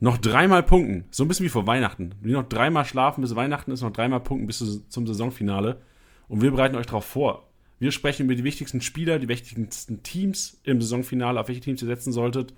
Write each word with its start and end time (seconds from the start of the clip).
noch 0.00 0.18
dreimal 0.18 0.62
punkten. 0.62 1.04
So 1.10 1.24
ein 1.24 1.28
bisschen 1.28 1.44
wie 1.44 1.50
vor 1.50 1.66
Weihnachten. 1.66 2.14
Wie 2.22 2.32
noch 2.32 2.48
dreimal 2.48 2.84
schlafen 2.84 3.20
bis 3.20 3.36
Weihnachten 3.36 3.70
ist, 3.70 3.82
noch 3.82 3.92
dreimal 3.92 4.20
punkten 4.20 4.46
bis 4.46 4.88
zum 4.88 5.06
Saisonfinale. 5.06 5.80
Und 6.28 6.42
wir 6.42 6.50
bereiten 6.50 6.76
euch 6.76 6.86
darauf 6.86 7.04
vor. 7.04 7.46
Wir 7.78 7.92
sprechen 7.92 8.24
über 8.24 8.34
die 8.34 8.44
wichtigsten 8.44 8.80
Spieler, 8.80 9.18
die 9.18 9.28
wichtigsten 9.28 10.02
Teams 10.02 10.60
im 10.64 10.80
Saisonfinale, 10.80 11.40
auf 11.40 11.48
welche 11.48 11.60
Teams 11.60 11.82
ihr 11.82 11.88
setzen 11.88 12.12
solltet 12.12 12.54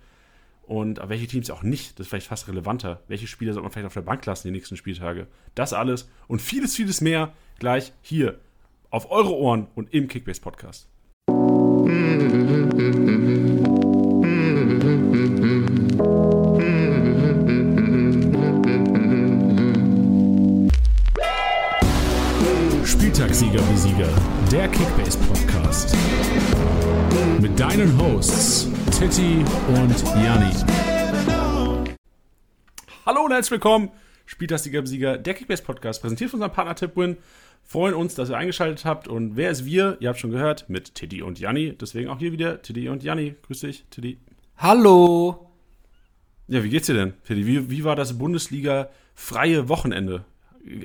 und 0.62 1.00
auf 1.00 1.08
welche 1.08 1.26
Teams 1.26 1.50
auch 1.50 1.62
nicht. 1.62 1.98
Das 1.98 2.06
ist 2.06 2.08
vielleicht 2.08 2.26
fast 2.26 2.48
relevanter. 2.48 3.02
Welche 3.08 3.26
Spieler 3.26 3.52
sollte 3.52 3.64
man 3.64 3.72
vielleicht 3.72 3.86
auf 3.86 3.94
der 3.94 4.02
Bank 4.02 4.24
lassen 4.26 4.48
die 4.48 4.52
nächsten 4.52 4.76
Spieltage? 4.76 5.26
Das 5.54 5.72
alles 5.72 6.08
und 6.28 6.40
vieles, 6.40 6.74
vieles 6.74 7.00
mehr 7.00 7.32
gleich 7.58 7.92
hier 8.02 8.38
auf 8.90 9.10
eure 9.10 9.34
Ohren 9.34 9.68
und 9.74 9.92
im 9.92 10.08
Kickbase 10.08 10.40
Podcast. 10.40 10.88
Spieltagssieger 23.42 23.72
Besieger, 23.72 24.08
der 24.52 24.68
Kickbase 24.68 25.18
Podcast. 25.18 25.96
Mit 27.40 27.58
deinen 27.58 28.00
Hosts 28.00 28.68
Titti 28.96 29.44
und 29.66 30.04
Janni. 30.22 30.54
Hallo 33.04 33.24
und 33.24 33.32
herzlich 33.32 33.50
willkommen, 33.50 33.90
Spieltagssieger 34.26 34.82
Besieger, 34.82 35.18
der 35.18 35.34
Kickbase 35.34 35.64
Podcast, 35.64 36.00
präsentiert 36.02 36.30
von 36.30 36.38
unserem 36.38 36.54
Partner 36.54 36.76
Tipwin. 36.76 37.16
Freuen 37.64 37.94
uns, 37.94 38.14
dass 38.14 38.30
ihr 38.30 38.36
eingeschaltet 38.36 38.84
habt. 38.84 39.08
Und 39.08 39.34
wer 39.34 39.50
ist 39.50 39.64
wir? 39.64 39.96
Ihr 39.98 40.10
habt 40.10 40.20
schon 40.20 40.30
gehört, 40.30 40.68
mit 40.70 40.94
Tiddy 40.94 41.22
und 41.22 41.40
Janni. 41.40 41.76
Deswegen 41.76 42.10
auch 42.10 42.20
hier 42.20 42.30
wieder 42.30 42.62
Tiddy 42.62 42.90
und 42.90 43.02
Janni. 43.02 43.34
Grüß 43.42 43.58
dich, 43.58 43.84
Tiddy. 43.90 44.18
Hallo. 44.56 45.50
Ja, 46.46 46.62
wie 46.62 46.70
geht's 46.70 46.86
dir 46.86 46.94
denn, 46.94 47.14
Tiddy? 47.26 47.44
Wie, 47.44 47.70
wie 47.70 47.82
war 47.82 47.96
das 47.96 48.16
Bundesliga-freie 48.16 49.68
Wochenende? 49.68 50.24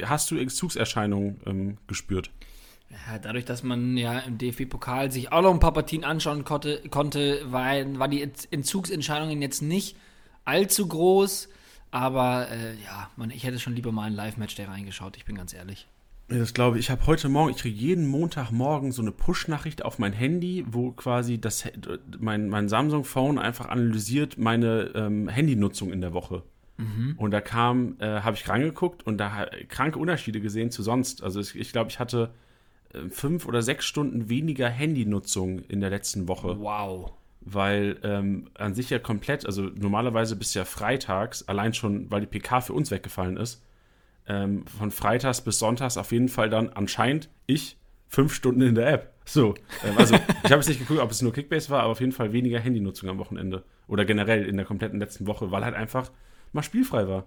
Hast 0.06 0.32
du 0.32 0.38
Entzugserscheinungen 0.38 1.40
ähm, 1.46 1.78
gespürt? 1.86 2.32
Ja, 2.90 3.20
dadurch, 3.20 3.46
dass 3.46 3.64
man 3.64 3.98
ja 3.98 4.20
im 4.20 4.38
DFB-Pokal 4.38 5.12
sich 5.12 5.32
auch 5.32 5.42
noch 5.42 5.54
ein 5.54 5.60
paar 5.60 5.74
Partien 5.74 6.04
anschauen 6.04 6.46
konnte, 6.46 6.82
konnte 6.90 7.42
war, 7.52 7.74
war 8.00 8.08
die 8.08 8.22
Entzugsentscheidungen 8.52 9.42
jetzt 9.42 9.62
nicht 9.62 9.98
allzu 10.46 10.88
groß. 10.88 11.50
Aber 11.92 12.50
äh, 12.50 12.74
ja, 12.84 13.10
man, 13.16 13.32
ich 13.32 13.44
hätte 13.44 13.60
schon 13.60 13.76
lieber 13.76 13.92
mal 13.92 14.04
ein 14.04 14.14
Live-Match 14.14 14.56
da 14.56 14.66
reingeschaut, 14.66 15.18
ich 15.18 15.26
bin 15.26 15.36
ganz 15.36 15.54
ehrlich. 15.54 15.88
Das 16.30 16.54
glaube 16.54 16.78
ich. 16.78 16.86
Ich 16.86 16.90
habe 16.90 17.08
heute 17.08 17.30
Morgen, 17.30 17.52
ich 17.52 17.58
kriege 17.58 17.78
jeden 17.78 18.06
Montagmorgen 18.06 18.92
so 18.92 19.02
eine 19.02 19.14
Push-Nachricht 19.14 19.86
auf 19.86 19.98
mein 19.98 20.12
Handy, 20.12 20.66
wo 20.68 20.92
quasi 20.92 21.40
das, 21.40 21.64
mein, 22.20 22.50
mein 22.50 22.68
Samsung-Phone 22.68 23.40
einfach 23.40 23.70
analysiert 23.70 24.38
meine 24.38 24.92
ähm, 24.94 25.30
Handynutzung 25.30 25.94
in 25.94 26.02
der 26.02 26.14
Woche. 26.14 26.44
Mhm. 26.76 27.16
Und 27.18 27.32
da 27.32 27.40
kam, 27.40 27.96
äh, 28.00 28.22
habe 28.22 28.36
ich 28.36 28.48
reingeguckt 28.50 29.08
und 29.08 29.18
da 29.18 29.48
kranke 29.70 30.00
Unterschiede 30.00 30.42
gesehen 30.42 30.70
zu 30.70 30.84
sonst. 30.84 31.24
Also 31.24 31.40
ich, 31.40 31.72
glaube, 31.72 31.90
ich 31.90 32.00
hatte 32.00 32.32
äh, 32.34 32.47
fünf 33.10 33.46
oder 33.46 33.62
sechs 33.62 33.86
Stunden 33.86 34.30
weniger 34.30 34.70
Handynutzung 34.70 35.60
in 35.60 35.82
der 35.82 35.90
letzten 35.90 36.28
Woche. 36.28 36.60
Wow. 36.60 37.14
Weil 37.42 37.98
ähm, 38.04 38.50
an 38.56 38.74
sich 38.74 38.90
ja 38.90 39.00
komplett, 39.00 39.46
also 39.46 39.64
normalerweise 39.64 40.36
bis 40.36 40.54
ja 40.54 40.66
freitags, 40.66 41.48
allein 41.48 41.74
schon, 41.74 42.12
weil 42.12 42.22
die 42.22 42.28
PK 42.28 42.62
für 42.62 42.74
uns 42.74 42.92
weggefallen 42.92 43.38
ist, 43.38 43.64
ähm, 44.28 44.66
von 44.66 44.92
freitags 44.92 45.42
bis 45.42 45.60
sonntags 45.60 45.98
auf 45.98 46.12
jeden 46.12 46.28
Fall 46.30 46.50
dann 46.50 46.70
anscheinend 46.70 47.30
ich 47.46 47.78
fünf 48.10 48.34
Stunden 48.34 48.62
in 48.62 48.76
der 48.76 48.92
App. 48.92 49.14
So, 49.26 49.56
ähm, 49.86 49.98
also 49.98 50.16
ich 50.44 50.52
habe 50.52 50.56
jetzt 50.56 50.68
nicht 50.68 50.80
geguckt, 50.80 51.00
ob 51.00 51.12
es 51.12 51.22
nur 51.22 51.34
Kickbase 51.34 51.70
war, 51.70 51.84
aber 51.84 51.92
auf 51.92 52.00
jeden 52.00 52.12
Fall 52.12 52.34
weniger 52.34 52.60
Handynutzung 52.60 53.10
am 53.10 53.18
Wochenende. 53.18 53.64
Oder 53.88 54.06
generell 54.06 54.46
in 54.46 54.58
der 54.58 54.66
kompletten 54.66 55.00
letzten 55.00 55.28
Woche, 55.28 55.52
weil 55.52 55.64
halt 55.64 55.76
einfach 55.76 56.12
mal 56.54 56.64
spielfrei 56.64 57.08
war. 57.08 57.26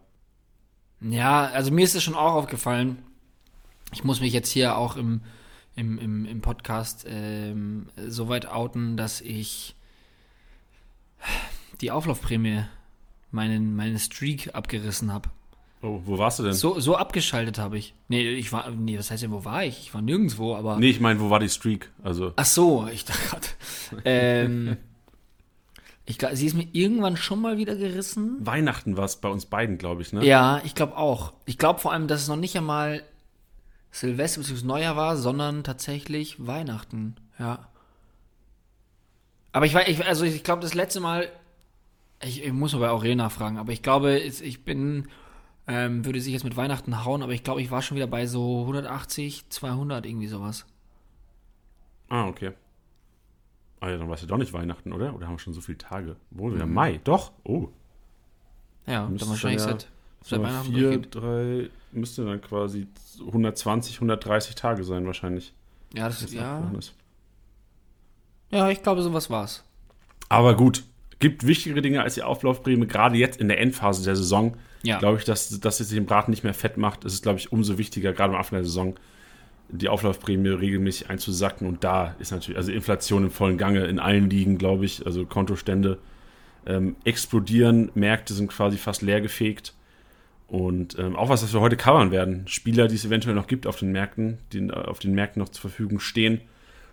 Ja, 1.01 1.47
also 1.47 1.71
mir 1.71 1.85
ist 1.85 1.95
es 1.95 2.03
schon 2.03 2.15
auch 2.15 2.35
aufgefallen. 2.35 2.99
Ich 3.93 4.05
muss 4.05 4.21
mich 4.21 4.33
jetzt 4.33 4.51
hier 4.51 4.77
auch 4.77 4.97
im, 4.97 5.23
im, 5.81 5.99
im, 5.99 6.27
im 6.27 6.41
Podcast 6.43 7.07
ähm, 7.09 7.87
so 8.07 8.29
weit 8.29 8.47
outen, 8.47 8.97
dass 8.97 9.21
ich 9.23 9.75
die 11.81 11.91
Auflaufprämie, 11.91 12.65
meinen, 13.31 13.75
meinen 13.75 13.99
Streak 13.99 14.55
abgerissen 14.55 15.13
habe. 15.13 15.31
Oh, 15.83 16.03
wo 16.05 16.19
warst 16.19 16.39
du 16.39 16.43
denn? 16.43 16.53
So, 16.53 16.79
so 16.79 16.97
abgeschaltet 16.97 17.59
habe 17.59 17.79
ich. 17.79 17.95
Nee, 18.09 18.29
ich 18.29 18.53
war, 18.53 18.71
nee, 18.71 18.99
was 18.99 19.11
heißt 19.11 19.23
denn, 19.23 19.33
wo 19.33 19.47
war 19.47 19.65
ich? 19.65 19.81
Ich 19.81 19.95
war 19.95 20.03
nirgendwo, 20.03 20.55
aber. 20.55 20.77
Nee, 20.77 20.91
ich 20.91 21.01
meine, 21.01 21.21
wo 21.21 21.31
war 21.31 21.39
die 21.39 21.49
Streak? 21.49 21.91
Also. 22.03 22.35
Ach 22.37 22.45
so, 22.45 22.87
ich 22.93 23.07
dachte 23.07 23.23
gerade. 23.29 23.47
ähm, 24.05 24.77
ich 26.05 26.19
glaube, 26.19 26.37
sie 26.37 26.47
ist 26.47 26.55
mir 26.55 26.69
irgendwann 26.73 27.17
schon 27.17 27.41
mal 27.41 27.57
wieder 27.57 27.77
gerissen. 27.77 28.37
Weihnachten 28.41 28.99
war 28.99 29.07
es 29.07 29.17
bei 29.17 29.31
uns 29.31 29.47
beiden, 29.47 29.79
glaube 29.79 30.03
ich, 30.03 30.13
ne? 30.13 30.23
Ja, 30.27 30.61
ich 30.65 30.75
glaube 30.75 30.99
auch. 30.99 31.33
Ich 31.47 31.57
glaube 31.57 31.81
vor 31.81 31.93
allem, 31.93 32.09
dass 32.09 32.21
es 32.21 32.29
noch 32.29 32.37
nicht 32.37 32.57
einmal 32.59 33.03
Silvester 33.91 34.41
bzw. 34.41 34.67
Neujahr 34.67 34.97
war, 34.97 35.17
sondern 35.17 35.65
tatsächlich 35.65 36.47
Weihnachten. 36.47 37.17
Ja. 37.39 37.69
Aber 39.53 39.67
ich 39.67 39.75
war, 39.75 39.89
ich, 39.89 40.05
also 40.07 40.25
ich 40.25 40.45
glaube, 40.45 40.63
das 40.63 40.75
letzte 40.75 41.01
Mal, 41.01 41.29
ich, 42.23 42.45
ich 42.45 42.53
muss 42.53 42.73
mal 42.73 42.81
bei 42.81 42.91
Aurel 42.91 43.17
nachfragen, 43.17 43.59
aber 43.59 43.73
ich 43.73 43.83
glaube, 43.83 44.19
ich 44.19 44.65
bin 44.65 45.09
ähm, 45.71 46.05
würde 46.05 46.21
sich 46.21 46.33
jetzt 46.33 46.43
mit 46.43 46.57
Weihnachten 46.57 47.05
hauen, 47.05 47.23
aber 47.23 47.33
ich 47.33 47.45
glaube, 47.45 47.63
ich 47.63 47.71
war 47.71 47.81
schon 47.81 47.97
wieder 47.97 48.09
bei 48.09 48.27
so 48.27 48.63
180, 48.63 49.51
200, 49.51 50.05
irgendwie 50.05 50.27
sowas. 50.27 50.67
Ah, 52.09 52.27
okay. 52.27 52.53
Ah 53.79 53.89
ja, 53.89 53.97
dann 53.97 54.09
war 54.09 54.17
es 54.17 54.23
ja 54.23 54.27
doch 54.27 54.37
nicht 54.37 54.53
Weihnachten, 54.53 54.93
oder? 54.93 55.15
Oder 55.15 55.27
haben 55.27 55.35
wir 55.35 55.39
schon 55.39 55.55
so 55.55 55.61
viele 55.61 55.79
Tage? 55.79 56.17
Wohl 56.31 56.55
wieder 56.55 56.67
mhm. 56.67 56.75
Mai, 56.75 57.01
doch. 57.05 57.33
Oh. 57.45 57.69
Ja, 58.87 59.07
dann 59.07 59.29
wahrscheinlich 59.29 59.63
dann 59.63 59.71
ja, 59.71 59.79
seit, 59.79 59.89
seit 60.23 60.43
Weihnachten. 60.43 60.75
4, 60.75 60.99
3, 60.99 61.71
müsste 61.93 62.25
dann 62.25 62.41
quasi 62.41 62.87
120, 63.19 63.97
130 63.97 64.55
Tage 64.55 64.85
sein, 64.85 65.07
wahrscheinlich. 65.07 65.53
Ja, 65.95 66.07
das 66.07 66.23
ist, 66.23 66.33
ja. 66.33 66.71
Ja, 68.51 68.71
ich 68.71 68.83
glaube, 68.83 69.03
sowas 69.03 69.31
war's. 69.31 69.65
Aber 70.29 70.57
gut, 70.57 70.85
gibt 71.19 71.47
wichtigere 71.47 71.83
Dinge 71.83 72.03
als 72.03 72.15
die 72.15 72.23
Auflaufprämie, 72.23 72.87
gerade 72.87 73.17
jetzt 73.17 73.41
in 73.41 73.49
der 73.49 73.61
Endphase 73.61 74.05
der 74.05 74.17
Saison 74.17 74.57
ja. 74.83 74.99
glaube 74.99 75.19
ich, 75.19 75.25
dass, 75.25 75.61
dass 75.61 75.81
es 75.81 75.89
sich 75.89 75.99
den 75.99 76.07
Braten 76.07 76.31
nicht 76.31 76.45
mehr 76.45 76.55
fett 76.55 76.77
macht. 76.77 77.05
Es 77.05 77.13
ist, 77.13 77.23
glaube 77.23 77.39
ich, 77.39 77.53
umso 77.53 77.79
wichtiger, 77.79 78.13
gerade 78.13 78.33
am 78.33 78.39
Anfang 78.39 78.59
der 78.59 78.65
Saison, 78.65 78.95
die 79.69 79.89
Auflaufprämie 79.89 80.49
regelmäßig 80.49 81.11
einzusacken. 81.11 81.67
Und 81.67 81.85
da 81.85 82.15
ist 82.19 82.33
natürlich, 82.33 82.57
also 82.57 82.73
Inflation 82.73 83.25
im 83.25 83.31
vollen 83.31 83.59
Gange 83.59 83.85
in 83.85 83.99
allen 83.99 84.31
Ligen, 84.31 84.59
glaube 84.59 84.85
ich, 84.85 85.07
also 85.07 85.27
Kontostände 85.27 85.99
ähm, 86.67 86.97
explodieren, 87.05 87.91
Märkte 87.95 88.35
sind 88.35 88.49
quasi 88.49 88.79
fast 88.79 89.03
leergefegt. 89.03 89.75
Und 90.51 90.99
ähm, 90.99 91.15
auch 91.15 91.29
was, 91.29 91.45
was 91.45 91.53
wir 91.53 91.61
heute 91.61 91.77
covern 91.77 92.11
werden. 92.11 92.49
Spieler, 92.49 92.89
die 92.89 92.97
es 92.97 93.05
eventuell 93.05 93.37
noch 93.37 93.47
gibt 93.47 93.69
auf 93.69 93.79
den 93.79 93.93
Märkten, 93.93 94.39
die 94.53 94.69
auf 94.73 94.99
den 94.99 95.15
Märkten 95.15 95.41
noch 95.41 95.49
zur 95.49 95.61
Verfügung 95.61 96.01
stehen 96.01 96.41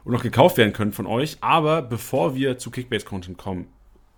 und 0.04 0.14
noch 0.14 0.22
gekauft 0.22 0.58
werden 0.58 0.74
können 0.74 0.92
von 0.92 1.08
euch. 1.08 1.38
Aber 1.42 1.82
bevor 1.82 2.36
wir 2.36 2.60
zu 2.60 2.70
Kickbase-Content 2.70 3.40
kommen, 3.40 3.66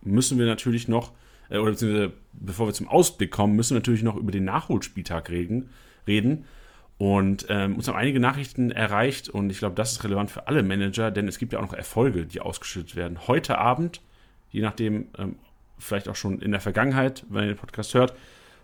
müssen 0.01 0.37
wir 0.37 0.45
natürlich 0.45 0.89
noch 0.89 1.13
äh, 1.49 1.57
oder 1.57 1.71
beziehungsweise 1.71 2.11
bevor 2.33 2.67
wir 2.67 2.73
zum 2.73 2.89
Ausblick 2.89 3.31
kommen, 3.31 3.55
müssen 3.55 3.75
wir 3.75 3.79
natürlich 3.79 4.03
noch 4.03 4.17
über 4.17 4.33
den 4.33 4.43
Nachholspieltag 4.43 5.29
reden. 5.29 5.69
reden. 6.05 6.43
Und 6.97 7.45
ähm, 7.47 7.77
uns 7.77 7.87
haben 7.87 7.95
einige 7.95 8.19
Nachrichten 8.19 8.71
erreicht 8.71 9.29
und 9.29 9.49
ich 9.51 9.59
glaube, 9.59 9.75
das 9.75 9.93
ist 9.93 10.03
relevant 10.03 10.31
für 10.31 10.49
alle 10.49 10.63
Manager, 10.63 11.11
denn 11.11 11.29
es 11.29 11.39
gibt 11.39 11.53
ja 11.53 11.59
auch 11.59 11.63
noch 11.63 11.73
Erfolge, 11.73 12.25
die 12.25 12.41
ausgeschüttet 12.41 12.97
werden. 12.97 13.25
Heute 13.25 13.57
Abend, 13.57 14.01
je 14.51 14.61
nachdem, 14.61 15.07
ähm, 15.17 15.37
vielleicht 15.77 16.09
auch 16.09 16.17
schon 16.17 16.41
in 16.41 16.51
der 16.51 16.59
Vergangenheit, 16.59 17.25
wenn 17.29 17.43
ihr 17.43 17.53
den 17.53 17.57
Podcast 17.57 17.93
hört, 17.93 18.15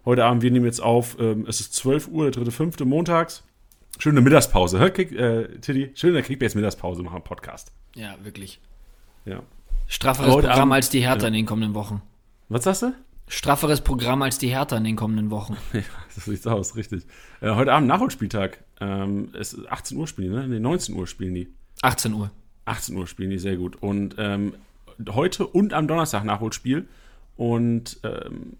heute 0.05 0.23
Abend, 0.23 0.43
wir 0.43 0.51
nehmen 0.51 0.65
jetzt 0.65 0.81
auf, 0.81 1.17
ähm, 1.19 1.45
es 1.47 1.59
ist 1.59 1.73
12 1.73 2.07
Uhr, 2.07 2.25
der 2.25 2.31
dritte, 2.31 2.51
fünfte, 2.51 2.85
montags. 2.85 3.43
Schöne 3.97 4.21
Mittagspause, 4.21 4.79
hä, 4.79 4.89
Kick, 4.91 5.11
äh, 5.13 5.47
Tiddy? 5.59 5.91
Schöne 5.95 6.21
Kickbase-Mittagspause 6.21 7.01
machen 7.01 7.23
Podcast. 7.23 7.71
Ja, 7.95 8.15
wirklich. 8.23 8.59
Ja. 9.23 9.41
Strafferes 9.87 10.29
Programm 10.29 10.59
Abend, 10.59 10.73
als 10.73 10.89
die 10.89 11.01
Hertha 11.01 11.21
ja. 11.23 11.27
in 11.29 11.33
den 11.33 11.45
kommenden 11.45 11.73
Wochen. 11.73 12.01
Was 12.49 12.65
sagst 12.65 12.81
du? 12.81 12.93
Strafferes 13.27 13.81
Programm 13.81 14.21
als 14.21 14.37
die 14.37 14.49
Hertha 14.49 14.77
in 14.77 14.83
den 14.83 14.95
kommenden 14.95 15.31
Wochen. 15.31 15.57
Ja, 15.73 15.81
so 16.09 16.31
sieht's 16.31 16.45
aus, 16.45 16.75
richtig. 16.75 17.05
Äh, 17.41 17.55
heute 17.55 17.73
Abend 17.73 17.87
Nachholspieltag. 17.87 18.63
Ähm, 18.81 19.29
es 19.33 19.53
ist 19.53 19.65
18 19.71 19.97
Uhr 19.97 20.07
spielen, 20.07 20.33
ne? 20.33 20.47
Ne, 20.47 20.59
19 20.59 20.95
Uhr 20.95 21.07
spielen 21.07 21.33
die. 21.33 21.47
18 21.81 22.13
Uhr. 22.13 22.31
18 22.65 22.95
Uhr 22.97 23.07
spielen 23.07 23.29
die, 23.29 23.39
sehr 23.39 23.55
gut. 23.55 23.81
Und 23.81 24.15
ähm, 24.17 24.55
heute 25.09 25.47
und 25.47 25.73
am 25.73 25.87
Donnerstag 25.87 26.25
Nachholspiel. 26.25 26.87
Und 27.37 27.99
ähm, 28.03 28.57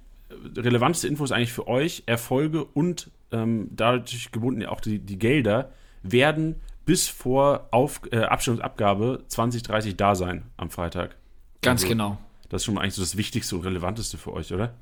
relevanteste 0.56 1.08
Infos 1.08 1.32
eigentlich 1.32 1.54
für 1.54 1.68
euch, 1.68 2.04
Erfolge 2.06 2.64
und 2.64 3.12
ähm, 3.32 3.70
dadurch 3.72 4.32
gebunden 4.32 4.66
auch 4.66 4.82
die, 4.82 5.00
die 5.00 5.20
Gelder 5.20 5.72
werden 6.04 6.56
bis 6.86 7.08
vor 7.08 7.68
Auf, 7.72 8.02
äh, 8.12 8.20
Abstimmungsabgabe 8.20 9.24
2030 9.28 9.98
da 9.98 10.16
sein 10.16 10.44
am 10.58 10.70
Freitag. 10.70 11.16
Ganz 11.62 11.82
also, 11.82 11.90
genau. 11.90 12.18
Das 12.50 12.62
ist 12.62 12.66
schon 12.66 12.78
eigentlich 12.78 12.94
so 12.94 13.02
das 13.02 13.18
Wichtigste 13.18 13.56
und 13.56 13.64
Relevanteste 13.64 14.18
für 14.18 14.34
euch, 14.34 14.54
oder? 14.54 14.74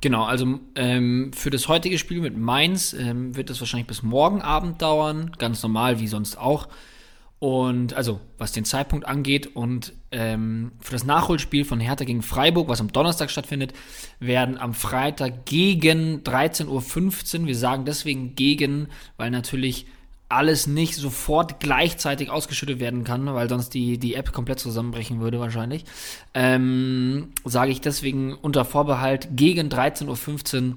Genau, 0.00 0.24
also 0.24 0.60
ähm, 0.76 1.32
für 1.34 1.50
das 1.50 1.68
heutige 1.68 1.98
Spiel 1.98 2.20
mit 2.20 2.36
Mainz 2.36 2.94
ähm, 2.94 3.36
wird 3.36 3.50
es 3.50 3.60
wahrscheinlich 3.60 3.86
bis 3.86 4.02
morgen 4.02 4.40
Abend 4.40 4.80
dauern, 4.80 5.32
ganz 5.38 5.62
normal 5.62 6.00
wie 6.00 6.08
sonst 6.08 6.38
auch. 6.38 6.68
Und 7.40 7.94
also, 7.94 8.20
was 8.36 8.52
den 8.52 8.66
Zeitpunkt 8.66 9.06
angeht 9.06 9.56
und 9.56 9.94
ähm, 10.10 10.72
für 10.78 10.92
das 10.92 11.04
Nachholspiel 11.04 11.64
von 11.64 11.80
Hertha 11.80 12.04
gegen 12.04 12.20
Freiburg, 12.20 12.68
was 12.68 12.82
am 12.82 12.92
Donnerstag 12.92 13.30
stattfindet, 13.30 13.72
werden 14.18 14.58
am 14.58 14.74
Freitag 14.74 15.46
gegen 15.46 16.22
13.15 16.22 17.40
Uhr, 17.40 17.46
wir 17.46 17.56
sagen 17.56 17.86
deswegen 17.86 18.34
gegen, 18.34 18.88
weil 19.16 19.30
natürlich 19.30 19.86
alles 20.28 20.66
nicht 20.66 20.94
sofort 20.94 21.60
gleichzeitig 21.60 22.28
ausgeschüttet 22.28 22.78
werden 22.78 23.04
kann, 23.04 23.26
weil 23.34 23.48
sonst 23.48 23.70
die, 23.70 23.96
die 23.96 24.14
App 24.14 24.32
komplett 24.32 24.60
zusammenbrechen 24.60 25.20
würde 25.20 25.40
wahrscheinlich, 25.40 25.86
ähm, 26.34 27.30
sage 27.46 27.72
ich 27.72 27.80
deswegen 27.80 28.34
unter 28.34 28.66
Vorbehalt, 28.66 29.28
gegen 29.32 29.68
13.15 29.68 30.68
Uhr 30.68 30.76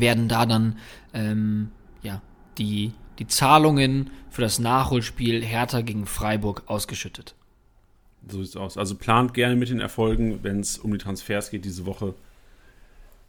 werden 0.00 0.28
da 0.28 0.44
dann 0.44 0.76
ähm, 1.14 1.70
ja, 2.02 2.20
die, 2.58 2.92
die 3.18 3.26
Zahlungen 3.26 4.10
für 4.30 4.42
das 4.42 4.58
Nachholspiel 4.58 5.44
Hertha 5.44 5.80
gegen 5.80 6.06
Freiburg 6.06 6.62
ausgeschüttet. 6.66 7.34
So 8.28 8.42
sieht's 8.42 8.56
aus. 8.56 8.76
Also 8.76 8.94
plant 8.94 9.34
gerne 9.34 9.56
mit 9.56 9.70
den 9.70 9.80
Erfolgen, 9.80 10.40
wenn 10.42 10.60
es 10.60 10.78
um 10.78 10.92
die 10.92 10.98
Transfers 10.98 11.50
geht 11.50 11.64
diese 11.64 11.86
Woche. 11.86 12.14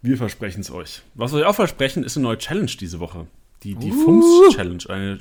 Wir 0.02 0.18
versprechen 0.18 0.62
es 0.62 0.72
euch. 0.72 1.02
Was 1.16 1.34
wir 1.34 1.40
euch 1.40 1.46
auch 1.46 1.56
versprechen, 1.56 2.04
ist 2.04 2.18
eine 2.18 2.24
neue 2.24 2.38
Challenge 2.38 2.72
diese 2.80 3.00
Woche. 3.00 3.28
Die, 3.64 3.76
die 3.76 3.92
uh. 3.92 4.06
FUMS 4.06 4.56
Challenge, 4.56 4.84
eine 4.90 5.20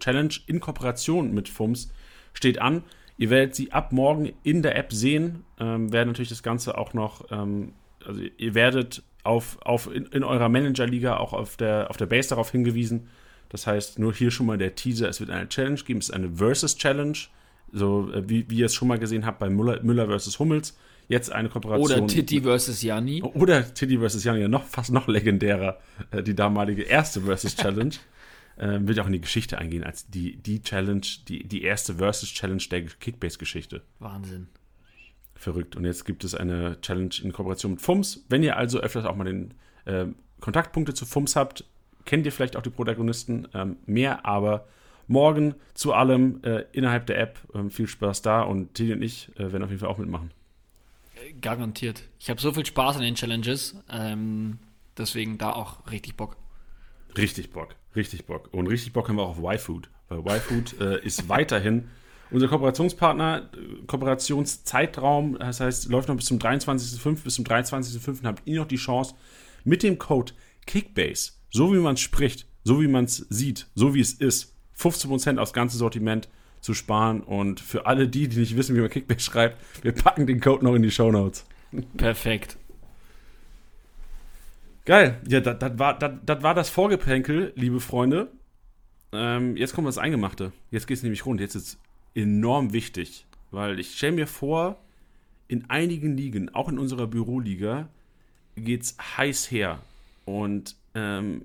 Challenge 0.00 0.34
in 0.46 0.60
Kooperation 0.60 1.32
mit 1.32 1.48
FUMS, 1.48 1.90
steht 2.32 2.60
an. 2.60 2.82
Ihr 3.18 3.30
werdet 3.30 3.54
sie 3.54 3.72
ab 3.72 3.92
morgen 3.92 4.32
in 4.42 4.62
der 4.62 4.76
App 4.76 4.92
sehen. 4.92 5.44
Ähm, 5.58 5.92
werden 5.92 6.08
natürlich 6.08 6.28
das 6.28 6.42
Ganze 6.42 6.76
auch 6.76 6.94
noch, 6.94 7.30
ähm, 7.30 7.72
also 8.04 8.20
ihr 8.20 8.54
werdet 8.54 9.02
auf, 9.22 9.58
auf 9.62 9.92
in, 9.92 10.06
in 10.06 10.24
eurer 10.24 10.48
Managerliga 10.48 11.16
auch 11.16 11.32
auf 11.32 11.56
der, 11.56 11.90
auf 11.90 11.96
der 11.96 12.06
Base 12.06 12.28
darauf 12.28 12.50
hingewiesen. 12.50 13.08
Das 13.48 13.66
heißt, 13.66 13.98
nur 13.98 14.12
hier 14.12 14.30
schon 14.30 14.46
mal 14.46 14.58
der 14.58 14.74
Teaser, 14.74 15.08
es 15.08 15.20
wird 15.20 15.30
eine 15.30 15.48
Challenge 15.48 15.80
geben, 15.80 16.00
es 16.00 16.08
ist 16.08 16.14
eine 16.14 16.30
Versus 16.30 16.76
Challenge, 16.76 17.16
so 17.72 18.12
äh, 18.12 18.28
wie, 18.28 18.48
wie 18.50 18.58
ihr 18.58 18.66
es 18.66 18.74
schon 18.74 18.88
mal 18.88 18.98
gesehen 18.98 19.26
habt 19.26 19.38
bei 19.38 19.48
Müller, 19.48 19.82
Müller 19.82 20.06
versus 20.06 20.38
Hummels. 20.38 20.76
Jetzt 21.08 21.30
eine 21.30 21.48
Kooperation. 21.48 21.84
Oder 21.84 22.06
Titi 22.08 22.40
versus 22.40 22.82
Janni. 22.82 23.22
Oder 23.22 23.72
Titi 23.72 23.98
versus 23.98 24.24
Janni, 24.24 24.40
ja 24.40 24.48
noch, 24.48 24.64
fast 24.64 24.90
noch 24.90 25.06
legendärer, 25.06 25.78
äh, 26.10 26.22
die 26.22 26.34
damalige 26.34 26.82
erste 26.82 27.20
Versus 27.20 27.54
Challenge. 27.54 27.94
äh, 28.56 28.78
wird 28.80 28.98
auch 29.00 29.06
in 29.06 29.12
die 29.12 29.20
Geschichte 29.20 29.58
eingehen 29.58 29.84
als 29.84 30.08
die, 30.08 30.36
die 30.36 30.62
Challenge, 30.62 31.06
die, 31.28 31.46
die 31.46 31.62
erste 31.62 31.96
Versus 31.96 32.32
Challenge 32.32 32.62
der 32.70 32.86
Kickbase-Geschichte. 32.86 33.82
Wahnsinn. 33.98 34.48
Verrückt. 35.34 35.76
Und 35.76 35.84
jetzt 35.84 36.04
gibt 36.04 36.24
es 36.24 36.34
eine 36.34 36.80
Challenge 36.80 37.14
in 37.22 37.32
Kooperation 37.32 37.72
mit 37.72 37.82
FUMS. 37.82 38.24
Wenn 38.28 38.42
ihr 38.42 38.56
also 38.56 38.80
öfters 38.80 39.04
auch 39.04 39.16
mal 39.16 39.24
den 39.24 39.54
äh, 39.84 40.06
Kontaktpunkte 40.40 40.94
zu 40.94 41.04
FUMS 41.04 41.36
habt, 41.36 41.64
kennt 42.06 42.24
ihr 42.24 42.32
vielleicht 42.32 42.56
auch 42.56 42.62
die 42.62 42.70
Protagonisten. 42.70 43.48
Ähm, 43.52 43.76
mehr 43.84 44.24
aber 44.24 44.66
morgen 45.06 45.54
zu 45.74 45.92
allem 45.92 46.42
äh, 46.42 46.64
innerhalb 46.72 47.06
der 47.06 47.18
App. 47.18 47.38
Ähm, 47.54 47.70
viel 47.70 47.86
Spaß 47.86 48.22
da 48.22 48.42
und 48.42 48.74
Tilly 48.74 48.94
und 48.94 49.02
ich 49.02 49.28
äh, 49.36 49.52
werden 49.52 49.62
auf 49.62 49.70
jeden 49.70 49.80
Fall 49.80 49.90
auch 49.90 49.98
mitmachen. 49.98 50.30
Garantiert. 51.40 52.02
Ich 52.18 52.30
habe 52.30 52.40
so 52.40 52.52
viel 52.52 52.64
Spaß 52.64 52.96
an 52.96 53.02
den 53.02 53.14
Challenges. 53.14 53.76
Ähm, 53.90 54.58
deswegen 54.96 55.38
da 55.38 55.52
auch 55.52 55.90
richtig 55.90 56.16
Bock. 56.16 56.36
Richtig 57.16 57.50
Bock. 57.52 57.74
Richtig 57.94 58.26
Bock. 58.26 58.48
Und 58.52 58.66
richtig 58.66 58.92
Bock 58.92 59.08
haben 59.08 59.16
wir 59.16 59.22
auch 59.22 59.38
auf 59.38 59.38
Y-Food. 59.38 59.88
Weil 60.08 60.18
Y-Food 60.18 60.80
äh, 60.80 61.04
ist 61.04 61.28
weiterhin 61.28 61.88
unser 62.30 62.48
Kooperationspartner, 62.48 63.50
Kooperationszeitraum, 63.86 65.38
das 65.38 65.60
heißt, 65.60 65.88
läuft 65.88 66.08
noch 66.08 66.16
bis 66.16 66.26
zum 66.26 66.38
23.05. 66.38 67.22
Bis 67.22 67.34
zum 67.34 67.44
23.05. 67.44 68.24
habt 68.24 68.42
ihr 68.46 68.60
noch 68.60 68.66
die 68.66 68.76
Chance, 68.76 69.14
mit 69.64 69.82
dem 69.82 69.98
Code 69.98 70.32
Kickbase, 70.66 71.32
so 71.56 71.72
wie 71.72 71.78
man 71.78 71.94
es 71.94 72.00
spricht, 72.00 72.46
so 72.64 72.82
wie 72.82 72.86
man 72.86 73.06
es 73.06 73.26
sieht, 73.30 73.66
so 73.74 73.94
wie 73.94 74.00
es 74.00 74.12
ist, 74.12 74.54
15% 74.78 75.38
aufs 75.38 75.54
ganze 75.54 75.78
Sortiment 75.78 76.28
zu 76.60 76.74
sparen. 76.74 77.22
Und 77.22 77.60
für 77.60 77.86
alle 77.86 78.08
die, 78.08 78.28
die 78.28 78.40
nicht 78.40 78.56
wissen, 78.56 78.76
wie 78.76 78.80
man 78.80 78.90
Kickbase 78.90 79.20
schreibt, 79.20 79.56
wir 79.82 79.92
packen 79.92 80.26
den 80.26 80.40
Code 80.40 80.64
noch 80.64 80.74
in 80.74 80.82
die 80.82 80.90
Show 80.90 81.10
Notes. 81.10 81.46
Perfekt. 81.96 82.58
Geil. 84.84 85.18
Ja, 85.26 85.40
das 85.40 85.78
war, 85.78 85.98
war 86.00 86.54
das 86.54 86.68
Vorgeplänkel, 86.68 87.52
liebe 87.56 87.80
Freunde. 87.80 88.30
Ähm, 89.12 89.56
jetzt 89.56 89.74
kommt 89.74 89.88
das 89.88 89.98
Eingemachte. 89.98 90.52
Jetzt 90.70 90.86
geht 90.86 90.98
es 90.98 91.02
nämlich 91.02 91.24
rund. 91.24 91.40
Jetzt 91.40 91.54
ist 91.54 91.78
enorm 92.14 92.74
wichtig, 92.74 93.26
weil 93.50 93.80
ich 93.80 93.96
stelle 93.96 94.12
mir 94.12 94.26
vor, 94.26 94.78
in 95.48 95.70
einigen 95.70 96.16
Ligen, 96.16 96.54
auch 96.54 96.68
in 96.68 96.78
unserer 96.78 97.06
Büroliga, 97.06 97.88
geht 98.56 98.82
es 98.82 98.96
heiß 99.16 99.50
her. 99.50 99.80
Und 100.26 100.76
ähm, 100.96 101.44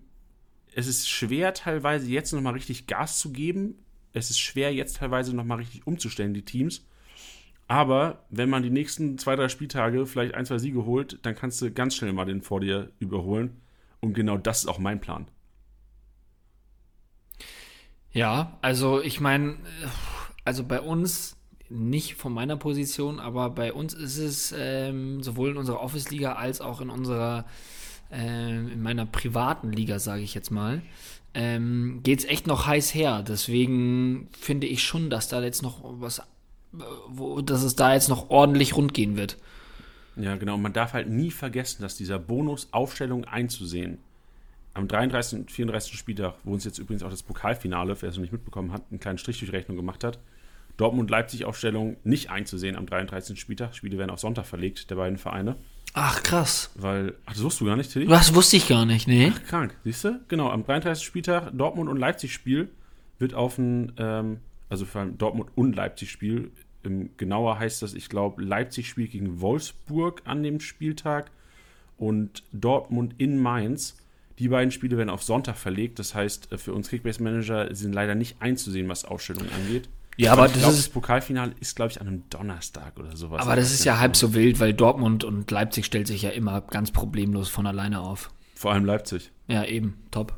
es 0.73 0.87
ist 0.87 1.09
schwer, 1.09 1.53
teilweise 1.53 2.07
jetzt 2.07 2.31
nochmal 2.31 2.53
richtig 2.53 2.87
Gas 2.87 3.19
zu 3.19 3.31
geben. 3.31 3.75
Es 4.13 4.29
ist 4.29 4.39
schwer, 4.39 4.73
jetzt 4.73 4.97
teilweise 4.97 5.35
nochmal 5.35 5.57
richtig 5.57 5.85
umzustellen, 5.85 6.33
die 6.33 6.45
Teams. 6.45 6.85
Aber 7.67 8.25
wenn 8.29 8.49
man 8.49 8.63
die 8.63 8.69
nächsten 8.69 9.17
zwei, 9.17 9.35
drei 9.35 9.49
Spieltage 9.49 10.05
vielleicht 10.05 10.33
ein, 10.33 10.45
zwei 10.45 10.57
Siege 10.57 10.85
holt, 10.85 11.19
dann 11.23 11.35
kannst 11.35 11.61
du 11.61 11.71
ganz 11.71 11.95
schnell 11.95 12.13
mal 12.13 12.25
den 12.25 12.41
vor 12.41 12.61
dir 12.61 12.91
überholen. 12.99 13.61
Und 13.99 14.13
genau 14.13 14.37
das 14.37 14.59
ist 14.59 14.67
auch 14.67 14.79
mein 14.79 14.99
Plan. 15.01 15.27
Ja, 18.13 18.57
also 18.61 19.01
ich 19.01 19.19
meine, 19.19 19.57
also 20.43 20.63
bei 20.63 20.81
uns 20.81 21.37
nicht 21.69 22.15
von 22.15 22.33
meiner 22.33 22.57
Position, 22.57 23.19
aber 23.19 23.49
bei 23.49 23.71
uns 23.71 23.93
ist 23.93 24.17
es 24.17 24.53
ähm, 24.57 25.23
sowohl 25.23 25.51
in 25.51 25.57
unserer 25.57 25.81
Office-Liga 25.81 26.33
als 26.33 26.59
auch 26.59 26.81
in 26.81 26.89
unserer, 26.89 27.45
äh, 28.11 28.57
in 28.57 28.81
meiner 28.81 29.05
privaten 29.05 29.71
Liga, 29.71 29.99
sage 29.99 30.21
ich 30.21 30.33
jetzt 30.33 30.51
mal, 30.51 30.81
ähm, 31.33 32.01
geht 32.03 32.19
es 32.19 32.25
echt 32.25 32.47
noch 32.47 32.67
heiß 32.67 32.93
her. 32.93 33.23
Deswegen 33.27 34.27
finde 34.37 34.67
ich 34.67 34.83
schon, 34.83 35.09
dass 35.09 35.29
da 35.29 35.41
jetzt 35.41 35.61
noch 35.61 35.79
was, 35.83 36.21
wo, 37.07 37.41
dass 37.41 37.63
es 37.63 37.75
da 37.75 37.93
jetzt 37.93 38.09
noch 38.09 38.29
ordentlich 38.29 38.75
rund 38.75 38.93
gehen 38.93 39.17
wird. 39.17 39.37
Ja, 40.17 40.35
genau. 40.35 40.57
Man 40.57 40.73
darf 40.73 40.93
halt 40.93 41.09
nie 41.09 41.31
vergessen, 41.31 41.81
dass 41.81 41.95
dieser 41.95 42.19
Bonus 42.19 42.67
Aufstellung 42.71 43.25
einzusehen 43.25 43.97
am 44.73 44.87
33. 44.87 45.39
und 45.39 45.51
34. 45.51 45.97
Spieltag, 45.97 46.35
wo 46.43 46.53
uns 46.53 46.63
jetzt 46.65 46.79
übrigens 46.79 47.03
auch 47.03 47.09
das 47.09 47.23
Pokalfinale, 47.23 47.95
wer 48.01 48.09
es 48.09 48.15
noch 48.15 48.21
nicht 48.21 48.33
mitbekommen 48.33 48.71
hat, 48.71 48.83
einen 48.89 48.99
kleinen 48.99 49.17
Strich 49.17 49.39
durch 49.39 49.51
Rechnung 49.51 49.77
gemacht 49.77 50.03
hat, 50.03 50.19
Dortmund-Leipzig-Aufstellung 50.77 51.97
nicht 52.03 52.29
einzusehen 52.29 52.75
am 52.75 52.85
33. 52.85 53.39
Spieltag. 53.39 53.75
Spiele 53.75 53.97
werden 53.97 54.09
auf 54.09 54.19
Sonntag 54.19 54.45
verlegt, 54.45 54.89
der 54.89 54.95
beiden 54.95 55.17
Vereine. 55.17 55.57
Ach, 55.93 56.23
krass. 56.23 56.71
Weil, 56.75 57.15
ach, 57.25 57.33
das 57.33 57.43
wusstest 57.43 57.61
du 57.61 57.65
gar 57.65 57.75
nicht, 57.75 57.91
Tilly? 57.91 58.07
Das 58.07 58.33
wusste 58.33 58.57
ich 58.57 58.67
gar 58.67 58.85
nicht, 58.85 59.07
nee. 59.07 59.31
Ach, 59.35 59.43
krank. 59.47 59.75
Siehst 59.83 60.03
du? 60.05 60.19
Genau, 60.27 60.49
am 60.49 60.63
33. 60.65 61.05
Spieltag 61.05 61.51
Dortmund- 61.53 61.89
und 61.89 61.97
Leipzig-Spiel 61.97 62.69
wird 63.19 63.33
auf 63.33 63.57
ein, 63.57 63.91
ähm, 63.97 64.39
also 64.69 64.85
vor 64.85 65.01
allem 65.01 65.17
Dortmund- 65.17 65.51
und 65.55 65.75
Leipzig-Spiel, 65.75 66.51
ähm, 66.85 67.09
genauer 67.17 67.59
heißt 67.59 67.81
das, 67.81 67.93
ich 67.93 68.09
glaube, 68.09 68.41
Leipzig 68.43 68.89
spielt 68.89 69.11
gegen 69.11 69.41
Wolfsburg 69.41 70.21
an 70.25 70.43
dem 70.43 70.59
Spieltag 70.59 71.29
und 71.97 72.43
Dortmund 72.51 73.15
in 73.17 73.39
Mainz. 73.39 73.97
Die 74.39 74.47
beiden 74.47 74.71
Spiele 74.71 74.97
werden 74.97 75.09
auf 75.09 75.21
Sonntag 75.23 75.57
verlegt. 75.57 75.99
Das 75.99 76.15
heißt, 76.15 76.51
äh, 76.51 76.57
für 76.57 76.73
uns 76.73 76.89
Kickbase-Manager 76.89 77.75
sind 77.75 77.93
leider 77.93 78.15
nicht 78.15 78.37
einzusehen, 78.41 78.89
was 78.89 79.05
Ausstellungen 79.05 79.51
angeht. 79.53 79.89
Ja, 80.17 80.33
aber 80.33 80.43
das, 80.43 80.59
glaub, 80.59 80.71
ist, 80.71 80.79
das 80.79 80.89
Pokalfinale 80.89 81.53
ist, 81.59 81.75
glaube 81.75 81.91
ich, 81.91 82.01
an 82.01 82.07
einem 82.07 82.29
Donnerstag 82.29 82.99
oder 82.99 83.15
sowas. 83.15 83.41
Aber 83.41 83.55
das 83.55 83.71
ist 83.71 83.85
ja 83.85 83.99
halb 83.99 84.15
so 84.15 84.33
wild, 84.33 84.59
weil 84.59 84.73
Dortmund 84.73 85.23
und 85.23 85.49
Leipzig 85.49 85.85
stellt 85.85 86.07
sich 86.07 86.21
ja 86.21 86.29
immer 86.31 86.61
ganz 86.61 86.91
problemlos 86.91 87.49
von 87.49 87.65
alleine 87.65 88.01
auf. 88.01 88.29
Vor 88.55 88.73
allem 88.73 88.85
Leipzig. 88.85 89.31
Ja, 89.47 89.63
eben, 89.63 89.97
top. 90.11 90.33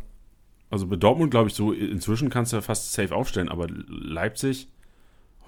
Also 0.69 0.87
bei 0.87 0.95
Dortmund, 0.95 1.31
glaube 1.31 1.49
ich, 1.49 1.55
so 1.55 1.71
inzwischen 1.71 2.29
kannst 2.29 2.51
du 2.51 2.57
ja 2.57 2.61
fast 2.61 2.93
safe 2.93 3.13
aufstellen, 3.13 3.49
aber 3.49 3.67
Leipzig, 3.69 4.69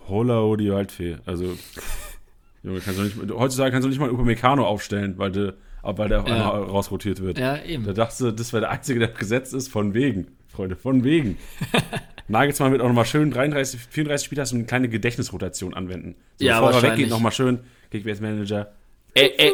holla 0.07 0.55
die 0.57 0.71
Waldfee. 0.71 1.17
Also, 1.25 1.45
Junge, 2.63 2.79
kannst 2.79 2.99
du 2.99 3.03
nicht, 3.03 3.17
heutzutage 3.31 3.71
kannst 3.71 3.85
du 3.85 3.89
nicht 3.89 3.99
mal 3.99 4.09
Upamecano 4.09 4.65
aufstellen, 4.65 5.17
weil 5.17 5.31
du 5.31 5.55
aber 5.85 5.99
weil 5.99 6.09
der 6.09 6.21
auf 6.21 6.25
einmal 6.25 6.63
rausrotiert 6.63 7.21
wird. 7.21 7.37
Ja, 7.37 7.63
eben. 7.63 7.85
Da 7.85 7.93
dachte 7.93 8.25
du, 8.25 8.31
das 8.31 8.53
wäre 8.53 8.61
der 8.61 8.71
Einzige, 8.71 8.99
der 8.99 9.09
gesetzt 9.09 9.53
ist, 9.53 9.67
von 9.67 9.93
wegen, 9.93 10.27
Freunde, 10.47 10.75
von 10.75 11.03
wegen. 11.03 11.37
Nagelsmann 12.27 12.71
wird 12.71 12.81
auch 12.81 12.87
nochmal 12.87 13.05
schön 13.05 13.31
33, 13.31 13.79
34 13.89 14.25
Spieler 14.25 14.45
so 14.45 14.55
eine 14.55 14.65
kleine 14.65 14.89
Gedächtnisrotation 14.89 15.73
anwenden. 15.73 16.15
So, 16.39 16.45
ja, 16.45 16.59
bevor 16.59 16.81
er 16.81 16.91
weggeht, 16.91 17.09
nochmal 17.09 17.31
schön 17.31 17.59
Kickbase-Manager. 17.91 18.73
Ey, 19.13 19.33
ey, 19.37 19.53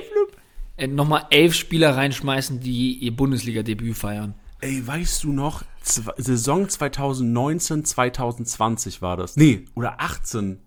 ey, 0.78 0.88
nochmal 0.88 1.25
elf 1.30 1.54
Spieler 1.54 1.96
reinschmeißen, 1.96 2.60
die 2.60 2.94
ihr 2.94 3.16
Bundesliga-Debüt 3.16 3.96
feiern. 3.96 4.36
Ey, 4.62 4.86
weißt 4.86 5.24
du 5.24 5.34
noch, 5.34 5.63
Saison 5.82 6.70
2019, 6.70 7.84
2020 7.84 9.01
war 9.01 9.18
das. 9.18 9.36
Nee, 9.36 9.66
oder 9.75 10.00
18. 10.00 10.60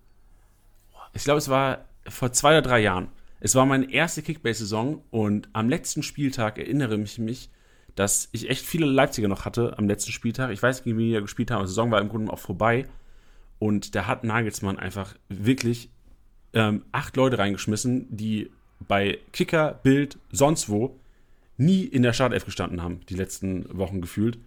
Ich 1.13 1.23
glaube, 1.23 1.39
es 1.39 1.49
war 1.49 1.85
vor 2.07 2.31
zwei 2.33 2.49
oder 2.49 2.61
drei 2.61 2.79
Jahren. 2.81 3.07
Es 3.39 3.55
war 3.55 3.65
meine 3.65 3.91
erste 3.91 4.21
Kickbase-Saison 4.21 5.01
und 5.11 5.49
am 5.53 5.69
letzten 5.69 6.03
Spieltag 6.03 6.57
erinnere 6.57 6.99
ich 6.99 7.19
mich, 7.19 7.49
dass 7.95 8.29
ich 8.33 8.49
echt 8.49 8.65
viele 8.65 8.85
Leipziger 8.85 9.27
noch 9.27 9.45
hatte 9.45 9.77
am 9.77 9.87
letzten 9.87 10.11
Spieltag. 10.11 10.51
Ich 10.51 10.61
weiß 10.61 10.85
nicht, 10.85 10.97
wie 10.97 11.11
wir 11.11 11.21
gespielt 11.21 11.51
haben, 11.51 11.61
die 11.61 11.67
Saison 11.67 11.91
war 11.91 12.01
im 12.01 12.09
Grunde 12.09 12.31
auch 12.31 12.39
vorbei. 12.39 12.85
Und 13.57 13.95
da 13.95 14.05
hat 14.05 14.23
Nagelsmann 14.23 14.77
einfach 14.77 15.15
wirklich 15.29 15.89
ähm, 16.53 16.83
acht 16.91 17.15
Leute 17.15 17.37
reingeschmissen, 17.37 18.07
die 18.09 18.51
bei 18.87 19.19
Kicker, 19.31 19.79
Bild, 19.81 20.17
sonst 20.31 20.69
wo 20.69 20.99
nie 21.57 21.85
in 21.85 22.03
der 22.03 22.11
Startelf 22.11 22.43
gestanden 22.43 22.81
haben, 22.81 22.99
die 23.07 23.15
letzten 23.15 23.65
Wochen 23.77 24.01
gefühlt. 24.01 24.37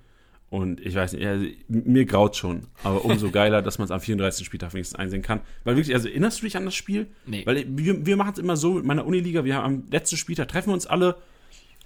Und 0.50 0.80
ich 0.80 0.94
weiß 0.94 1.12
nicht, 1.12 1.26
also, 1.26 1.46
mir 1.68 2.06
graut 2.06 2.36
schon. 2.36 2.66
Aber 2.82 3.04
umso 3.04 3.30
geiler, 3.32 3.60
dass 3.60 3.78
man 3.78 3.84
es 3.84 3.90
am 3.90 4.00
34. 4.00 4.46
Spieltag 4.46 4.72
wenigstens 4.72 4.98
einsehen 4.98 5.22
kann. 5.22 5.40
Weil 5.64 5.76
wirklich, 5.76 5.94
also 5.94 6.08
erinnerst 6.08 6.40
du 6.40 6.46
dich 6.46 6.56
an 6.56 6.64
das 6.64 6.74
Spiel? 6.74 7.06
Nee. 7.26 7.44
Weil 7.44 7.64
wir, 7.68 8.06
wir 8.06 8.16
machen 8.16 8.32
es 8.34 8.38
immer 8.38 8.56
so 8.56 8.74
mit 8.74 8.84
meiner 8.84 9.06
Uniliga, 9.06 9.44
wir 9.44 9.56
haben 9.56 9.64
am 9.64 9.90
letzten 9.90 10.16
Spieltag 10.16 10.48
treffen 10.48 10.68
wir 10.68 10.74
uns 10.74 10.86
alle 10.86 11.16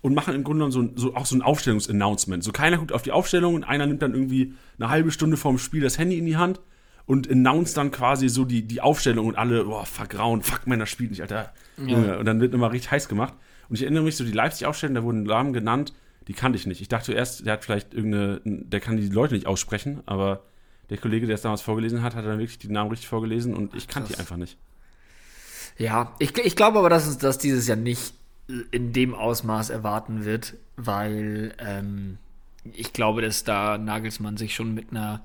und 0.02 0.14
machen 0.14 0.34
im 0.34 0.44
Grunde 0.44 0.66
genommen 0.66 0.92
so, 0.96 1.08
so 1.08 1.14
auch 1.14 1.26
so 1.26 1.36
ein 1.36 1.42
Aufstellungsannouncement. 1.42 2.44
So 2.44 2.52
keiner 2.52 2.76
guckt 2.76 2.92
auf 2.92 3.02
die 3.02 3.12
Aufstellung 3.12 3.54
und 3.54 3.64
einer 3.64 3.86
nimmt 3.86 4.02
dann 4.02 4.12
irgendwie 4.12 4.54
eine 4.78 4.90
halbe 4.90 5.10
Stunde 5.12 5.36
vorm 5.36 5.58
Spiel 5.58 5.80
das 5.80 5.96
Handy 5.96 6.18
in 6.18 6.26
die 6.26 6.36
Hand 6.36 6.60
und 7.06 7.30
announced 7.30 7.76
dann 7.76 7.90
quasi 7.92 8.28
so 8.28 8.44
die, 8.44 8.66
die 8.66 8.80
Aufstellung 8.80 9.26
und 9.26 9.36
alle, 9.36 9.64
boah, 9.64 9.86
vergrauen, 9.86 10.42
fuck, 10.42 10.66
man, 10.66 10.80
das 10.80 10.90
spielt 10.90 11.10
nicht, 11.10 11.22
Alter. 11.22 11.52
Ja. 11.86 12.16
Und 12.18 12.26
dann 12.26 12.40
wird 12.40 12.52
immer 12.52 12.72
richtig 12.72 12.90
heiß 12.90 13.08
gemacht. 13.08 13.34
Und 13.68 13.76
ich 13.76 13.82
erinnere 13.82 14.02
mich 14.02 14.16
so, 14.16 14.24
die 14.24 14.32
Leipzig-Aufstellung, 14.32 14.94
da 14.94 15.02
wurden 15.02 15.22
Namen 15.22 15.52
genannt, 15.52 15.94
die 16.28 16.34
kannte 16.34 16.56
ich 16.56 16.66
nicht. 16.66 16.80
Ich 16.80 16.88
dachte 16.88 17.12
erst, 17.12 17.46
der 17.46 17.54
hat 17.54 17.64
vielleicht 17.64 17.94
irgendeine, 17.94 18.40
der 18.44 18.80
kann 18.80 18.96
die 18.96 19.08
Leute 19.08 19.34
nicht 19.34 19.46
aussprechen, 19.46 20.02
aber 20.06 20.42
der 20.90 20.98
Kollege, 20.98 21.26
der 21.26 21.36
es 21.36 21.42
damals 21.42 21.62
vorgelesen 21.62 22.02
hat, 22.02 22.14
hat 22.14 22.24
dann 22.24 22.38
wirklich 22.38 22.58
die 22.58 22.68
Namen 22.68 22.90
richtig 22.90 23.08
vorgelesen 23.08 23.54
und 23.54 23.74
ich 23.74 23.88
kannte 23.88 24.12
die 24.12 24.18
einfach 24.18 24.36
nicht. 24.36 24.58
Ja, 25.78 26.14
ich, 26.18 26.36
ich 26.38 26.54
glaube 26.54 26.78
aber, 26.78 26.90
dass 26.90 27.06
es 27.06 27.18
das 27.18 27.38
dieses 27.38 27.66
Jahr 27.66 27.78
nicht 27.78 28.14
in 28.70 28.92
dem 28.92 29.14
Ausmaß 29.14 29.70
erwarten 29.70 30.24
wird, 30.24 30.54
weil 30.76 31.54
ähm, 31.58 32.18
ich 32.72 32.92
glaube, 32.92 33.22
dass 33.22 33.44
da 33.44 33.78
Nagelsmann 33.78 34.36
sich 34.36 34.54
schon 34.54 34.74
mit 34.74 34.90
einer 34.90 35.24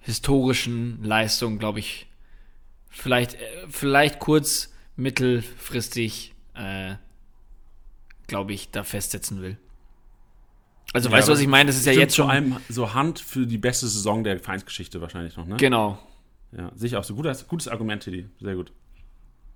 historischen 0.00 1.02
Leistung, 1.02 1.58
glaube 1.58 1.80
ich, 1.80 2.06
vielleicht, 2.90 3.34
äh, 3.34 3.38
vielleicht 3.68 4.18
kurz, 4.18 4.72
mittelfristig, 4.96 6.34
äh, 6.54 6.94
glaube 8.26 8.52
ich, 8.52 8.70
da 8.70 8.82
festsetzen 8.84 9.40
will. 9.40 9.56
Also, 10.92 11.08
ja, 11.08 11.16
weißt 11.16 11.28
du, 11.28 11.32
was 11.32 11.40
ich 11.40 11.46
meine? 11.46 11.68
Das 11.68 11.76
ist 11.76 11.86
ja 11.86 11.92
jetzt 11.92 12.16
schon. 12.16 12.26
Vor 12.26 12.32
allem 12.32 12.56
so 12.68 12.94
Hand 12.94 13.20
für 13.20 13.46
die 13.46 13.58
beste 13.58 13.86
Saison 13.86 14.24
der 14.24 14.40
Vereinsgeschichte 14.40 15.00
wahrscheinlich 15.00 15.36
noch, 15.36 15.46
ne? 15.46 15.56
Genau. 15.56 15.98
Ja, 16.56 16.72
sicher 16.74 16.98
auch 16.98 17.04
so. 17.04 17.14
Gutes, 17.14 17.46
gutes 17.46 17.68
Argument, 17.68 18.02
Teddy. 18.02 18.26
Sehr 18.40 18.54
gut. 18.54 18.72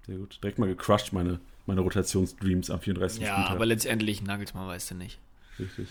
Sehr 0.07 0.17
gut. 0.17 0.39
Direkt 0.43 0.59
mal 0.59 0.67
gecrushed, 0.67 1.13
meine, 1.13 1.41
meine 1.67 1.81
Rotationsdreams 1.81 2.71
am 2.71 2.81
34. 2.81 3.23
Ja, 3.23 3.33
Spieltag. 3.35 3.53
aber 3.53 3.67
letztendlich 3.67 4.23
Nagelsmann 4.23 4.67
weißt 4.67 4.91
du 4.93 4.95
nicht. 4.97 5.19
Richtig. 5.59 5.89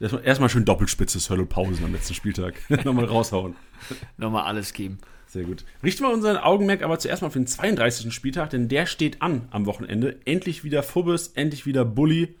Erstmal, 0.00 0.24
erstmal 0.24 0.48
schön 0.48 0.64
Doppelspitze, 0.64 1.18
Hölle 1.30 1.42
und 1.42 1.48
Pausen 1.48 1.84
am 1.84 1.92
letzten 1.92 2.14
Spieltag. 2.14 2.54
Nochmal 2.84 3.04
raushauen. 3.04 3.54
Nochmal 4.16 4.44
alles 4.44 4.72
geben. 4.72 4.98
Sehr 5.28 5.44
gut. 5.44 5.64
Richten 5.82 6.02
wir 6.02 6.10
unseren 6.12 6.36
Augenmerk 6.36 6.82
aber 6.82 6.98
zuerst 6.98 7.22
mal 7.22 7.28
auf 7.28 7.32
den 7.34 7.46
32. 7.46 8.12
Spieltag, 8.12 8.50
denn 8.50 8.68
der 8.68 8.86
steht 8.86 9.22
an 9.22 9.48
am 9.50 9.64
Wochenende. 9.66 10.20
Endlich 10.24 10.64
wieder 10.64 10.82
Fubbes, 10.82 11.28
endlich 11.28 11.66
wieder 11.66 11.84
Bully 11.84 12.34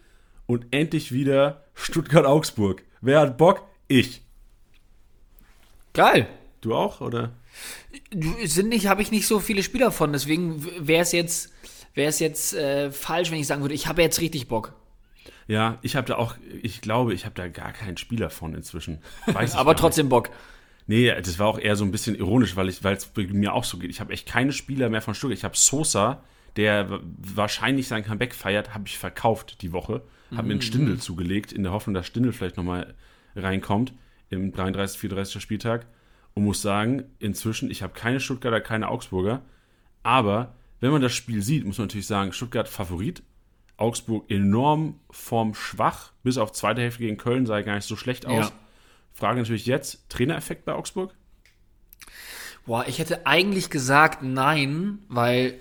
und 0.46 0.66
endlich 0.72 1.12
wieder 1.12 1.64
Stuttgart-Augsburg. 1.74 2.82
Wer 3.00 3.20
hat 3.20 3.38
Bock? 3.38 3.64
Ich. 3.88 4.22
Geil. 5.94 6.26
Du 6.60 6.74
auch, 6.74 7.00
oder? 7.00 7.32
Sind 8.44 8.68
nicht, 8.68 8.86
habe 8.86 9.02
ich 9.02 9.10
nicht 9.10 9.26
so 9.26 9.40
viele 9.40 9.62
Spieler 9.62 9.92
von, 9.92 10.12
deswegen 10.12 10.64
wäre 10.86 11.02
es 11.02 11.12
jetzt, 11.12 11.52
wäre 11.94 12.08
es 12.08 12.18
jetzt 12.18 12.54
äh, 12.54 12.90
falsch, 12.90 13.30
wenn 13.30 13.38
ich 13.38 13.46
sagen 13.46 13.62
würde, 13.62 13.74
ich 13.74 13.86
habe 13.86 14.02
jetzt 14.02 14.20
richtig 14.20 14.48
Bock. 14.48 14.74
Ja, 15.48 15.78
ich 15.82 15.96
habe 15.96 16.06
da 16.06 16.16
auch, 16.16 16.36
ich 16.62 16.80
glaube, 16.80 17.14
ich 17.14 17.24
habe 17.24 17.34
da 17.34 17.48
gar 17.48 17.72
keinen 17.72 17.96
Spieler 17.96 18.30
von 18.30 18.54
inzwischen. 18.54 18.98
Aber 19.54 19.76
trotzdem 19.76 20.08
Bock. 20.08 20.30
Nee, 20.86 21.12
das 21.20 21.38
war 21.38 21.46
auch 21.46 21.58
eher 21.58 21.76
so 21.76 21.84
ein 21.84 21.90
bisschen 21.90 22.14
ironisch, 22.14 22.56
weil 22.56 22.68
es 22.68 22.80
mir 23.16 23.52
auch 23.52 23.64
so 23.64 23.78
geht. 23.78 23.90
Ich 23.90 24.00
habe 24.00 24.12
echt 24.12 24.26
keine 24.26 24.52
Spieler 24.52 24.88
mehr 24.88 25.02
von 25.02 25.14
Stuttgart. 25.14 25.38
Ich 25.38 25.44
habe 25.44 25.56
Sosa, 25.56 26.22
der 26.56 27.00
wahrscheinlich 27.02 27.88
sein 27.88 28.04
Comeback 28.04 28.34
feiert, 28.34 28.74
habe 28.74 28.84
ich 28.86 28.98
verkauft 28.98 29.62
die 29.62 29.72
Woche. 29.72 30.02
Habe 30.30 30.42
mhm. 30.42 30.48
mir 30.48 30.54
einen 30.54 30.62
Stindel 30.62 30.98
zugelegt, 30.98 31.52
in 31.52 31.62
der 31.62 31.72
Hoffnung, 31.72 31.94
dass 31.94 32.06
Stindel 32.06 32.32
vielleicht 32.32 32.56
nochmal 32.56 32.94
reinkommt 33.36 33.92
im 34.30 34.52
33, 34.52 34.98
34. 34.98 35.42
Spieltag. 35.42 35.86
Und 36.34 36.44
muss 36.44 36.62
sagen, 36.62 37.04
inzwischen, 37.18 37.70
ich 37.70 37.82
habe 37.82 37.92
keine 37.92 38.20
Stuttgarter, 38.20 38.60
keine 38.60 38.88
Augsburger. 38.88 39.42
Aber 40.02 40.54
wenn 40.80 40.90
man 40.90 41.02
das 41.02 41.12
Spiel 41.12 41.42
sieht, 41.42 41.64
muss 41.64 41.78
man 41.78 41.86
natürlich 41.86 42.06
sagen, 42.06 42.32
Stuttgart 42.32 42.68
Favorit, 42.68 43.22
Augsburg 43.76 44.30
enorm 44.30 44.98
formschwach, 45.10 46.12
bis 46.22 46.38
auf 46.38 46.52
zweite 46.52 46.80
Hälfte 46.80 47.00
gegen 47.02 47.16
Köln 47.16 47.46
sah 47.46 47.60
gar 47.62 47.74
nicht 47.74 47.86
so 47.86 47.96
schlecht 47.96 48.26
aus. 48.26 48.48
Ja. 48.48 48.52
Frage 49.12 49.40
natürlich 49.40 49.66
jetzt, 49.66 50.08
Trainereffekt 50.08 50.64
bei 50.64 50.72
Augsburg? 50.72 51.14
Boah, 52.64 52.86
ich 52.86 52.98
hätte 52.98 53.26
eigentlich 53.26 53.70
gesagt 53.70 54.22
nein, 54.22 55.00
weil 55.08 55.58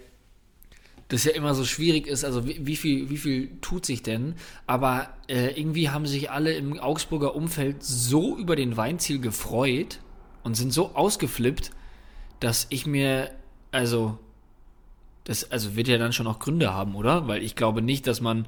das 1.08 1.26
ja 1.26 1.32
immer 1.32 1.54
so 1.56 1.66
schwierig 1.66 2.08
ist, 2.08 2.24
also 2.24 2.48
wie, 2.48 2.66
wie, 2.66 2.76
viel, 2.78 3.10
wie 3.10 3.18
viel 3.18 3.60
tut 3.60 3.86
sich 3.86 4.02
denn? 4.02 4.36
Aber 4.66 5.10
äh, 5.28 5.60
irgendwie 5.60 5.90
haben 5.90 6.06
sich 6.06 6.32
alle 6.32 6.54
im 6.54 6.80
Augsburger 6.80 7.36
Umfeld 7.36 7.84
so 7.84 8.38
über 8.38 8.56
den 8.56 8.78
Weinziel 8.78 9.20
gefreut 9.20 10.00
und 10.44 10.56
sind 10.56 10.74
so 10.74 10.96
ausgeflippt, 10.96 11.72
dass 12.40 12.68
ich 12.70 12.86
mir, 12.86 13.32
also 13.72 14.18
das 15.24 15.52
also 15.52 15.76
wird 15.76 15.88
ja 15.88 15.98
dann 15.98 16.14
schon 16.14 16.28
auch 16.28 16.40
Gründe 16.40 16.74
haben, 16.74 16.96
oder? 16.96 17.28
Weil 17.28 17.44
ich 17.44 17.56
glaube 17.56 17.82
nicht, 17.82 18.08
dass 18.08 18.22
man, 18.22 18.48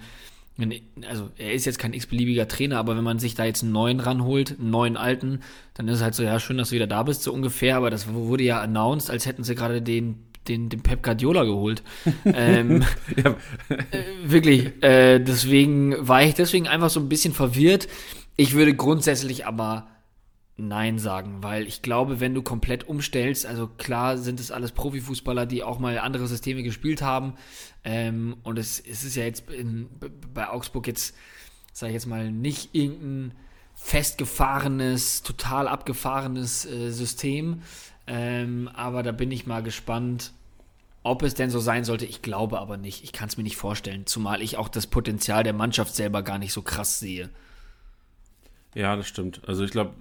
also 1.08 1.30
er 1.38 1.54
ist 1.54 1.66
jetzt 1.66 1.80
kein 1.80 1.94
x-beliebiger 1.94 2.48
Trainer, 2.48 2.78
aber 2.78 2.98
wenn 2.98 3.04
man 3.04 3.20
sich 3.20 3.36
da 3.36 3.46
jetzt 3.46 3.64
einen 3.64 3.72
neuen 3.72 4.00
ranholt, 4.00 4.60
einen 4.60 4.72
neuen 4.72 4.98
alten, 4.98 5.42
dann 5.76 5.88
ist 5.88 5.98
es 5.98 6.04
halt 6.04 6.16
so, 6.16 6.24
ja, 6.24 6.40
schön, 6.40 6.58
dass 6.58 6.70
du 6.70 6.76
wieder 6.76 6.88
da 6.88 7.04
bist, 7.04 7.24
so 7.24 7.32
ungefähr, 7.32 7.78
aber 7.78 7.90
das 7.90 8.12
wurde 8.12 8.44
ja 8.44 8.62
announced, 8.62 9.10
als 9.10 9.26
hätten 9.26 9.44
sie 9.44 9.56
gerade 9.56 9.82
den 9.82 10.18
den, 10.48 10.68
den 10.68 10.82
Pep 10.82 11.04
Guardiola 11.04 11.44
geholt. 11.46 11.84
ähm, 12.26 12.84
ja. 13.16 13.36
äh, 13.70 14.04
wirklich. 14.26 14.84
Äh, 14.84 15.20
deswegen 15.20 15.96
war 16.06 16.24
ich 16.24 16.34
deswegen 16.34 16.68
einfach 16.68 16.90
so 16.90 17.00
ein 17.00 17.08
bisschen 17.08 17.34
verwirrt. 17.34 17.88
Ich 18.36 18.54
würde 18.54 18.76
grundsätzlich 18.76 19.46
aber 19.46 19.88
Nein 20.56 21.00
sagen, 21.00 21.42
weil 21.42 21.66
ich 21.68 21.82
glaube, 21.82 22.20
wenn 22.20 22.36
du 22.36 22.44
komplett 22.44 22.88
umstellst, 22.88 23.46
also 23.46 23.68
klar 23.68 24.20
sind 24.20 24.40
es 24.40 24.52
alles 24.52 24.72
Profifußballer, 24.72 25.48
die 25.48 25.64
auch 25.64 25.80
mal 25.80 25.98
andere 25.98 26.28
Systeme 26.28 26.62
gespielt 26.62 27.02
haben. 27.02 27.34
Ähm, 27.84 28.38
und 28.44 28.60
es, 28.60 28.80
es, 28.80 29.04
ist 29.04 29.16
ja 29.16 29.24
jetzt 29.24 29.50
in, 29.50 29.90
bei 30.34 30.48
Augsburg 30.48 30.86
jetzt, 30.86 31.16
sage 31.72 31.90
ich 31.90 31.96
jetzt 31.96 32.06
mal, 32.06 32.32
nicht 32.32 32.76
irgendein 32.76 33.34
festgefahrenes, 33.74 35.24
total 35.24 35.68
abgefahrenes 35.68 36.66
äh, 36.66 36.92
System. 36.92 37.64
Ähm, 38.06 38.70
aber 38.74 39.02
da 39.02 39.12
bin 39.12 39.32
ich 39.32 39.48
mal 39.48 39.64
gespannt, 39.64 40.34
ob 41.02 41.24
es 41.24 41.34
denn 41.34 41.50
so 41.50 41.60
sein 41.60 41.84
sollte. 41.84 42.06
Ich 42.06 42.22
glaube 42.22 42.60
aber 42.60 42.78
nicht. 42.78 43.04
Ich 43.04 43.12
kann 43.12 43.28
es 43.28 43.38
mir 43.38 43.44
nicht 43.44 43.58
vorstellen, 43.58 44.06
zumal 44.06 44.42
ich 44.44 44.58
auch 44.58 44.70
das 44.70 44.86
Potenzial 44.86 45.44
der 45.44 45.54
Mannschaft 45.54 45.96
selber 45.96 46.22
gar 46.22 46.38
nicht 46.38 46.54
so 46.54 46.62
krass 46.62 47.00
sehe. 47.00 47.30
Ja, 48.76 48.96
das 48.96 49.08
stimmt. 49.08 49.42
Also 49.48 49.64
ich 49.64 49.72
glaube, 49.72 49.94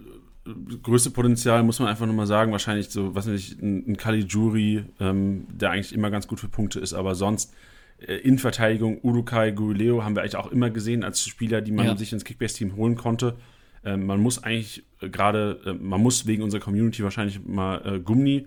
größte 0.82 1.10
Potenzial, 1.10 1.62
muss 1.62 1.78
man 1.78 1.88
einfach 1.88 2.06
nochmal 2.06 2.26
sagen, 2.26 2.52
wahrscheinlich 2.52 2.90
so, 2.90 3.14
was 3.14 3.26
nicht, 3.26 3.62
ein, 3.62 3.92
ein 3.92 3.96
Caligiuri, 3.96 4.84
ähm, 5.00 5.46
der 5.52 5.70
eigentlich 5.70 5.92
immer 5.92 6.10
ganz 6.10 6.26
gut 6.26 6.40
für 6.40 6.48
Punkte 6.48 6.80
ist, 6.80 6.94
aber 6.94 7.14
sonst 7.14 7.54
äh, 8.00 8.16
in 8.16 8.38
Verteidigung, 8.38 8.98
Urukai, 9.02 9.52
Guileo 9.52 10.02
haben 10.02 10.16
wir 10.16 10.22
eigentlich 10.22 10.36
auch 10.36 10.50
immer 10.50 10.70
gesehen 10.70 11.04
als 11.04 11.24
Spieler, 11.24 11.60
die 11.60 11.72
man 11.72 11.86
ja. 11.86 11.96
sich 11.96 12.12
ins 12.12 12.24
Kickbase-Team 12.24 12.76
holen 12.76 12.96
konnte. 12.96 13.36
Ähm, 13.84 14.06
man 14.06 14.20
muss 14.20 14.42
eigentlich 14.42 14.84
äh, 15.00 15.08
gerade, 15.08 15.60
äh, 15.64 15.72
man 15.74 16.00
muss 16.00 16.26
wegen 16.26 16.42
unserer 16.42 16.60
Community 16.60 17.04
wahrscheinlich 17.04 17.44
mal 17.44 17.82
äh, 17.84 18.00
Gumni 18.00 18.46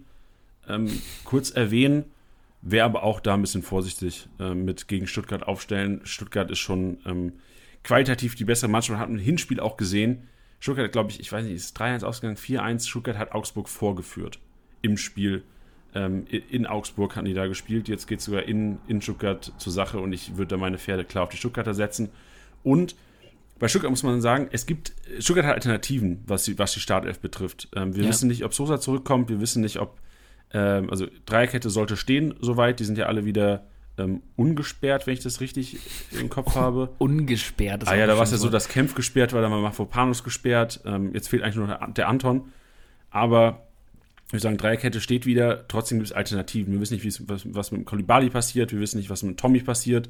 ähm, 0.68 0.90
kurz 1.24 1.52
erwähnen, 1.52 2.06
wäre 2.62 2.86
aber 2.86 3.04
auch 3.04 3.20
da 3.20 3.36
ein 3.36 3.42
bisschen 3.42 3.62
vorsichtig 3.62 4.28
äh, 4.40 4.54
mit 4.54 4.88
gegen 4.88 5.08
Stuttgart 5.08 5.44
aufstellen. 5.44 6.02
Stuttgart 6.04 6.52
ist 6.52 6.60
schon 6.60 6.98
ähm, 7.06 7.34
qualitativ 7.84 8.36
die 8.36 8.46
bessere 8.46 8.70
Mannschaft, 8.70 8.92
man 8.92 9.00
hat 9.00 9.10
im 9.10 9.18
Hinspiel 9.18 9.60
auch 9.60 9.78
gesehen, 9.78 10.24
Stuttgart, 10.60 10.92
glaube 10.92 11.12
ich, 11.12 11.20
ich 11.20 11.32
weiß 11.32 11.44
nicht, 11.46 11.56
ist 11.56 11.80
3-1 11.80 12.04
ausgegangen, 12.04 12.38
4-1. 12.38 12.88
Stuttgart 12.88 13.18
hat 13.18 13.34
Augsburg 13.34 13.70
vorgeführt 13.70 14.40
im 14.82 14.98
Spiel. 14.98 15.44
Ähm, 15.94 16.26
in 16.28 16.66
Augsburg 16.66 17.16
hatten 17.16 17.26
die 17.26 17.34
da 17.34 17.48
gespielt. 17.48 17.88
Jetzt 17.88 18.08
geht 18.08 18.20
es 18.20 18.26
sogar 18.26 18.44
in, 18.44 18.80
in 18.88 19.02
Stuttgart 19.02 19.54
zur 19.58 19.72
Sache 19.72 20.00
und 20.00 20.14
ich 20.14 20.38
würde 20.38 20.50
da 20.50 20.58
meine 20.58 20.78
Pferde 20.78 21.06
klar 21.06 21.24
auf 21.24 21.30
die 21.30 21.38
Stuttgarter 21.38 21.74
setzen. 21.74 22.10
Und 22.64 22.96
bei 23.58 23.68
Stuttgart 23.68 23.90
muss 23.90 24.04
man 24.04 24.20
sagen, 24.22 24.50
es 24.52 24.66
gibt, 24.66 24.94
Stuttgart 25.20 25.46
hat 25.46 25.56
Alternativen, 25.56 26.24
was 26.28 26.44
die, 26.44 26.60
was 26.60 26.74
die 26.74 26.82
Startelf 26.82 27.20
betrifft. 27.20 27.70
Ähm, 27.76 27.96
wir 27.96 28.04
ja. 28.04 28.10
wissen 28.10 28.28
nicht, 28.28 28.44
ob 28.44 28.54
Sosa 28.54 28.80
zurückkommt, 28.80 29.30
wir 29.30 29.40
wissen 29.40 29.62
nicht, 29.62 29.80
ob, 29.80 30.00
ähm, 30.52 30.90
also 30.90 31.08
Dreierkette 31.26 31.70
sollte 31.70 31.96
stehen 31.96 32.34
soweit, 32.42 32.80
die 32.80 32.84
sind 32.84 32.98
ja 32.98 33.06
alle 33.06 33.24
wieder 33.24 33.66
ähm, 33.98 34.22
ungesperrt, 34.36 35.08
wenn 35.08 35.14
ich 35.14 35.22
das 35.22 35.42
richtig 35.42 35.80
im 36.12 36.30
Kopf 36.30 36.56
habe. 36.56 36.90
Ungesperrt. 36.98 37.84
Das 37.84 37.90
ah 37.90 37.96
ja, 37.96 38.08
da 38.08 38.18
war 38.18 38.24
es 38.24 38.32
ja 38.32 38.38
so, 38.38 38.50
dass 38.50 38.68
Kempf 38.68 38.96
gesperrt 38.96 39.34
war, 39.34 39.42
dann 39.42 39.52
war 39.52 39.62
Mafropanus 39.62 40.24
gesperrt. 40.24 40.82
Ähm, 40.86 41.14
jetzt 41.14 41.30
fehlt 41.30 41.44
eigentlich 41.44 41.56
nur 41.56 41.68
der, 41.68 41.88
der 41.88 42.10
Anton. 42.10 42.52
Aber 43.10 43.66
ich 44.28 44.34
würde 44.34 44.42
sagen, 44.42 44.58
Dreierkette 44.58 45.00
steht 45.00 45.25
wieder. 45.25 45.68
Trotzdem 45.68 46.00
gibt 46.00 46.10
es 46.10 46.16
Alternativen. 46.16 46.74
Wir 46.74 46.82
wissen 46.82 46.96
nicht, 46.96 47.30
was, 47.30 47.44
was 47.54 47.72
mit 47.72 47.86
Kolibali 47.86 48.30
passiert. 48.30 48.74
Wir 48.74 48.80
wissen 48.80 48.98
nicht, 48.98 49.10
was 49.10 49.24
mit 49.24 49.40
Tommy 49.40 49.60
passiert. 49.60 50.10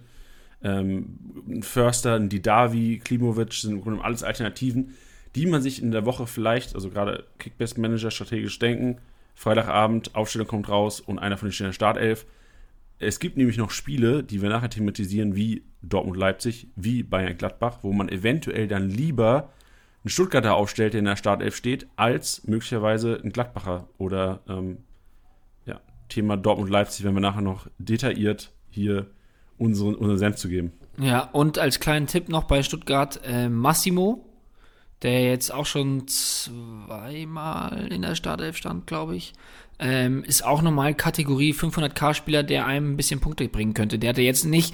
Ähm, 0.63 1.20
ein 1.48 1.63
Förster, 1.63 2.15
ein 2.15 2.30
Didavi, 2.30 3.01
Klimovic 3.04 3.54
sind 3.54 3.86
alles 4.01 4.24
Alternativen, 4.24 4.96
die 5.36 5.46
man 5.46 5.62
sich 5.62 5.82
in 5.82 5.92
der 5.92 6.06
Woche 6.06 6.27
vielleicht, 6.27 6.75
also 6.75 6.89
gerade 6.89 7.25
Kickbest 7.38 7.77
Manager 7.77 8.10
strategisch 8.10 8.58
denken. 8.58 8.98
Freitagabend, 9.36 10.15
Aufstellung 10.15 10.48
kommt 10.48 10.70
raus 10.70 11.01
und 11.01 11.20
einer 11.20 11.38
von 11.38 11.50
den 11.50 11.60
in 11.60 11.65
der 11.65 11.74
Startelf 11.74 12.25
es 13.00 13.20
gibt 13.20 13.38
nämlich 13.38 13.58
noch 13.58 13.72
Spiele, 13.72 14.24
die 14.24 14.42
wir 14.42 14.50
nachher 14.50 14.70
thematisieren, 14.70 15.36
wie 15.36 15.64
Dortmund-Leipzig, 15.82 16.68
wie 16.75 17.04
Bayern-Gladbach, 17.04 17.80
wo 17.82 17.92
man 17.92 18.10
eventuell 18.10 18.68
dann 18.68 18.90
lieber 18.90 19.50
einen 20.04 20.10
Stuttgarter 20.10 20.56
aufstellt, 20.56 20.94
der 20.94 21.00
in 21.00 21.06
der 21.06 21.16
Startelf 21.16 21.56
steht, 21.56 21.88
als 21.96 22.46
möglicherweise 22.48 23.20
ein 23.24 23.32
Gladbacher 23.32 23.88
oder 23.98 24.42
ähm, 24.48 24.78
ja, 25.66 25.82
Thema 26.10 26.38
Dortmund-Leipzig, 26.38 27.06
wenn 27.06 27.14
wir 27.14 27.22
nachher 27.22 27.42
noch 27.42 27.68
detailliert 27.80 28.52
hier 28.70 29.08
unseren, 29.58 29.96
unseren 29.96 30.18
Senf 30.18 30.36
zu 30.38 30.50
geben. 30.50 30.72
Ja, 31.00 31.22
und 31.32 31.60
als 31.60 31.80
kleinen 31.80 32.08
Tipp 32.08 32.30
noch 32.30 32.46
bei 32.46 32.64
Stuttgart 32.64 33.20
äh, 33.25 33.50
Massimo, 33.50 34.25
der 35.02 35.24
jetzt 35.24 35.54
auch 35.54 35.66
schon 35.66 36.08
zweimal 36.08 37.88
in 37.92 38.02
der 38.02 38.16
Startelf 38.16 38.58
stand, 38.58 38.88
glaube 38.88 39.16
ich. 39.16 39.34
Ähm, 39.78 40.24
ist 40.24 40.46
auch 40.46 40.62
nochmal 40.62 40.94
Kategorie 40.94 41.52
500k-Spieler, 41.52 42.44
der 42.44 42.66
einem 42.66 42.94
ein 42.94 42.98
bisschen 42.98 43.20
Punkte 43.20 43.48
bringen 43.50 43.74
könnte. 43.74 44.00
Der 44.00 44.12
hatte 44.12 44.22
jetzt 44.22 44.46
nicht 44.46 44.74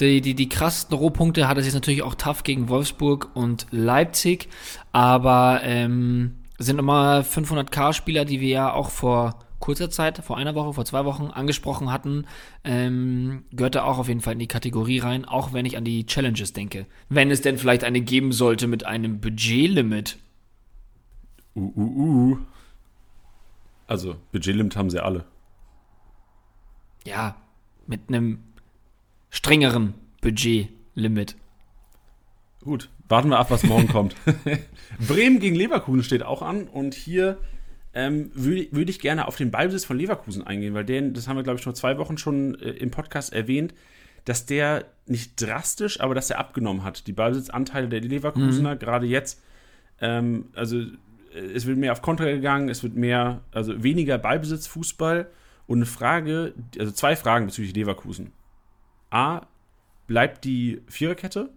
die, 0.00 0.22
die, 0.22 0.34
die 0.34 0.48
krassesten 0.48 0.96
Rohpunkte, 0.96 1.48
hat 1.48 1.58
es 1.58 1.66
jetzt 1.66 1.74
natürlich 1.74 2.02
auch 2.02 2.14
tough 2.14 2.44
gegen 2.44 2.68
Wolfsburg 2.68 3.30
und 3.34 3.66
Leipzig, 3.70 4.48
aber 4.90 5.60
ähm, 5.64 6.36
sind 6.58 6.76
nochmal 6.76 7.20
500k-Spieler, 7.20 8.24
die 8.24 8.40
wir 8.40 8.48
ja 8.48 8.72
auch 8.72 8.90
vor 8.90 9.38
kurzer 9.58 9.90
Zeit, 9.90 10.18
vor 10.18 10.36
einer 10.36 10.54
Woche, 10.54 10.72
vor 10.72 10.84
zwei 10.84 11.04
Wochen 11.04 11.26
angesprochen 11.26 11.92
hatten, 11.92 12.26
ähm, 12.64 13.44
gehört 13.52 13.74
da 13.74 13.84
auch 13.84 13.98
auf 13.98 14.08
jeden 14.08 14.20
Fall 14.20 14.34
in 14.34 14.38
die 14.38 14.46
Kategorie 14.46 14.98
rein, 14.98 15.24
auch 15.24 15.52
wenn 15.52 15.66
ich 15.66 15.76
an 15.76 15.84
die 15.84 16.06
Challenges 16.06 16.52
denke. 16.52 16.86
Wenn 17.08 17.30
es 17.30 17.40
denn 17.40 17.58
vielleicht 17.58 17.84
eine 17.84 18.00
geben 18.00 18.32
sollte 18.32 18.66
mit 18.66 18.84
einem 18.84 19.20
Budgetlimit. 19.20 20.18
Uh, 21.54 21.72
uh, 21.76 21.80
uh. 21.80 22.38
Also, 23.86 24.16
Budgetlimit 24.32 24.76
haben 24.76 24.90
sie 24.90 25.02
alle. 25.02 25.24
Ja, 27.06 27.36
mit 27.86 28.02
einem 28.08 28.40
strengeren 29.30 29.94
Budgetlimit. 30.20 31.36
Gut, 32.62 32.90
warten 33.08 33.30
wir 33.30 33.38
ab, 33.38 33.50
was 33.50 33.62
morgen 33.64 33.88
kommt. 33.88 34.14
Bremen 35.08 35.40
gegen 35.40 35.56
Leverkusen 35.56 36.02
steht 36.02 36.22
auch 36.22 36.42
an 36.42 36.68
und 36.68 36.94
hier 36.94 37.38
ähm, 37.98 38.30
würde 38.32 38.68
würd 38.70 38.88
ich 38.90 39.00
gerne 39.00 39.26
auf 39.26 39.34
den 39.34 39.50
Ballbesitz 39.50 39.84
von 39.84 39.98
Leverkusen 39.98 40.46
eingehen, 40.46 40.72
weil 40.72 40.84
den, 40.84 41.14
das 41.14 41.26
haben 41.26 41.36
wir, 41.36 41.42
glaube 41.42 41.58
ich, 41.58 41.64
vor 41.64 41.74
zwei 41.74 41.98
Wochen 41.98 42.16
schon 42.16 42.54
äh, 42.60 42.70
im 42.70 42.92
Podcast 42.92 43.32
erwähnt, 43.32 43.74
dass 44.24 44.46
der 44.46 44.84
nicht 45.06 45.32
drastisch, 45.42 45.98
aber 46.00 46.14
dass 46.14 46.30
er 46.30 46.38
abgenommen 46.38 46.84
hat. 46.84 47.08
Die 47.08 47.12
Ballbesitzanteile 47.12 47.88
der 47.88 48.00
Leverkusener, 48.00 48.76
mhm. 48.76 48.78
gerade 48.78 49.06
jetzt, 49.06 49.42
ähm, 50.00 50.50
also 50.54 50.78
äh, 50.78 51.40
es 51.56 51.66
wird 51.66 51.76
mehr 51.76 51.90
auf 51.90 52.00
Kontra 52.00 52.26
gegangen, 52.26 52.68
es 52.68 52.84
wird 52.84 52.94
mehr, 52.94 53.40
also 53.50 53.82
weniger 53.82 54.16
Ballbesitz, 54.16 54.68
Fußball 54.68 55.28
und 55.66 55.78
eine 55.78 55.86
Frage, 55.86 56.54
also 56.78 56.92
zwei 56.92 57.16
Fragen 57.16 57.46
bezüglich 57.46 57.74
Leverkusen. 57.74 58.30
A, 59.10 59.40
bleibt 60.06 60.44
die 60.44 60.82
Viererkette, 60.86 61.50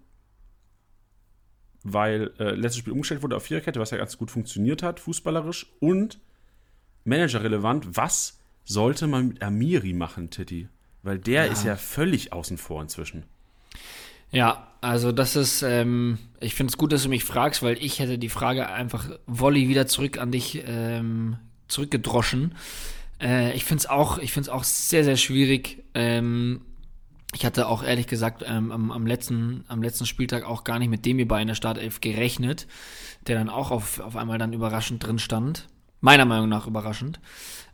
weil 1.84 2.32
äh, 2.40 2.56
letztes 2.56 2.80
Spiel 2.80 2.94
umgestellt 2.94 3.22
wurde 3.22 3.36
auf 3.36 3.44
Viererkette, 3.44 3.80
was 3.80 3.92
ja 3.92 3.98
ganz 3.98 4.18
gut 4.18 4.32
funktioniert 4.32 4.82
hat, 4.82 5.00
fußballerisch 5.00 5.68
und 5.80 6.20
managerrelevant, 7.04 7.96
was 7.96 8.40
sollte 8.64 9.08
man 9.08 9.30
mit 9.30 9.42
Amiri 9.42 9.94
machen, 9.94 10.30
Titi? 10.30 10.68
Weil 11.04 11.20
der 11.20 11.46
ja. 11.46 11.52
ist 11.52 11.64
ja 11.64 11.76
völlig 11.76 12.32
außen 12.34 12.58
vor 12.58 12.82
inzwischen. 12.82 13.24
Ja, 14.32 14.68
also 14.82 15.12
das 15.12 15.36
ist, 15.36 15.62
ähm, 15.62 16.18
ich 16.40 16.56
finde 16.56 16.72
es 16.72 16.78
gut, 16.78 16.92
dass 16.92 17.04
du 17.04 17.10
mich 17.10 17.24
fragst, 17.24 17.64
weil 17.64 17.78
ich 17.84 18.00
hätte 18.00 18.18
die 18.18 18.30
Frage 18.30 18.70
einfach 18.70 19.10
Wolli 19.28 19.68
wieder 19.68 19.88
zurück 19.88 20.18
an 20.18 20.32
dich 20.32 20.64
ähm, 20.66 21.38
zurückgedroschen. 21.68 22.56
Äh, 23.22 23.54
ich 23.54 23.66
finde 23.66 23.82
es 23.82 23.90
auch, 23.90 24.18
ich 24.20 24.50
auch 24.50 24.64
sehr, 24.64 25.04
sehr 25.04 25.18
schwierig. 25.18 25.84
Ähm, 25.94 26.62
ich 27.34 27.46
hatte 27.46 27.68
auch 27.68 27.84
ehrlich 27.84 28.08
gesagt 28.08 28.44
ähm, 28.46 28.72
am, 28.72 28.92
am, 28.92 29.06
letzten, 29.06 29.64
am 29.68 29.82
letzten 29.82 30.06
Spieltag 30.06 30.44
auch 30.44 30.64
gar 30.64 30.80
nicht 30.80 30.90
mit 30.90 31.06
dem 31.06 31.18
hierbei 31.18 31.42
in 31.42 31.48
der 31.48 31.56
Startelf 31.56 32.02
gerechnet, 32.02 32.68
der 33.28 33.38
dann 33.38 33.50
auch 33.50 33.72
auf, 33.72 34.00
auf 34.00 34.16
einmal 34.16 34.38
dann 34.38 34.54
überraschend 34.54 35.06
drin 35.06 35.20
stand. 35.20 35.68
Meiner 36.02 36.26
Meinung 36.26 36.50
nach 36.50 36.68
überraschend. 36.68 37.20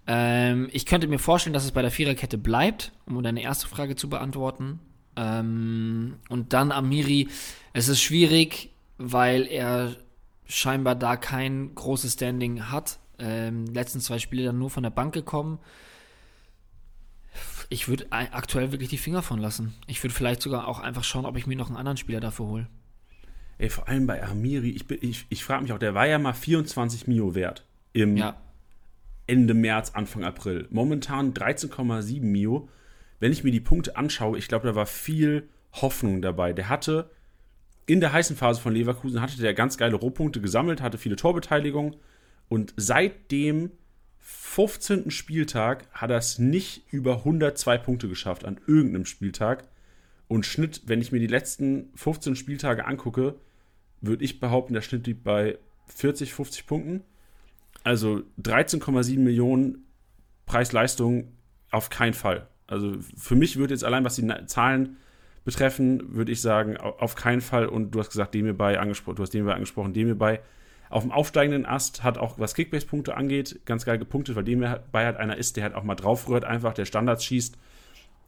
Ähm, 0.06 0.70
ich 0.72 0.86
könnte 0.86 1.08
mir 1.08 1.20
vorstellen, 1.20 1.54
dass 1.54 1.66
es 1.66 1.72
bei 1.72 1.82
der 1.82 1.92
Viererkette 1.92 2.38
bleibt, 2.38 2.92
um 3.06 3.22
deine 3.24 3.42
erste 3.42 3.68
Frage 3.68 3.96
zu 3.96 4.10
beantworten. 4.10 4.80
Ähm, 5.16 6.16
und 6.30 6.54
dann 6.54 6.72
Amiri. 6.72 7.30
Es 7.74 7.88
ist 7.88 8.02
schwierig, 8.02 8.70
weil 8.98 9.48
er 9.48 9.96
scheinbar 10.46 10.96
da 10.96 11.16
kein 11.16 11.74
großes 11.74 12.14
Standing 12.14 12.70
hat. 12.70 13.00
Ähm, 13.20 13.66
letzten 13.66 14.02
zwei 14.02 14.20
Spiele 14.20 14.46
dann 14.46 14.60
nur 14.60 14.70
von 14.70 14.84
der 14.84 14.90
Bank 14.92 15.14
gekommen. 15.14 15.60
Ich 17.70 17.90
würde 17.90 18.08
aktuell 18.12 18.72
wirklich 18.72 18.90
die 18.90 18.98
Finger 18.98 19.22
von 19.22 19.40
lassen. 19.40 19.74
Ich 19.88 20.02
würde 20.02 20.14
vielleicht 20.14 20.42
sogar 20.42 20.68
auch 20.68 20.80
einfach 20.80 21.04
schauen, 21.04 21.26
ob 21.26 21.36
ich 21.38 21.48
mir 21.48 21.58
noch 21.58 21.68
einen 21.68 21.76
anderen 21.76 21.98
Spieler 21.98 22.22
dafür 22.22 22.46
hole. 22.46 22.68
Ey, 23.58 23.70
vor 23.70 23.90
allem 23.90 24.08
bei 24.08 24.24
Amiri, 24.24 24.70
ich, 24.70 24.90
ich, 24.90 25.26
ich 25.30 25.44
frage 25.44 25.64
mich 25.64 25.74
auch, 25.74 25.80
der 25.80 25.94
war 25.94 26.08
ja 26.08 26.18
mal 26.18 26.34
24 26.34 27.08
Mio 27.08 27.36
wert 27.36 27.67
im 27.94 28.18
ja. 28.18 28.38
Ende 29.28 29.54
März, 29.54 29.92
Anfang 29.92 30.24
April. 30.24 30.68
Momentan 30.70 31.34
13,7 31.34 32.22
Mio. 32.22 32.70
Wenn 33.20 33.32
ich 33.32 33.44
mir 33.44 33.52
die 33.52 33.60
Punkte 33.60 33.98
anschaue, 33.98 34.38
ich 34.38 34.48
glaube, 34.48 34.68
da 34.68 34.76
war 34.76 34.86
viel 34.86 35.50
Hoffnung 35.74 36.22
dabei. 36.22 36.54
Der 36.54 36.70
hatte 36.70 37.10
in 37.88 38.02
der 38.02 38.12
heißen 38.12 38.36
Phase 38.36 38.62
von 38.62 38.74
Leverkusen 38.74 39.22
hatte 39.22 39.42
der 39.42 39.54
ganz 39.54 39.78
geile 39.78 39.96
Rohpunkte 39.96 40.42
gesammelt, 40.42 40.82
hatte 40.82 40.98
viele 40.98 41.16
Torbeteiligungen 41.16 41.96
und 42.50 42.74
seit 42.76 43.32
dem 43.32 43.72
15. 44.20 45.10
Spieltag 45.10 45.88
hat 45.94 46.12
er 46.12 46.18
es 46.18 46.38
nicht 46.38 46.84
über 46.92 47.20
102 47.20 47.78
Punkte 47.78 48.10
geschafft 48.10 48.44
an 48.44 48.60
irgendeinem 48.68 49.06
Spieltag 49.06 49.70
und 50.28 50.46
Schnitt, 50.46 50.82
wenn 50.86 51.00
ich 51.00 51.14
mir 51.14 51.20
die 51.20 51.28
letzten 51.28 51.90
15 51.96 52.36
Spieltage 52.36 52.86
angucke, 52.86 53.36
würde 54.02 54.26
ich 54.26 54.42
behaupten, 54.42 54.74
der 54.74 54.82
Schnitt 54.82 55.08
liegt 55.08 55.24
bei 55.24 55.58
40, 55.88 56.34
50 56.34 56.68
Punkten. 56.68 57.04
Also 57.88 58.22
13,7 58.42 59.18
Millionen 59.18 59.88
Preis-Leistung 60.46 61.32
auf 61.72 61.90
keinen 61.90 62.14
Fall. 62.14 62.50
Also 62.68 62.98
für 63.16 63.36
mich 63.36 63.56
würde 63.56 63.74
jetzt 63.74 63.86
allein, 63.86 64.04
was 64.04 64.16
die 64.16 64.28
Zahlen 64.48 64.98
betreffen, 65.46 66.14
würde 66.14 66.34
ich 66.34 66.42
sagen, 66.42 66.76
auf 66.76 67.16
keinen 67.16 67.40
Fall. 67.40 67.66
Und 67.66 67.92
du 67.92 68.00
hast 68.00 68.10
gesagt, 68.10 68.34
dem 68.34 68.44
hierbei 68.44 68.78
angesprochen, 68.78 69.16
du 69.16 69.24
hast 69.24 69.34
dem 69.34 69.44
hierbei 69.44 69.54
angesprochen, 69.54 69.94
dem 69.94 70.08
hierbei. 70.08 70.42
Auf 70.90 71.04
dem 71.04 71.14
aufsteigenden 71.14 71.66
Ast 71.66 72.04
hat 72.04 72.18
auch, 72.18 72.38
was 72.38 72.56
Kickbase-Punkte 72.56 73.16
angeht, 73.16 73.62
ganz 73.64 73.86
geil 73.86 73.98
gepunktet, 73.98 74.36
weil 74.36 74.44
dem 74.44 74.60
hierbei 74.62 75.06
halt 75.06 75.16
einer 75.16 75.38
ist, 75.38 75.56
der 75.56 75.64
halt 75.64 75.74
auch 75.74 75.84
mal 75.84 75.96
draufrührt, 75.96 76.44
einfach, 76.44 76.74
der 76.74 76.84
Standards 76.84 77.24
schießt, 77.24 77.58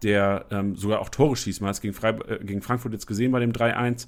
der 0.03 0.45
ähm, 0.51 0.77
sogar 0.77 1.01
auch 1.01 1.09
Tore 1.09 1.35
schießt. 1.35 1.59
Man 1.59 1.67
hat 1.67 1.75
es 1.75 1.81
gegen, 1.81 1.97
äh, 2.01 2.39
gegen 2.45 2.61
Frankfurt 2.61 2.93
jetzt 2.93 3.07
gesehen 3.07 3.33
bei 3.33 3.41
dem 3.41 3.51
3-1. 3.51 4.07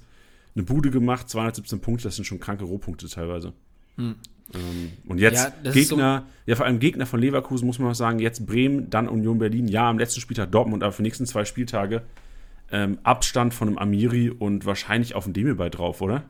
Eine 0.54 0.64
Bude 0.64 0.90
gemacht, 0.90 1.28
217 1.28 1.82
Punkte, 1.82 2.04
das 2.04 2.16
sind 2.16 2.24
schon 2.24 2.40
kranke 2.40 2.64
Rohpunkte 2.64 3.06
teilweise. 3.06 3.52
Hm. 3.96 4.16
Und 5.06 5.18
jetzt 5.18 5.52
ja, 5.64 5.72
Gegner, 5.72 6.24
so 6.26 6.50
ja 6.50 6.56
vor 6.56 6.66
allem 6.66 6.78
Gegner 6.78 7.06
von 7.06 7.20
Leverkusen 7.20 7.66
muss 7.66 7.78
man 7.78 7.90
auch 7.90 7.94
sagen, 7.94 8.18
jetzt 8.18 8.46
Bremen, 8.46 8.90
dann 8.90 9.08
Union 9.08 9.38
Berlin, 9.38 9.66
ja 9.68 9.88
am 9.88 9.98
letzten 9.98 10.20
Spieltag 10.20 10.52
Dortmund, 10.52 10.82
aber 10.82 10.92
für 10.92 11.02
die 11.02 11.08
nächsten 11.08 11.26
zwei 11.26 11.44
Spieltage 11.44 12.02
ähm, 12.70 12.98
Abstand 13.02 13.54
von 13.54 13.68
einem 13.68 13.78
Amiri 13.78 14.30
und 14.30 14.66
wahrscheinlich 14.66 15.14
auf 15.14 15.24
dem 15.24 15.32
Demirbay 15.32 15.70
drauf, 15.70 16.00
oder? 16.00 16.24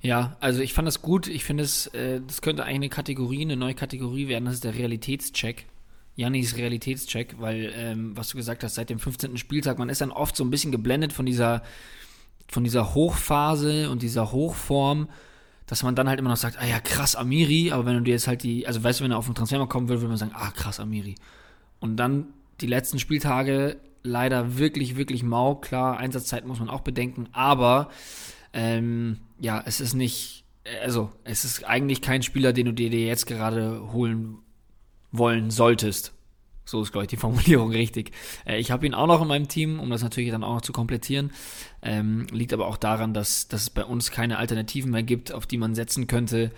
Ja, 0.00 0.36
also 0.40 0.60
ich 0.60 0.72
fand 0.72 0.86
das 0.86 1.02
gut. 1.02 1.26
Ich 1.26 1.44
finde 1.44 1.64
es, 1.64 1.88
äh, 1.88 2.20
das 2.24 2.42
könnte 2.42 2.64
eigentlich 2.64 2.76
eine 2.76 2.88
Kategorie, 2.90 3.42
eine 3.42 3.56
neue 3.56 3.74
Kategorie 3.74 4.28
werden. 4.28 4.44
Das 4.44 4.54
ist 4.54 4.64
der 4.64 4.74
Realitätscheck. 4.74 5.66
Jannis 6.14 6.56
Realitätscheck, 6.56 7.36
weil, 7.38 7.72
ähm, 7.76 8.16
was 8.16 8.28
du 8.30 8.36
gesagt 8.36 8.64
hast, 8.64 8.74
seit 8.74 8.90
dem 8.90 8.98
15. 8.98 9.36
Spieltag, 9.36 9.78
man 9.78 9.88
ist 9.88 10.00
dann 10.00 10.10
oft 10.10 10.36
so 10.36 10.44
ein 10.44 10.50
bisschen 10.50 10.72
geblendet 10.72 11.12
von 11.12 11.26
dieser, 11.26 11.62
von 12.48 12.64
dieser 12.64 12.94
Hochphase 12.94 13.88
und 13.88 14.02
dieser 14.02 14.32
Hochform 14.32 15.08
dass 15.68 15.82
man 15.82 15.94
dann 15.94 16.08
halt 16.08 16.18
immer 16.18 16.30
noch 16.30 16.36
sagt, 16.36 16.58
ah 16.60 16.66
ja, 16.66 16.80
krass 16.80 17.14
Amiri, 17.14 17.70
aber 17.70 17.84
wenn 17.86 17.94
du 17.94 18.00
dir 18.00 18.12
jetzt 18.12 18.26
halt 18.26 18.42
die, 18.42 18.66
also 18.66 18.82
weißt 18.82 18.98
du, 18.98 19.04
wenn 19.04 19.12
er 19.12 19.18
auf 19.18 19.26
den 19.26 19.34
Transfer 19.34 19.64
kommen 19.66 19.88
würde, 19.88 20.00
würde 20.00 20.08
man 20.08 20.16
sagen, 20.16 20.32
ah, 20.34 20.50
krass 20.50 20.80
Amiri. 20.80 21.14
Und 21.78 21.98
dann 21.98 22.28
die 22.60 22.66
letzten 22.66 22.98
Spieltage 22.98 23.76
leider 24.02 24.56
wirklich, 24.58 24.96
wirklich 24.96 25.22
mau. 25.22 25.54
Klar, 25.56 25.98
Einsatzzeit 25.98 26.46
muss 26.46 26.58
man 26.58 26.70
auch 26.70 26.80
bedenken, 26.80 27.28
aber 27.32 27.90
ähm, 28.54 29.18
ja, 29.38 29.62
es 29.64 29.80
ist 29.80 29.92
nicht, 29.92 30.44
also 30.82 31.12
es 31.24 31.44
ist 31.44 31.64
eigentlich 31.64 32.00
kein 32.00 32.22
Spieler, 32.22 32.54
den 32.54 32.66
du 32.66 32.72
dir 32.72 32.88
jetzt 32.88 33.26
gerade 33.26 33.92
holen 33.92 34.38
wollen 35.12 35.50
solltest. 35.50 36.14
So 36.68 36.82
ist, 36.82 36.92
glaube 36.92 37.04
ich, 37.04 37.08
die 37.08 37.16
Formulierung 37.26 37.70
richtig. 37.70 38.12
Äh, 38.44 38.58
ich 38.58 38.70
habe 38.70 38.86
ihn 38.86 38.92
auch 38.92 39.06
noch 39.06 39.22
in 39.22 39.28
meinem 39.28 39.48
Team, 39.48 39.80
um 39.80 39.88
das 39.88 40.02
natürlich 40.02 40.30
dann 40.30 40.44
auch 40.44 40.56
noch 40.56 40.60
zu 40.60 40.72
komplettieren. 40.72 41.32
Ähm, 41.80 42.26
liegt 42.30 42.52
aber 42.52 42.66
auch 42.66 42.76
daran, 42.76 43.14
dass, 43.14 43.48
dass 43.48 43.62
es 43.62 43.70
bei 43.70 43.84
uns 43.84 44.10
keine 44.10 44.36
Alternativen 44.36 44.90
mehr 44.90 45.02
gibt, 45.02 45.32
auf 45.32 45.46
die 45.46 45.56
man 45.56 45.74
setzen 45.74 46.06
könnte. 46.08 46.52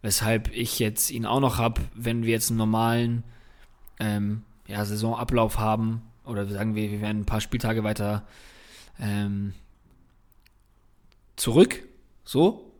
Weshalb 0.00 0.52
ich 0.52 0.80
jetzt 0.80 1.12
ihn 1.12 1.26
auch 1.26 1.38
noch 1.38 1.58
habe, 1.58 1.80
wenn 1.94 2.24
wir 2.24 2.32
jetzt 2.32 2.50
einen 2.50 2.58
normalen 2.58 3.22
ähm, 4.00 4.42
ja, 4.66 4.84
Saisonablauf 4.84 5.60
haben. 5.60 6.02
Oder 6.24 6.46
sagen 6.46 6.74
wir, 6.74 6.90
wir 6.90 7.00
werden 7.00 7.20
ein 7.20 7.26
paar 7.26 7.40
Spieltage 7.40 7.84
weiter 7.84 8.26
ähm, 8.98 9.54
zurück. 11.36 11.84
So? 12.24 12.72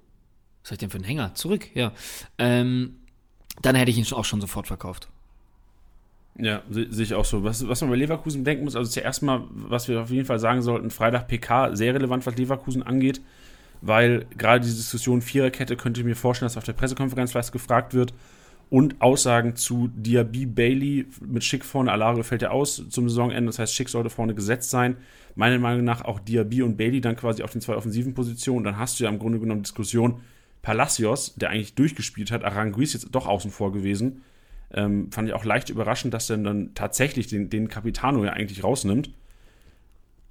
Was 0.62 0.71
seid 0.71 0.79
ihr 0.79 0.88
denn 0.88 0.90
für 0.90 0.99
ein 0.99 1.05
Hänger? 1.05 1.35
Zurück, 1.37 1.68
ja. 1.75 1.92
Ähm, 2.38 2.97
dann 3.61 3.77
hätte 3.77 3.92
ich 3.92 3.99
ihn 3.99 4.16
auch 4.16 4.25
schon 4.25 4.40
sofort 4.40 4.66
verkauft. 4.66 5.09
Ja, 6.38 6.62
sehe 6.71 6.87
ich 7.05 7.14
auch 7.14 7.25
so. 7.27 7.45
Was, 7.45 7.66
was 7.68 7.81
man 7.83 7.90
bei 7.90 7.97
Leverkusen 7.97 8.42
denken 8.45 8.64
muss, 8.64 8.75
also 8.75 8.90
zuerst 8.90 9.23
mal, 9.23 9.45
was 9.51 9.88
wir 9.88 10.01
auf 10.01 10.11
jeden 10.11 10.25
Fall 10.27 10.38
sagen 10.38 10.62
sollten, 10.62 10.90
Freitag 10.90 11.29
PK, 11.29 11.77
sehr 11.77 11.95
relevant, 11.95 12.25
was 12.27 12.37
Leverkusen 12.37 12.83
angeht. 12.83 13.21
weil 13.83 14.27
gerade 14.38 14.64
diese 14.64 14.77
Diskussion 14.77 15.21
Viererkette 15.23 15.77
könnte 15.77 16.01
ich 16.01 16.07
mir 16.07 16.14
vorstellen, 16.16 16.47
dass 16.47 16.57
auf 16.57 16.64
der 16.64 16.73
Pressekonferenz 16.73 17.33
vielleicht 17.33 17.53
gefragt 17.53 17.95
wird 17.95 18.14
und 18.71 19.03
Aussagen 19.03 19.57
zu 19.57 19.90
Diaby 19.95 20.47
Bailey 20.47 21.07
mit 21.27 21.45
Schick 21.45 21.64
vorne. 21.64 21.92
Alario 21.92 22.23
fällt 22.23 22.42
ja 22.42 22.51
aus 22.51 22.83
zum 22.88 23.09
Saisonende, 23.09 23.47
das 23.47 23.59
heißt, 23.59 23.75
Schick 23.75 23.88
sollte 23.88 24.09
vorne 24.09 24.35
gesetzt 24.35 24.71
sein. 24.71 24.97
Meiner 25.35 25.59
Meinung 25.59 25.85
nach 25.85 26.05
auch 26.05 26.21
Diaby 26.21 26.62
und 26.62 26.77
Bailey 26.77 27.01
dann 27.01 27.16
quasi 27.16 27.42
auf 27.42 27.51
den 27.53 27.61
zwei 27.61 27.75
offensiven 27.75 28.14
Positionen. 28.14 28.64
Dann 28.64 28.79
hast 28.79 29.01
du 29.01 29.05
ja 29.05 29.11
im 29.11 29.18
Grunde 29.18 29.40
genommen 29.40 29.62
Diskussion 29.62 30.21
Palacios, 30.62 31.35
der 31.35 31.51
eigentlich 31.51 31.75
durchgespielt 31.75 32.31
hat, 32.31 32.45
Aranguiz 32.45 32.92
jetzt 32.92 33.09
doch 33.11 33.27
außen 33.27 33.51
vor 33.51 33.73
gewesen. 33.73 34.23
Ähm, 34.75 35.11
fand 35.13 35.29
ich 35.29 35.35
auch 35.35 35.45
leicht 35.45 35.71
überraschend, 35.71 36.15
dass 36.15 36.31
er 36.31 36.39
dann 36.39 36.75
tatsächlich 36.75 37.27
den, 37.27 37.51
den 37.51 37.69
Capitano 37.69 38.25
ja 38.25 38.33
eigentlich 38.33 38.65
rausnimmt. 38.65 39.11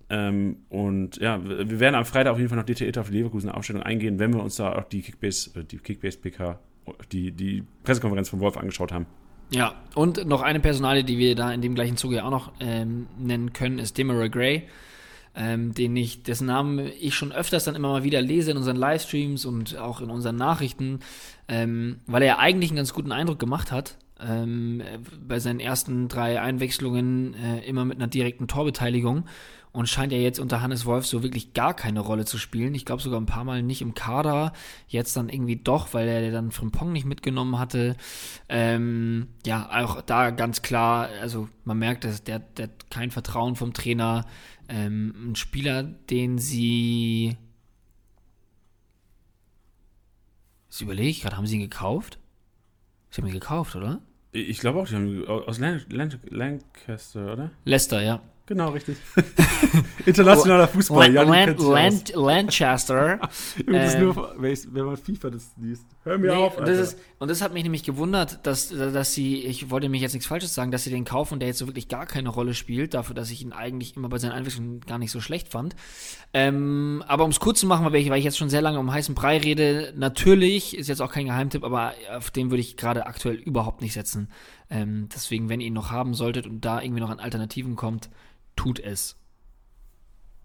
Ähm, 0.09 0.57
und 0.69 1.17
ja, 1.17 1.41
wir 1.43 1.79
werden 1.79 1.95
am 1.95 2.05
Freitag 2.05 2.33
auf 2.33 2.37
jeden 2.37 2.49
Fall 2.49 2.57
noch 2.57 2.65
detailliert 2.65 2.97
auf 2.97 3.09
die 3.09 3.17
Leverkusen-Aufstellung 3.17 3.81
eingehen, 3.81 4.19
wenn 4.19 4.33
wir 4.33 4.43
uns 4.43 4.57
da 4.57 4.73
auch 4.73 4.83
die 4.83 5.01
Kickbase, 5.01 5.59
äh, 5.59 5.63
die 5.63 5.77
Kickbase-PK, 5.77 6.59
die, 7.11 7.31
die 7.31 7.63
Pressekonferenz 7.83 8.27
von 8.27 8.41
Wolf 8.41 8.57
angeschaut 8.57 8.91
haben. 8.91 9.05
Ja, 9.51 9.75
und 9.95 10.25
noch 10.25 10.41
eine 10.41 10.59
Personale, 10.59 11.03
die 11.03 11.17
wir 11.17 11.35
da 11.35 11.51
in 11.51 11.61
dem 11.61 11.75
gleichen 11.75 11.97
Zuge 11.97 12.23
auch 12.23 12.29
noch 12.29 12.51
ähm, 12.59 13.07
nennen 13.19 13.53
können, 13.53 13.79
ist 13.79 13.97
Demarai 13.97 14.29
Gray, 14.29 14.63
ähm, 15.35 15.73
den 15.73 15.95
ich, 15.95 16.23
dessen 16.23 16.47
Namen 16.47 16.79
ich 16.99 17.15
schon 17.15 17.31
öfters 17.31 17.65
dann 17.65 17.75
immer 17.75 17.89
mal 17.89 18.03
wieder 18.03 18.21
lese 18.21 18.51
in 18.51 18.57
unseren 18.57 18.77
Livestreams 18.77 19.45
und 19.45 19.77
auch 19.77 20.01
in 20.01 20.09
unseren 20.09 20.37
Nachrichten, 20.37 20.99
ähm, 21.49 21.99
weil 22.05 22.21
er 22.21 22.27
ja 22.27 22.39
eigentlich 22.39 22.71
einen 22.71 22.77
ganz 22.77 22.93
guten 22.93 23.11
Eindruck 23.11 23.39
gemacht 23.39 23.71
hat. 23.71 23.97
Ähm, 24.23 24.81
bei 25.27 25.39
seinen 25.39 25.59
ersten 25.59 26.07
drei 26.07 26.41
Einwechslungen 26.41 27.33
äh, 27.33 27.59
immer 27.65 27.85
mit 27.85 27.97
einer 27.97 28.07
direkten 28.07 28.47
Torbeteiligung 28.47 29.25
und 29.73 29.87
scheint 29.87 30.11
ja 30.11 30.17
jetzt 30.17 30.39
unter 30.39 30.61
Hannes 30.61 30.85
Wolf 30.85 31.05
so 31.05 31.23
wirklich 31.23 31.53
gar 31.53 31.73
keine 31.73 32.01
Rolle 32.01 32.25
zu 32.25 32.37
spielen. 32.37 32.75
Ich 32.75 32.85
glaube 32.85 33.01
sogar 33.01 33.19
ein 33.19 33.25
paar 33.25 33.45
Mal 33.45 33.63
nicht 33.63 33.81
im 33.81 33.93
Kader, 33.93 34.53
jetzt 34.87 35.15
dann 35.15 35.29
irgendwie 35.29 35.55
doch, 35.55 35.93
weil 35.93 36.07
er 36.07 36.31
dann 36.31 36.51
Frimpong 36.51 36.91
nicht 36.91 37.05
mitgenommen 37.05 37.57
hatte. 37.57 37.95
Ähm, 38.49 39.29
ja, 39.45 39.69
auch 39.83 40.01
da 40.01 40.31
ganz 40.31 40.61
klar, 40.61 41.09
also 41.21 41.47
man 41.63 41.79
merkt, 41.79 42.03
dass 42.03 42.23
der, 42.23 42.39
der 42.39 42.65
hat 42.65 42.89
kein 42.89 43.11
Vertrauen 43.11 43.55
vom 43.55 43.73
Trainer. 43.73 44.25
Ähm, 44.67 45.31
ein 45.31 45.35
Spieler, 45.35 45.83
den 45.83 46.37
sie. 46.37 47.37
Das 50.69 50.81
überlege 50.81 51.09
ich 51.09 51.21
gerade, 51.21 51.37
haben 51.37 51.47
sie 51.47 51.55
ihn 51.55 51.61
gekauft? 51.61 52.19
Sie 53.09 53.21
haben 53.21 53.27
ihn 53.27 53.33
gekauft, 53.33 53.75
oder? 53.75 54.01
Ich 54.33 54.59
glaube 54.59 54.79
auch, 54.79 54.87
die 54.87 54.95
haben 54.95 55.27
aus 55.27 55.59
Lancaster, 55.59 57.33
oder? 57.33 57.51
Leicester, 57.65 58.01
ja. 58.01 58.21
Genau, 58.51 58.71
richtig. 58.71 58.97
Internationaler 60.05 60.67
Fußball. 60.67 61.13
ja, 61.13 61.21
Land, 61.21 61.57
Land, 61.61 62.13
Landchester. 62.13 63.17
das 63.65 63.95
ähm, 63.95 64.03
nur, 64.03 64.35
wenn 64.37 64.85
man 64.85 64.97
FIFA 64.97 65.29
das 65.29 65.53
liest. 65.55 65.85
Hör 66.03 66.17
mir 66.17 66.35
nee, 66.35 66.37
auf. 66.37 66.57
Und 66.57 66.67
das, 66.67 66.77
ist, 66.77 66.99
und 67.19 67.31
das 67.31 67.41
hat 67.41 67.53
mich 67.53 67.63
nämlich 67.63 67.83
gewundert, 67.83 68.45
dass, 68.45 68.67
dass 68.67 69.13
sie, 69.13 69.45
ich 69.45 69.69
wollte 69.69 69.87
mich 69.87 70.01
jetzt 70.01 70.11
nichts 70.11 70.27
Falsches 70.27 70.53
sagen, 70.53 70.69
dass 70.69 70.83
sie 70.83 70.89
den 70.89 71.05
kaufen, 71.05 71.39
der 71.39 71.47
jetzt 71.47 71.59
so 71.59 71.67
wirklich 71.67 71.87
gar 71.87 72.05
keine 72.05 72.27
Rolle 72.27 72.53
spielt, 72.53 72.93
dafür, 72.93 73.15
dass 73.15 73.31
ich 73.31 73.41
ihn 73.41 73.53
eigentlich 73.53 73.95
immer 73.95 74.09
bei 74.09 74.17
seinen 74.17 74.33
Einwechslungen 74.33 74.81
gar 74.81 74.97
nicht 74.97 75.11
so 75.11 75.21
schlecht 75.21 75.47
fand. 75.47 75.73
Ähm, 76.33 77.05
aber 77.07 77.23
um 77.23 77.29
es 77.29 77.39
kurz 77.39 77.61
zu 77.61 77.67
machen, 77.67 77.85
weil 77.85 77.95
ich, 77.95 78.09
weil 78.09 78.19
ich 78.19 78.25
jetzt 78.25 78.37
schon 78.37 78.49
sehr 78.49 78.61
lange 78.61 78.79
um 78.79 78.91
heißen 78.91 79.15
Brei 79.15 79.37
rede, 79.37 79.93
natürlich, 79.95 80.77
ist 80.77 80.89
jetzt 80.89 81.01
auch 81.01 81.13
kein 81.13 81.27
Geheimtipp, 81.27 81.63
aber 81.63 81.93
auf 82.13 82.31
den 82.31 82.51
würde 82.51 82.59
ich 82.59 82.75
gerade 82.75 83.05
aktuell 83.05 83.35
überhaupt 83.35 83.79
nicht 83.79 83.93
setzen. 83.93 84.27
Ähm, 84.69 85.07
deswegen, 85.15 85.47
wenn 85.47 85.61
ihr 85.61 85.67
ihn 85.67 85.73
noch 85.73 85.89
haben 85.89 86.13
solltet 86.13 86.47
und 86.47 86.65
da 86.65 86.81
irgendwie 86.81 86.99
noch 86.99 87.11
an 87.11 87.21
Alternativen 87.21 87.77
kommt, 87.77 88.09
tut 88.55 88.79
es. 88.79 89.17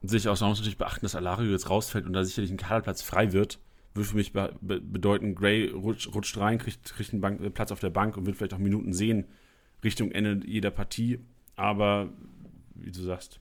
Sich 0.03 0.29
auch, 0.29 0.41
man 0.41 0.51
muss 0.51 0.59
natürlich 0.59 0.79
beachten, 0.79 1.05
dass 1.05 1.15
Alario 1.15 1.51
jetzt 1.51 1.71
rausfällt 1.71 2.07
und 2.07 2.13
da 2.13 2.25
sicherlich 2.25 2.51
ein 2.51 2.57
Kaderplatz 2.57 3.03
frei 3.03 3.33
wird. 3.33 3.59
Würde 3.95 4.09
für 4.09 4.17
mich 4.17 4.33
be 4.33 4.53
bedeuten, 4.61 5.35
Gray 5.35 5.71
rutscht, 5.71 6.15
rutscht 6.15 6.37
rein, 6.37 6.59
kriegt, 6.59 6.85
kriegt 6.85 7.13
einen 7.13 7.23
Bank, 7.23 7.41
äh, 7.41 7.51
Platz 7.51 7.73
auf 7.73 7.81
der 7.81 7.91
Bank 7.91 8.17
und 8.17 8.27
wird 8.27 8.37
vielleicht 8.37 8.55
auch 8.55 8.59
Minuten 8.59 8.93
sehen 8.93 9.27
Richtung 9.83 10.13
Ende 10.13 10.47
jeder 10.47 10.71
Partie. 10.71 11.21
Aber 11.57 12.13
wie 12.75 12.93
du 12.93 13.01
sagst, 13.01 13.41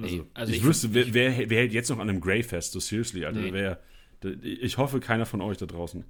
also, 0.00 0.26
also 0.34 0.52
ich, 0.52 0.60
ich, 0.60 0.64
wüsste, 0.64 0.94
wer, 0.94 1.12
wer, 1.12 1.50
wer, 1.50 1.58
hält 1.58 1.72
jetzt 1.72 1.90
noch 1.90 1.98
an 1.98 2.08
einem 2.08 2.20
Gray 2.20 2.42
fest? 2.42 2.72
So 2.72 2.80
seriously, 2.80 3.24
also 3.24 3.40
nee. 3.40 3.52
wer, 3.52 3.80
ich 4.42 4.78
hoffe, 4.78 5.00
keiner 5.00 5.26
von 5.26 5.40
euch 5.40 5.58
da 5.58 5.66
draußen. 5.66 6.04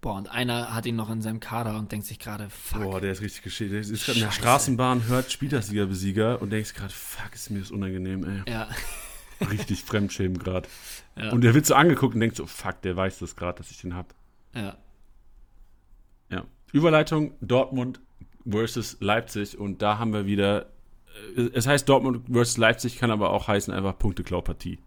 Boah, 0.00 0.14
und 0.14 0.30
einer 0.30 0.74
hat 0.74 0.86
ihn 0.86 0.96
noch 0.96 1.10
in 1.10 1.20
seinem 1.20 1.40
Kader 1.40 1.76
und 1.76 1.92
denkt 1.92 2.06
sich 2.06 2.18
gerade, 2.18 2.48
fuck. 2.48 2.82
Boah, 2.82 3.00
der 3.00 3.12
ist 3.12 3.20
richtig 3.20 3.42
geschehen. 3.42 3.70
Der 3.70 3.80
ist 3.80 4.06
gerade 4.06 4.18
in 4.18 4.24
der 4.24 4.32
Straßenbahn, 4.32 5.06
hört 5.08 5.30
Spielersieger 5.30 5.86
Besieger 5.86 6.40
und 6.40 6.50
denkt 6.50 6.68
sich 6.68 6.76
gerade, 6.76 6.92
fuck, 6.92 7.34
ist 7.34 7.50
mir 7.50 7.58
das 7.58 7.70
unangenehm, 7.70 8.24
ey. 8.24 8.50
Ja. 8.50 8.68
Richtig 9.50 9.84
Fremdschämen 9.84 10.38
gerade. 10.38 10.68
Ja. 11.16 11.32
Und 11.32 11.42
der 11.42 11.54
wird 11.54 11.66
so 11.66 11.74
angeguckt 11.74 12.14
und 12.14 12.20
denkt 12.20 12.36
so, 12.36 12.46
fuck, 12.46 12.80
der 12.82 12.96
weiß 12.96 13.18
das 13.18 13.36
gerade, 13.36 13.58
dass 13.58 13.70
ich 13.70 13.80
den 13.80 13.94
hab. 13.94 14.14
Ja. 14.54 14.76
Ja. 16.30 16.44
Überleitung 16.72 17.32
Dortmund 17.40 18.00
versus 18.48 18.96
Leipzig 19.00 19.58
und 19.58 19.82
da 19.82 19.98
haben 19.98 20.12
wir 20.12 20.24
wieder, 20.24 20.66
äh, 21.36 21.50
es 21.52 21.66
heißt 21.66 21.88
Dortmund 21.88 22.26
versus 22.30 22.56
Leipzig, 22.56 22.98
kann 22.98 23.10
aber 23.10 23.30
auch 23.30 23.48
heißen 23.48 23.72
einfach 23.72 23.98
Punkteklau-Partie. 23.98 24.78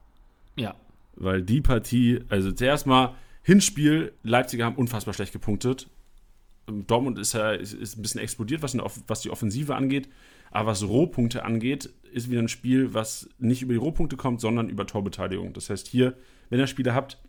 Ja. 0.56 0.76
Weil 1.16 1.44
die 1.44 1.62
Partie, 1.62 2.24
also 2.30 2.52
zuerst 2.52 2.88
mal, 2.88 3.16
Hinspiel, 3.44 4.14
Leipziger 4.24 4.66
haben 4.66 4.76
unfassbar 4.76 5.14
schlecht 5.14 5.34
gepunktet. 5.34 5.88
Dortmund 6.66 7.20
ist 7.20 7.34
ja 7.34 7.52
ist, 7.52 7.74
ist 7.74 7.98
ein 7.98 8.02
bisschen 8.02 8.22
explodiert, 8.22 8.62
was, 8.62 8.78
was, 9.08 9.22
die 9.22 9.30
Offensive 9.30 9.76
angeht. 9.76 10.08
Aber 10.50 10.72
was 10.72 10.84
Rohpunkte 10.84 11.44
angeht, 11.44 11.90
ist 12.14 12.30
wieder 12.30 12.42
ein 12.42 12.48
Spiel, 12.48 12.94
was 12.94 13.30
nicht 13.40 13.62
über 13.62 13.74
die 13.74 13.80
Rohpunkte 13.80 14.16
kommt, 14.16 14.40
sondern 14.40 14.70
über 14.70 14.88
Torbeteiligung. 14.88 15.52
Das 15.54 15.70
heißt, 15.70 15.88
hier, 15.88 16.16
wenn 16.50 16.60
ihr 16.60 16.68
Spieler 16.68 16.94
habt, 16.94 17.22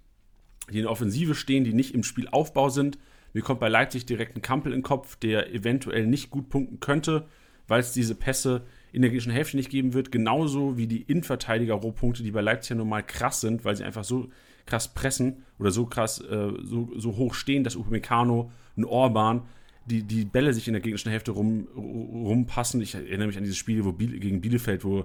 die 0.70 0.78
in 0.78 0.82
der 0.82 0.90
Offensive 0.90 1.34
stehen, 1.34 1.64
die 1.64 1.72
nicht 1.72 1.94
im 1.94 2.04
Spielaufbau 2.04 2.68
sind, 2.68 2.98
mir 3.32 3.42
kommt 3.42 3.58
bei 3.58 3.68
Leipzig 3.68 4.06
direkt 4.06 4.36
ein 4.36 4.42
Kampel 4.42 4.72
in 4.72 4.78
den 4.78 4.84
Kopf, 4.84 5.16
der 5.16 5.52
eventuell 5.52 6.06
nicht 6.06 6.30
gut 6.30 6.48
punkten 6.48 6.78
könnte, 6.78 7.26
weil 7.66 7.80
es 7.80 7.92
diese 7.92 8.14
Pässe 8.14 8.64
in 8.92 9.02
der 9.02 9.10
gegnerischen 9.10 9.32
Hälfte 9.32 9.56
nicht 9.56 9.70
geben 9.70 9.92
wird. 9.92 10.12
Genauso 10.12 10.76
wie 10.76 10.86
die 10.86 11.02
Innenverteidiger-Rohpunkte, 11.02 12.22
die 12.22 12.30
bei 12.30 12.42
Leipzig 12.42 12.70
ja 12.70 12.76
normal 12.76 13.02
krass 13.02 13.40
sind, 13.40 13.64
weil 13.64 13.74
sie 13.74 13.82
einfach 13.82 14.04
so 14.04 14.28
krass 14.66 14.92
pressen 14.92 15.44
oder 15.58 15.70
so 15.70 15.86
krass, 15.86 16.20
äh, 16.20 16.52
so, 16.62 16.90
so 16.96 17.16
hoch 17.16 17.34
stehen, 17.34 17.64
dass 17.64 17.76
Upamecano, 17.76 18.50
ein 18.76 18.84
Orban, 18.84 19.42
die, 19.86 20.02
die 20.02 20.24
Bälle 20.24 20.52
sich 20.54 20.66
in 20.66 20.74
der 20.74 20.80
gegnerischen 20.80 21.10
Hälfte 21.10 21.32
rum, 21.32 21.68
rumpassen. 21.76 22.80
Ich 22.80 22.94
erinnere 22.94 23.26
mich 23.26 23.36
an 23.36 23.44
dieses 23.44 23.58
Spiel 23.58 23.84
wo 23.84 23.92
Biel, 23.92 24.18
gegen 24.18 24.40
Bielefeld, 24.40 24.84
wo 24.84 25.04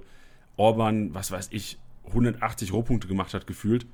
Orban, 0.55 1.13
was 1.13 1.31
weiß 1.31 1.49
ich, 1.51 1.77
180 2.07 2.73
Rohpunkte 2.73 3.07
gemacht 3.07 3.33
hat, 3.33 3.45
gefühlt. 3.45 3.85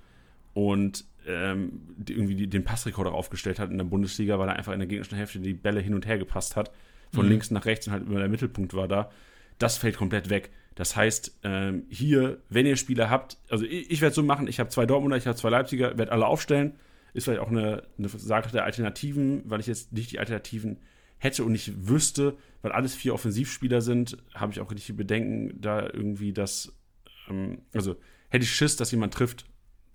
Und 0.53 1.05
ähm, 1.27 1.81
irgendwie 2.07 2.35
die, 2.35 2.47
den 2.47 2.63
Passrekorder 2.63 3.13
aufgestellt 3.13 3.59
hat 3.59 3.71
in 3.71 3.77
der 3.77 3.85
Bundesliga, 3.85 4.39
weil 4.39 4.47
er 4.47 4.55
einfach 4.55 4.73
in 4.73 4.79
der 4.79 4.87
gegnerischen 4.87 5.17
Hälfte 5.17 5.39
die 5.39 5.53
Bälle 5.53 5.81
hin 5.81 5.95
und 5.95 6.05
her 6.05 6.17
gepasst 6.17 6.55
hat. 6.55 6.71
Von 7.11 7.25
mhm. 7.25 7.31
links 7.31 7.51
nach 7.51 7.65
rechts 7.65 7.87
und 7.87 7.93
halt 7.93 8.07
immer 8.07 8.19
der 8.19 8.29
Mittelpunkt 8.29 8.73
war 8.73 8.87
da. 8.87 9.09
Das 9.57 9.77
fällt 9.77 9.97
komplett 9.97 10.29
weg. 10.29 10.51
Das 10.75 10.95
heißt, 10.95 11.39
ähm, 11.43 11.85
hier, 11.89 12.41
wenn 12.49 12.65
ihr 12.65 12.75
Spieler 12.75 13.09
habt, 13.09 13.37
also 13.49 13.63
ich, 13.65 13.89
ich 13.91 14.01
werde 14.01 14.09
es 14.09 14.15
so 14.15 14.23
machen, 14.23 14.47
ich 14.47 14.59
habe 14.59 14.69
zwei 14.69 14.85
Dortmunder, 14.85 15.17
ich 15.17 15.25
habe 15.25 15.37
zwei 15.37 15.49
Leipziger, 15.49 15.97
werde 15.97 16.11
alle 16.11 16.27
aufstellen. 16.27 16.75
Ist 17.13 17.23
vielleicht 17.23 17.39
auch 17.39 17.49
eine, 17.49 17.83
eine 17.97 18.09
Sache 18.09 18.51
der 18.51 18.65
Alternativen, 18.65 19.43
weil 19.45 19.61
ich 19.61 19.67
jetzt 19.67 19.93
nicht 19.93 20.11
die 20.11 20.19
Alternativen 20.19 20.77
hätte 21.17 21.45
und 21.45 21.53
nicht 21.53 21.87
wüsste, 21.87 22.35
weil 22.61 22.73
alles 22.73 22.93
vier 22.93 23.13
Offensivspieler 23.13 23.79
sind, 23.79 24.17
habe 24.33 24.51
ich 24.51 24.59
auch 24.59 24.69
richtig 24.69 24.97
Bedenken, 24.97 25.59
da 25.61 25.81
irgendwie 25.81 26.33
das, 26.33 26.73
ähm, 27.29 27.59
also 27.73 27.95
hätte 28.29 28.43
ich 28.43 28.53
Schiss, 28.53 28.75
dass 28.75 28.91
jemand 28.91 29.13
trifft, 29.13 29.45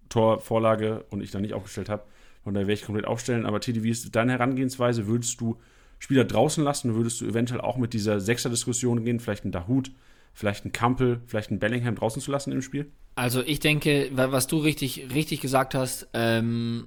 Tor, 0.08 0.40
Vorlage 0.40 1.04
und 1.10 1.22
ich 1.22 1.30
dann 1.30 1.42
nicht 1.42 1.52
aufgestellt 1.52 1.90
habe. 1.90 2.04
Von 2.42 2.54
daher 2.54 2.66
werde 2.66 2.80
ich 2.80 2.86
komplett 2.86 3.06
aufstellen. 3.06 3.46
Aber 3.46 3.60
Titi, 3.60 3.82
wie 3.82 3.90
ist 3.90 4.14
deine 4.16 4.32
Herangehensweise? 4.32 5.06
Würdest 5.06 5.40
du 5.40 5.58
Spieler 5.98 6.24
draußen 6.24 6.64
lassen? 6.64 6.94
Würdest 6.94 7.20
du 7.20 7.26
eventuell 7.26 7.60
auch 7.60 7.76
mit 7.76 7.92
dieser 7.92 8.18
Sechser-Diskussion 8.18 9.04
gehen? 9.04 9.20
Vielleicht 9.20 9.44
ein 9.44 9.52
Dahut, 9.52 9.92
vielleicht 10.32 10.64
ein 10.64 10.72
Kampel, 10.72 11.22
vielleicht 11.26 11.50
ein 11.50 11.58
Bellingham 11.58 11.94
draußen 11.94 12.22
zu 12.22 12.30
lassen 12.30 12.52
im 12.52 12.62
Spiel? 12.62 12.90
Also 13.14 13.42
ich 13.42 13.60
denke, 13.60 14.10
was 14.12 14.46
du 14.46 14.58
richtig, 14.58 15.08
richtig 15.12 15.40
gesagt 15.40 15.74
hast, 15.74 16.08
ähm, 16.14 16.86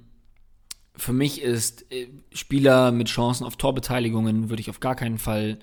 für 0.96 1.12
mich 1.12 1.42
ist 1.42 1.90
äh, 1.92 2.08
Spieler 2.32 2.92
mit 2.92 3.08
Chancen 3.08 3.44
auf 3.44 3.56
Torbeteiligungen 3.56 4.48
würde 4.48 4.60
ich 4.60 4.70
auf 4.70 4.80
gar 4.80 4.94
keinen 4.94 5.18
Fall 5.18 5.58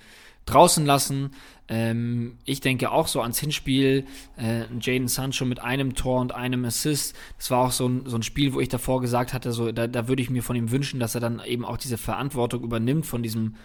draußen 0.45 0.85
lassen. 0.85 1.31
Ähm, 1.67 2.37
ich 2.45 2.61
denke 2.61 2.91
auch 2.91 3.07
so 3.07 3.21
ans 3.21 3.39
Hinspiel. 3.39 4.05
Äh, 4.37 4.65
Jaden 4.79 5.07
Sancho 5.07 5.45
mit 5.45 5.59
einem 5.59 5.95
Tor 5.95 6.19
und 6.19 6.33
einem 6.33 6.65
Assist. 6.65 7.15
Das 7.37 7.51
war 7.51 7.67
auch 7.67 7.71
so 7.71 7.87
ein, 7.87 8.03
so 8.05 8.17
ein 8.17 8.23
Spiel, 8.23 8.53
wo 8.53 8.59
ich 8.59 8.69
davor 8.69 9.01
gesagt 9.01 9.33
hatte, 9.33 9.51
so, 9.51 9.71
da, 9.71 9.87
da 9.87 10.07
würde 10.07 10.21
ich 10.21 10.29
mir 10.29 10.43
von 10.43 10.55
ihm 10.55 10.71
wünschen, 10.71 10.99
dass 10.99 11.15
er 11.15 11.21
dann 11.21 11.41
eben 11.45 11.63
auch 11.63 11.77
diese 11.77 11.97
Verantwortung 11.97 12.63
übernimmt 12.63 13.05
von 13.05 13.23
diesem 13.23 13.55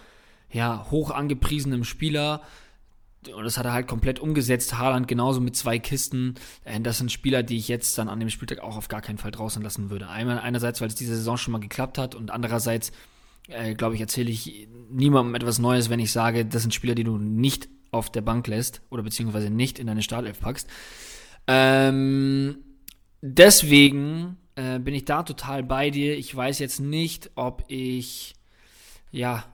ja, 0.52 0.86
hoch 0.90 1.10
angepriesenen 1.10 1.84
Spieler 1.84 2.42
und 3.28 3.44
das 3.44 3.58
hat 3.58 3.66
er 3.66 3.72
halt 3.72 3.86
komplett 3.86 4.18
umgesetzt. 4.18 4.78
Haaland 4.78 5.08
genauso 5.08 5.40
mit 5.40 5.56
zwei 5.56 5.78
Kisten. 5.78 6.34
Äh, 6.64 6.80
das 6.80 6.98
sind 6.98 7.12
Spieler, 7.12 7.42
die 7.42 7.56
ich 7.56 7.68
jetzt 7.68 7.96
dann 7.98 8.08
an 8.08 8.20
dem 8.20 8.30
Spieltag 8.30 8.60
auch 8.60 8.76
auf 8.76 8.88
gar 8.88 9.00
keinen 9.00 9.18
Fall 9.18 9.30
draußen 9.30 9.62
lassen 9.62 9.90
würde. 9.90 10.08
Einmal 10.08 10.38
einerseits, 10.38 10.80
weil 10.80 10.88
es 10.88 10.94
diese 10.94 11.16
Saison 11.16 11.36
schon 11.36 11.52
mal 11.52 11.60
geklappt 11.60 11.98
hat 11.98 12.14
und 12.14 12.30
andererseits, 12.30 12.92
äh, 13.48 13.74
glaube 13.74 13.94
ich, 13.94 14.00
erzähle 14.00 14.30
ich 14.30 14.68
niemandem 14.90 15.34
etwas 15.34 15.58
Neues, 15.58 15.90
wenn 15.90 16.00
ich 16.00 16.12
sage, 16.12 16.44
das 16.44 16.62
sind 16.62 16.74
Spieler, 16.74 16.94
die 16.94 17.04
du 17.04 17.18
nicht 17.18 17.68
auf 17.90 18.10
der 18.10 18.22
Bank 18.22 18.46
lässt 18.46 18.82
oder 18.90 19.02
beziehungsweise 19.02 19.50
nicht 19.50 19.78
in 19.78 19.86
deine 19.86 20.02
Startelf 20.02 20.40
packst. 20.40 20.68
Ähm, 21.46 22.58
deswegen 23.22 24.36
äh, 24.56 24.78
bin 24.78 24.94
ich 24.94 25.04
da 25.04 25.22
total 25.22 25.62
bei 25.62 25.90
dir. 25.90 26.16
Ich 26.16 26.34
weiß 26.34 26.58
jetzt 26.58 26.80
nicht, 26.80 27.30
ob 27.34 27.64
ich, 27.68 28.34
ja, 29.12 29.44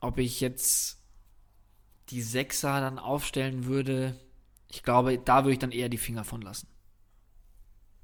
ob 0.00 0.18
ich 0.18 0.40
jetzt 0.40 0.99
die 2.10 2.22
Sechser 2.22 2.80
dann 2.80 2.98
aufstellen 2.98 3.66
würde. 3.66 4.16
Ich 4.68 4.82
glaube, 4.82 5.18
da 5.18 5.44
würde 5.44 5.52
ich 5.52 5.58
dann 5.58 5.72
eher 5.72 5.88
die 5.88 5.98
Finger 5.98 6.24
von 6.24 6.42
lassen. 6.42 6.68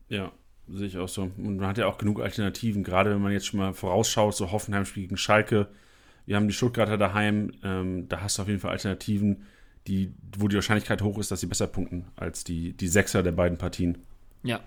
Ja, 0.09 0.33
sehe 0.69 0.87
ich 0.87 0.99
auch 0.99 1.09
so. 1.09 1.23
Und 1.23 1.57
man 1.59 1.66
hat 1.66 1.79
ja 1.79 1.87
auch 1.87 1.99
genug 1.99 2.21
Alternativen, 2.21 2.85
gerade 2.85 3.11
wenn 3.11 3.21
man 3.21 3.33
jetzt 3.33 3.47
schon 3.47 3.61
mal 3.61 3.73
vorausschaut, 3.73 4.37
so 4.37 4.53
Hoffenheim 4.53 4.85
spielt 4.85 5.09
gegen 5.09 5.16
Schalke. 5.16 5.69
Wir 6.27 6.37
haben 6.37 6.49
die 6.49 6.55
Stuttgarter 6.55 6.99
daheim, 6.99 7.53
ähm, 7.62 8.09
da 8.09 8.21
hast 8.21 8.38
du 8.38 8.42
auf 8.42 8.49
jeden 8.49 8.61
Fall 8.61 8.73
Alternativen, 8.73 9.45
die, 9.87 10.12
wo 10.37 10.49
die 10.49 10.57
Wahrscheinlichkeit 10.57 11.03
hoch 11.03 11.19
ist, 11.19 11.31
dass 11.31 11.40
sie 11.40 11.47
besser 11.47 11.69
punkten 11.69 12.07
als 12.16 12.42
die, 12.42 12.73
die 12.73 12.88
Sechser 12.88 13.23
der 13.23 13.33
beiden 13.33 13.59
Partien. 13.59 13.99
Ja. 14.42 14.61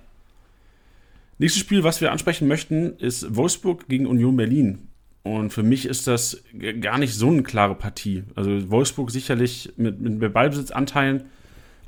Nächstes 1.37 1.61
Spiel, 1.61 1.83
was 1.83 2.01
wir 2.01 2.11
ansprechen 2.11 2.47
möchten, 2.47 2.97
ist 2.97 3.35
Wolfsburg 3.35 3.87
gegen 3.87 4.07
Union 4.07 4.35
Berlin. 4.35 4.88
Und 5.23 5.51
für 5.51 5.63
mich 5.63 5.85
ist 5.85 6.07
das 6.07 6.43
gar 6.79 6.97
nicht 6.97 7.13
so 7.13 7.27
eine 7.27 7.43
klare 7.43 7.75
Partie. 7.75 8.23
Also 8.35 8.69
Wolfsburg 8.71 9.11
sicherlich 9.11 9.73
mit, 9.75 9.99
mit 9.99 10.33
Ballbesitzanteilen 10.33 11.25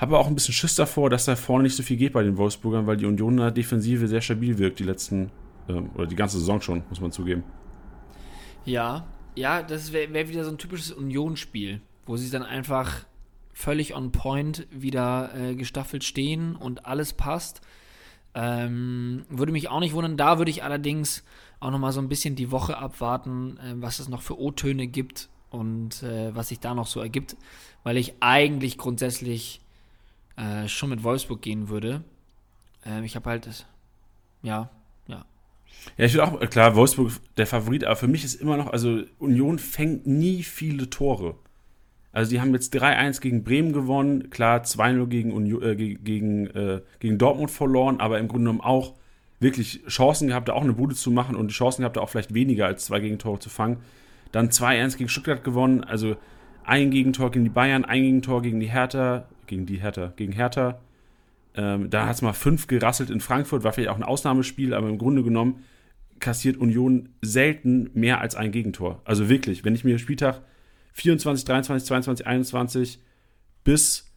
habe 0.02 0.17
auch 0.17 0.26
ein 0.26 0.34
bisschen 0.34 0.56
Schiss 0.56 0.74
davor, 0.74 1.12
dass 1.12 1.26
da 1.26 1.36
vorne 1.36 1.63
nicht 1.63 1.76
so 1.76 1.84
viel 1.84 1.96
geht 1.96 2.13
bei 2.13 2.24
den 2.24 2.36
Wolfsburgern, 2.36 2.88
weil 2.88 2.98
die 2.98 3.06
Union 3.06 3.38
der 3.38 3.52
Defensive 3.52 4.08
sehr 4.08 4.22
stabil 4.22 4.58
wirkt, 4.58 4.80
die 4.80 4.84
letzten, 4.84 5.32
ähm, 5.70 5.91
oder 5.94 6.08
die 6.08 6.15
ganze 6.15 6.39
Saison 6.39 6.60
schon, 6.60 6.84
muss 6.89 7.00
man 7.00 7.12
zugeben. 7.12 7.44
Ja, 8.65 9.06
ja, 9.36 9.62
das 9.62 9.94
wäre 9.94 10.12
wär 10.12 10.28
wieder 10.28 10.44
so 10.44 10.50
ein 10.50 10.58
typisches 10.58 10.91
Unionsspiel, 10.91 11.82
wo 12.08 12.17
sie 12.17 12.32
dann 12.32 12.41
einfach 12.41 13.06
völlig 13.54 13.96
on 13.96 14.12
point 14.12 14.65
wieder 14.72 15.30
äh, 15.36 15.54
gestaffelt 15.54 16.04
stehen 16.04 16.56
und 16.56 16.88
alles 16.88 17.13
passt. 17.13 17.62
Ähm, 18.34 19.26
würde 19.30 19.52
mich 19.52 19.70
auch 19.70 19.82
nicht 19.82 19.94
wundern. 19.94 20.17
Da 20.17 20.39
würde 20.39 20.50
ich 20.50 20.63
allerdings 20.63 21.24
auch 21.62 21.71
nochmal 21.71 21.93
so 21.93 22.02
ein 22.02 22.10
bisschen 22.10 22.36
die 22.36 22.52
Woche 22.52 22.78
abwarten, 22.78 23.58
äh, 23.58 23.76
was 23.76 24.00
es 24.00 24.10
noch 24.10 24.21
für 24.21 24.38
O-Töne 24.38 24.88
gibt 24.88 25.30
und 25.52 26.04
äh, 26.04 26.36
was 26.36 26.50
sich 26.50 26.60
da 26.60 26.74
noch 26.74 26.88
so 26.88 27.00
ergibt, 27.00 27.38
weil 27.84 27.97
ich 27.97 28.15
eigentlich 28.19 28.78
grundsätzlich 28.78 29.62
äh, 30.36 30.67
schon 30.67 30.89
mit 30.89 31.04
Wolfsburg 31.04 31.41
gehen 31.41 31.69
würde. 31.69 32.04
Ähm, 32.86 33.04
ich 33.04 33.15
habe 33.15 33.30
halt, 33.30 33.65
ja, 34.41 34.69
ja. 35.08 35.24
Ja, 35.97 36.06
ich 36.06 36.13
würde 36.15 36.28
auch, 36.28 36.50
klar, 36.50 36.76
Wolfsburg 36.76 37.12
der 37.38 37.47
Favorit, 37.47 37.86
aber 37.86 37.95
für 37.95 38.08
mich 38.08 38.26
ist 38.26 38.36
immer 38.36 38.58
noch, 38.58 38.67
also 38.67 39.04
Union 39.19 39.60
fängt 39.60 40.08
nie 40.08 40.43
viele 40.43 40.89
Tore. 40.89 41.36
Also 42.12 42.32
die 42.32 42.41
haben 42.41 42.54
jetzt 42.54 42.76
3-1 42.76 43.21
gegen 43.21 43.43
Bremen 43.43 43.71
gewonnen, 43.71 44.32
klar 44.32 44.63
2-0 44.63 45.06
gegen, 45.08 45.62
äh, 45.62 45.76
gegen, 45.76 46.47
äh, 46.47 46.82
gegen 47.00 47.17
Dortmund 47.19 47.52
verloren, 47.52 48.00
aber 48.00 48.19
im 48.19 48.28
Grunde 48.28 48.45
genommen 48.45 48.62
auch 48.62 48.95
wirklich 49.41 49.84
Chancen 49.88 50.27
gehabt, 50.27 50.47
da 50.47 50.54
auch 50.54 50.63
eine 50.63 50.73
Bude 50.73 50.95
zu 50.95 51.12
machen 51.12 51.36
und 51.36 51.49
die 51.49 51.54
Chancen 51.54 51.82
gehabt, 51.82 51.97
da 51.97 52.01
auch 52.01 52.10
vielleicht 52.10 52.34
weniger 52.34 52.67
als 52.67 52.86
zwei 52.86 52.99
Gegentore 52.99 53.39
zu 53.39 53.49
fangen. 53.49 53.77
Dann 54.32 54.49
2-1 54.49 54.97
gegen 54.97 55.10
Stuttgart 55.10 55.43
gewonnen, 55.43 55.84
also 55.84 56.15
ein 56.63 56.91
Gegentor 56.91 57.32
gegen 57.32 57.43
die 57.43 57.49
Bayern, 57.49 57.84
ein 57.84 58.04
Gegentor 58.04 58.41
gegen 58.41 58.60
die 58.60 58.69
Hertha, 58.69 59.25
gegen 59.47 59.65
die 59.65 59.82
Hertha, 59.82 60.13
gegen 60.15 60.32
Hertha. 60.32 60.80
Ähm, 61.56 61.89
da 61.89 62.06
hat 62.06 62.15
es 62.15 62.21
mal 62.21 62.34
fünf 62.34 62.67
gerasselt 62.67 63.10
in 63.10 63.19
Frankfurt, 63.19 63.63
war 63.63 63.73
vielleicht 63.73 63.89
auch 63.89 63.97
ein 63.97 64.04
Ausnahmespiel, 64.04 64.73
aber 64.73 64.88
im 64.88 64.99
Grunde 64.99 65.23
genommen 65.23 65.63
kassiert 66.19 66.56
Union 66.58 67.10
selten 67.21 67.89
mehr 67.93 68.21
als 68.21 68.36
ein 68.36 68.51
Gegentor. 68.51 69.01
Also 69.06 69.27
wirklich, 69.27 69.65
wenn 69.65 69.73
ich 69.73 69.84
mir 69.84 69.97
Spieltag 69.97 70.41
24, 70.93 71.45
23, 71.45 71.88
22, 71.88 72.27
21 72.27 72.99
bis 73.63 74.11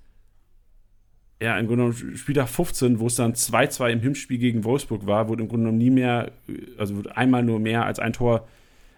ja, 1.41 1.59
im 1.59 1.67
Grunde 1.67 1.93
genommen 1.93 2.17
Spieltag 2.17 2.49
15, 2.49 3.01
wo 3.01 3.07
es 3.07 3.17
dann 3.17 3.35
2-2 3.35 3.91
im 3.91 4.01
Hinspiel 4.01 4.39
gegen 4.39 4.65
Wolfsburg 4.65 5.07
war, 5.07 5.29
wurde 5.29 5.43
im 5.43 5.49
Grunde 5.49 5.65
genommen 5.65 5.79
nie 5.79 5.91
mehr, 5.91 6.33
also 6.79 6.97
wurde 6.97 7.17
einmal 7.17 7.43
nur 7.43 7.59
mehr 7.59 7.85
als 7.85 7.99
ein 7.99 8.13
Tor 8.13 8.47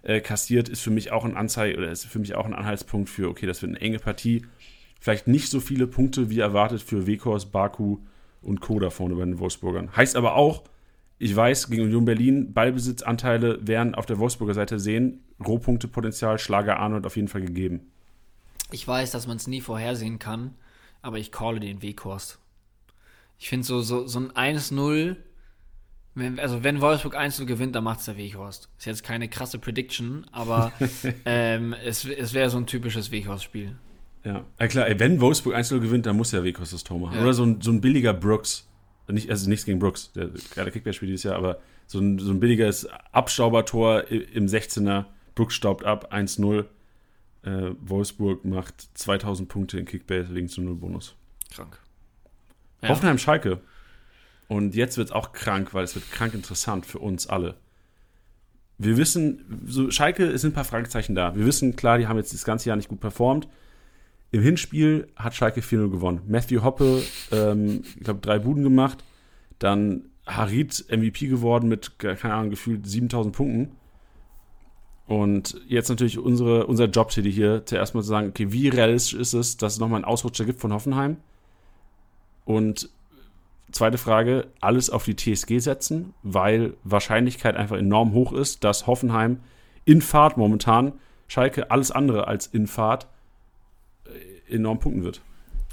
äh, 0.02 0.20
kassiert, 0.20 0.68
ist 0.68 0.82
für 0.82 0.90
mich 0.90 1.12
auch 1.12 1.24
ein 1.24 1.36
Anzeige 1.36 1.76
oder 1.78 1.90
ist 1.90 2.04
für 2.04 2.18
mich 2.18 2.34
auch 2.34 2.46
ein 2.46 2.54
Anhaltspunkt 2.54 3.08
für, 3.08 3.28
okay, 3.28 3.46
das 3.46 3.62
wird 3.62 3.70
eine 3.70 3.80
enge 3.80 3.98
Partie. 3.98 4.46
Vielleicht 5.00 5.26
nicht 5.26 5.50
so 5.50 5.60
viele 5.60 5.86
Punkte 5.86 6.30
wie 6.30 6.38
erwartet 6.38 6.82
für 6.82 7.06
Wekors, 7.06 7.46
Baku 7.46 7.98
und 8.42 8.60
Co. 8.60 8.78
da 8.78 8.90
vorne 8.90 9.14
bei 9.14 9.24
den 9.24 9.38
Wolfsburgern. 9.38 9.96
Heißt 9.96 10.16
aber 10.16 10.36
auch, 10.36 10.62
ich 11.18 11.34
weiß, 11.34 11.70
gegen 11.70 11.82
Union 11.82 12.04
Berlin, 12.04 12.52
Ballbesitzanteile 12.52 13.66
werden 13.66 13.94
auf 13.94 14.06
der 14.06 14.18
Wolfsburger 14.18 14.54
Seite 14.54 14.78
sehen. 14.78 15.24
Rohpunktepotenzial, 15.44 16.38
Schlager 16.38 16.78
Arnold 16.78 17.06
auf 17.06 17.16
jeden 17.16 17.28
Fall 17.28 17.40
gegeben. 17.40 17.90
Ich 18.70 18.86
weiß, 18.86 19.12
dass 19.12 19.26
man 19.26 19.36
es 19.36 19.46
nie 19.46 19.60
vorhersehen 19.60 20.18
kann, 20.18 20.54
aber 21.02 21.18
ich 21.18 21.32
calle 21.32 21.60
den 21.60 21.82
Weghorst. 21.82 22.38
Ich 23.38 23.48
finde 23.48 23.66
so, 23.66 23.80
so, 23.80 24.06
so 24.06 24.20
ein 24.20 24.56
1-0, 24.56 25.16
also 26.38 26.64
wenn 26.64 26.80
Wolfsburg 26.80 27.16
1-0 27.16 27.44
gewinnt, 27.44 27.76
dann 27.76 27.84
macht 27.84 28.00
es 28.00 28.06
der 28.06 28.16
Weghorst. 28.16 28.70
Ist 28.78 28.86
jetzt 28.86 29.04
keine 29.04 29.28
krasse 29.28 29.58
Prediction, 29.58 30.26
aber 30.32 30.72
ähm, 31.24 31.74
es, 31.84 32.04
es 32.06 32.32
wäre 32.32 32.48
so 32.48 32.56
ein 32.56 32.66
typisches 32.66 33.10
Weghorst-Spiel. 33.10 33.76
Ja, 34.24 34.44
ja 34.58 34.66
klar, 34.66 34.88
ey, 34.88 34.98
wenn 34.98 35.20
Wolfsburg 35.20 35.54
1-0 35.54 35.78
gewinnt, 35.80 36.06
dann 36.06 36.16
muss 36.16 36.30
der 36.30 36.42
Weghorst 36.42 36.72
das 36.72 36.84
Tor 36.84 36.98
machen. 36.98 37.16
Ja. 37.16 37.22
Oder 37.22 37.34
so 37.34 37.44
ein, 37.44 37.60
so 37.60 37.70
ein 37.70 37.80
billiger 37.80 38.14
Brooks. 38.14 38.68
Nicht, 39.08 39.30
also 39.30 39.48
nichts 39.48 39.64
gegen 39.64 39.78
Brooks, 39.78 40.10
der 40.12 40.30
gerade 40.52 40.72
Kickback-Spiel 40.72 41.06
dieses 41.08 41.22
Jahr, 41.22 41.36
aber 41.36 41.60
so 41.86 42.00
ein, 42.00 42.18
so 42.18 42.32
ein 42.32 42.40
billiges 42.40 42.88
Abstaubertor 43.12 44.08
im 44.08 44.46
16er. 44.46 45.04
Brooks 45.36 45.54
staubt 45.54 45.84
ab, 45.84 46.12
1-0. 46.12 46.64
Äh, 47.46 47.74
Wolfsburg 47.80 48.44
macht 48.44 48.88
2000 48.98 49.48
Punkte 49.48 49.78
in 49.78 49.86
Kickbase 49.86 50.34
wegen 50.34 50.48
zu 50.48 50.60
0 50.60 50.74
Bonus. 50.74 51.14
Krank. 51.54 51.78
Ja. 52.82 52.88
Hoffenheim-Schalke. 52.88 53.60
Und 54.48 54.74
jetzt 54.74 54.98
wird 54.98 55.08
es 55.08 55.12
auch 55.12 55.32
krank, 55.32 55.72
weil 55.72 55.84
es 55.84 55.94
wird 55.94 56.10
krank 56.10 56.34
interessant 56.34 56.86
für 56.86 56.98
uns 56.98 57.26
alle. 57.28 57.56
Wir 58.78 58.96
wissen, 58.96 59.62
so 59.64 59.90
Schalke 59.90 60.36
sind 60.38 60.50
ein 60.50 60.54
paar 60.54 60.64
Fragezeichen 60.64 61.14
da. 61.14 61.34
Wir 61.34 61.46
wissen, 61.46 61.76
klar, 61.76 61.98
die 61.98 62.08
haben 62.08 62.18
jetzt 62.18 62.34
das 62.34 62.44
ganze 62.44 62.68
Jahr 62.68 62.76
nicht 62.76 62.88
gut 62.88 63.00
performt. 63.00 63.48
Im 64.32 64.42
Hinspiel 64.42 65.08
hat 65.16 65.34
Schalke 65.34 65.60
4-0 65.60 65.90
gewonnen. 65.90 66.20
Matthew 66.26 66.62
Hoppe, 66.62 67.02
ähm, 67.32 67.82
ich 67.96 68.04
glaube, 68.04 68.20
drei 68.20 68.38
Buden 68.40 68.64
gemacht. 68.64 69.02
Dann 69.58 70.08
Harit 70.26 70.84
MVP 70.90 71.28
geworden 71.28 71.68
mit, 71.68 71.98
keine 71.98 72.34
Ahnung, 72.34 72.50
gefühlt 72.50 72.86
7000 72.86 73.34
Punkten. 73.34 73.76
Und 75.06 75.60
jetzt 75.68 75.88
natürlich 75.88 76.18
unsere, 76.18 76.66
unser 76.66 76.86
Job 76.86 77.12
hier, 77.12 77.64
zuerst 77.64 77.94
mal 77.94 78.02
zu 78.02 78.08
sagen, 78.08 78.28
okay, 78.28 78.50
wie 78.50 78.68
realistisch 78.68 79.14
ist 79.14 79.34
es, 79.34 79.56
dass 79.56 79.74
es 79.74 79.78
nochmal 79.78 79.98
einen 79.98 80.04
Ausrutscher 80.04 80.44
gibt 80.44 80.60
von 80.60 80.72
Hoffenheim? 80.72 81.18
Und 82.44 82.90
zweite 83.70 83.98
Frage, 83.98 84.48
alles 84.60 84.90
auf 84.90 85.04
die 85.04 85.14
TSG 85.14 85.58
setzen, 85.58 86.14
weil 86.22 86.74
Wahrscheinlichkeit 86.82 87.56
einfach 87.56 87.76
enorm 87.76 88.12
hoch 88.12 88.32
ist, 88.32 88.64
dass 88.64 88.86
Hoffenheim 88.86 89.40
in 89.84 90.00
Fahrt 90.00 90.36
momentan, 90.36 90.92
Schalke 91.28 91.70
alles 91.70 91.90
andere 91.90 92.26
als 92.26 92.46
in 92.46 92.66
Fahrt, 92.66 93.06
enorm 94.48 94.78
punkten 94.78 95.04
wird. 95.04 95.20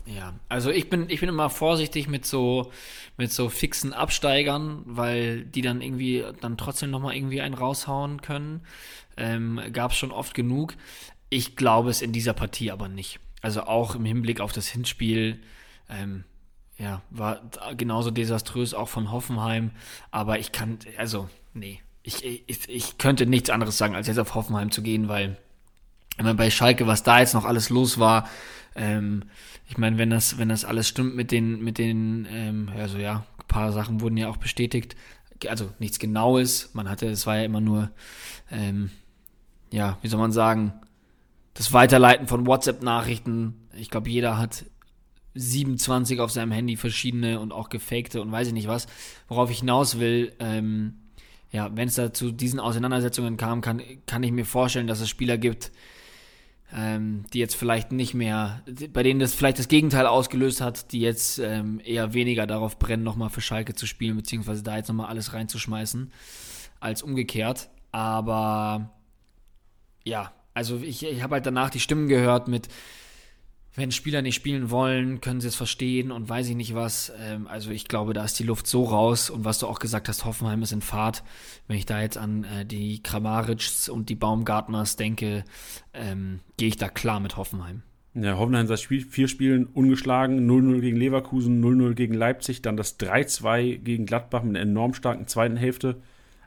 Ja, 0.05 0.33
also 0.49 0.69
ich 0.69 0.89
bin, 0.89 1.09
ich 1.09 1.21
bin 1.21 1.29
immer 1.29 1.49
vorsichtig 1.49 2.07
mit 2.07 2.25
so, 2.25 2.71
mit 3.17 3.31
so 3.31 3.49
fixen 3.49 3.93
Absteigern, 3.93 4.81
weil 4.85 5.45
die 5.45 5.61
dann 5.61 5.81
irgendwie 5.81 6.25
dann 6.41 6.57
trotzdem 6.57 6.91
nochmal 6.91 7.15
irgendwie 7.15 7.41
einen 7.41 7.53
raushauen 7.55 8.21
können. 8.21 8.61
Ähm, 9.15 9.61
Gab 9.71 9.91
es 9.91 9.97
schon 9.97 10.11
oft 10.11 10.33
genug. 10.33 10.75
Ich 11.29 11.55
glaube 11.55 11.89
es 11.89 12.01
in 12.01 12.11
dieser 12.11 12.33
Partie 12.33 12.71
aber 12.71 12.89
nicht. 12.89 13.19
Also 13.41 13.63
auch 13.63 13.95
im 13.95 14.05
Hinblick 14.05 14.41
auf 14.41 14.51
das 14.51 14.67
Hinspiel, 14.67 15.41
ähm, 15.89 16.25
ja, 16.77 17.01
war 17.09 17.41
genauso 17.77 18.11
desaströs 18.11 18.73
auch 18.73 18.89
von 18.89 19.11
Hoffenheim. 19.11 19.71
Aber 20.11 20.39
ich 20.39 20.51
kann, 20.51 20.79
also, 20.97 21.29
nee, 21.53 21.81
ich, 22.01 22.25
ich, 22.25 22.69
ich 22.69 22.97
könnte 22.97 23.25
nichts 23.25 23.49
anderes 23.49 23.77
sagen, 23.77 23.95
als 23.95 24.07
jetzt 24.07 24.19
auf 24.19 24.35
Hoffenheim 24.35 24.71
zu 24.71 24.81
gehen, 24.81 25.07
weil 25.07 25.37
immer 26.17 26.33
bei 26.33 26.51
Schalke, 26.51 26.87
was 26.87 27.03
da 27.03 27.19
jetzt 27.19 27.33
noch 27.33 27.45
alles 27.45 27.69
los 27.69 27.99
war, 27.99 28.27
ähm, 28.75 29.23
ich 29.67 29.77
meine, 29.77 29.97
wenn 29.97 30.09
das, 30.09 30.38
wenn 30.38 30.49
das 30.49 30.65
alles 30.65 30.88
stimmt 30.88 31.15
mit 31.15 31.31
den, 31.31 31.63
mit 31.63 31.77
den, 31.77 32.27
ähm, 32.29 32.69
also 32.75 32.97
ja, 32.97 33.25
ein 33.38 33.47
paar 33.47 33.71
Sachen 33.71 34.01
wurden 34.01 34.17
ja 34.17 34.29
auch 34.29 34.38
bestätigt. 34.38 34.95
Also 35.47 35.69
nichts 35.79 35.99
Genaues. 35.99 36.71
Man 36.73 36.89
hatte, 36.89 37.07
es 37.07 37.27
war 37.27 37.38
ja 37.38 37.43
immer 37.43 37.62
nur, 37.62 37.91
ähm, 38.51 38.91
ja, 39.71 39.97
wie 40.01 40.07
soll 40.07 40.19
man 40.19 40.31
sagen, 40.31 40.73
das 41.53 41.73
Weiterleiten 41.73 42.27
von 42.27 42.47
WhatsApp-Nachrichten. 42.47 43.67
Ich 43.75 43.89
glaube, 43.89 44.09
jeder 44.09 44.38
hat 44.38 44.65
27 45.36 46.19
auf 46.19 46.31
seinem 46.31 46.51
Handy 46.51 46.77
verschiedene 46.77 47.39
und 47.39 47.51
auch 47.51 47.69
gefakte 47.69 48.21
und 48.21 48.31
weiß 48.31 48.47
ich 48.47 48.53
nicht 48.53 48.67
was. 48.67 48.88
Worauf 49.27 49.49
ich 49.51 49.59
hinaus 49.59 49.99
will, 49.99 50.33
ähm, 50.39 50.95
ja, 51.51 51.69
wenn 51.75 51.88
es 51.88 51.95
da 51.95 52.13
zu 52.13 52.31
diesen 52.31 52.59
Auseinandersetzungen 52.59 53.38
kam, 53.38 53.62
kann, 53.62 53.81
kann 54.05 54.23
ich 54.23 54.31
mir 54.31 54.45
vorstellen, 54.45 54.88
dass 54.88 55.01
es 55.01 55.09
Spieler 55.09 55.38
gibt, 55.38 55.71
ähm, 56.75 57.25
die 57.33 57.39
jetzt 57.39 57.55
vielleicht 57.55 57.91
nicht 57.91 58.13
mehr, 58.13 58.62
bei 58.91 59.03
denen 59.03 59.19
das 59.19 59.33
vielleicht 59.33 59.59
das 59.59 59.67
Gegenteil 59.67 60.07
ausgelöst 60.07 60.59
hat, 60.62 60.91
die 60.91 61.01
jetzt 61.01 61.38
ähm, 61.39 61.79
eher 61.83 62.13
weniger 62.13 62.47
darauf 62.47 62.79
brennen, 62.79 63.03
nochmal 63.03 63.29
für 63.29 63.41
Schalke 63.41 63.75
zu 63.75 63.86
spielen, 63.86 64.15
beziehungsweise 64.17 64.63
da 64.63 64.77
jetzt 64.77 64.88
nochmal 64.88 65.07
alles 65.07 65.33
reinzuschmeißen, 65.33 66.12
als 66.79 67.03
umgekehrt. 67.03 67.69
Aber 67.91 68.91
ja, 70.03 70.31
also 70.53 70.77
ich, 70.77 71.05
ich 71.05 71.21
habe 71.21 71.36
halt 71.36 71.45
danach 71.45 71.69
die 71.69 71.79
Stimmen 71.79 72.07
gehört 72.07 72.47
mit, 72.47 72.67
wenn 73.75 73.91
Spieler 73.91 74.21
nicht 74.21 74.36
spielen 74.36 74.69
wollen, 74.69 75.19
können 75.19 75.41
sie 75.41 75.47
es 75.47 75.55
verstehen 75.55 76.12
und 76.12 76.29
weiß 76.29 76.49
ich 76.49 76.55
nicht 76.55 76.75
was. 76.75 77.12
Ähm, 77.19 77.47
also 77.47 77.71
ich 77.71 77.88
glaube, 77.88 78.13
da 78.13 78.23
ist 78.23 78.38
die 78.38 78.43
Luft 78.43 78.67
so 78.67 78.83
raus 78.83 79.29
und 79.29 79.45
was 79.45 79.59
du 79.59 79.67
auch 79.67 79.79
gesagt 79.79 80.07
hast, 80.09 80.25
Hoffenheim 80.25 80.62
ist 80.62 80.71
in 80.71 80.81
Fahrt. 80.81 81.23
Wenn 81.67 81.77
ich 81.77 81.86
da 81.86 82.01
jetzt 82.01 82.17
an 82.17 82.43
äh, 82.43 82.65
die 82.65 83.01
Kramarits 83.01 83.89
und 83.89 84.09
die 84.09 84.15
Baumgartners 84.15 84.95
denke, 84.95 85.43
ähm, 85.93 86.41
gehe 86.57 86.67
ich 86.67 86.77
da 86.77 86.88
klar 86.88 87.19
mit 87.19 87.36
Hoffenheim. 87.36 87.81
Ja, 88.15 88.38
Hoffenheim 88.38 88.67
seit 88.67 88.79
Spiel, 88.79 89.01
vier 89.01 89.27
Spielen 89.27 89.65
ungeschlagen, 89.65 90.47
0-0 90.47 90.81
gegen 90.81 90.97
Leverkusen, 90.97 91.63
0-0 91.63 91.95
gegen 91.95 92.13
Leipzig, 92.13 92.62
dann 92.62 92.77
das 92.77 92.99
3-2 92.99 93.79
gegen 93.79 94.05
Gladbach 94.05 94.43
mit 94.43 94.51
einer 94.51 94.69
enorm 94.69 94.93
starken 94.93 95.25
zweiten 95.25 95.57
Hälfte. 95.57 95.99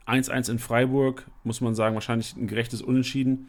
1-1 0.07 0.49
in 0.49 0.59
Freiburg, 0.61 1.27
muss 1.43 1.61
man 1.61 1.75
sagen, 1.75 1.97
wahrscheinlich 1.97 2.37
ein 2.37 2.47
gerechtes 2.47 2.83
Unentschieden. 2.83 3.49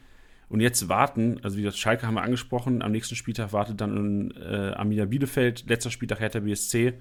Und 0.49 0.61
jetzt 0.61 0.87
warten, 0.87 1.39
also 1.43 1.57
wie 1.57 1.63
gesagt, 1.63 1.77
Schalke 1.77 2.07
haben 2.07 2.13
wir 2.13 2.21
angesprochen, 2.21 2.81
am 2.81 2.91
nächsten 2.91 3.15
Spieltag 3.15 3.51
wartet 3.51 3.81
dann 3.81 4.31
äh, 4.31 4.71
Arminia 4.75 5.05
Bielefeld, 5.05 5.65
letzter 5.67 5.91
Spieltag 5.91 6.19
Hertha 6.21 6.39
BSC. 6.39 6.93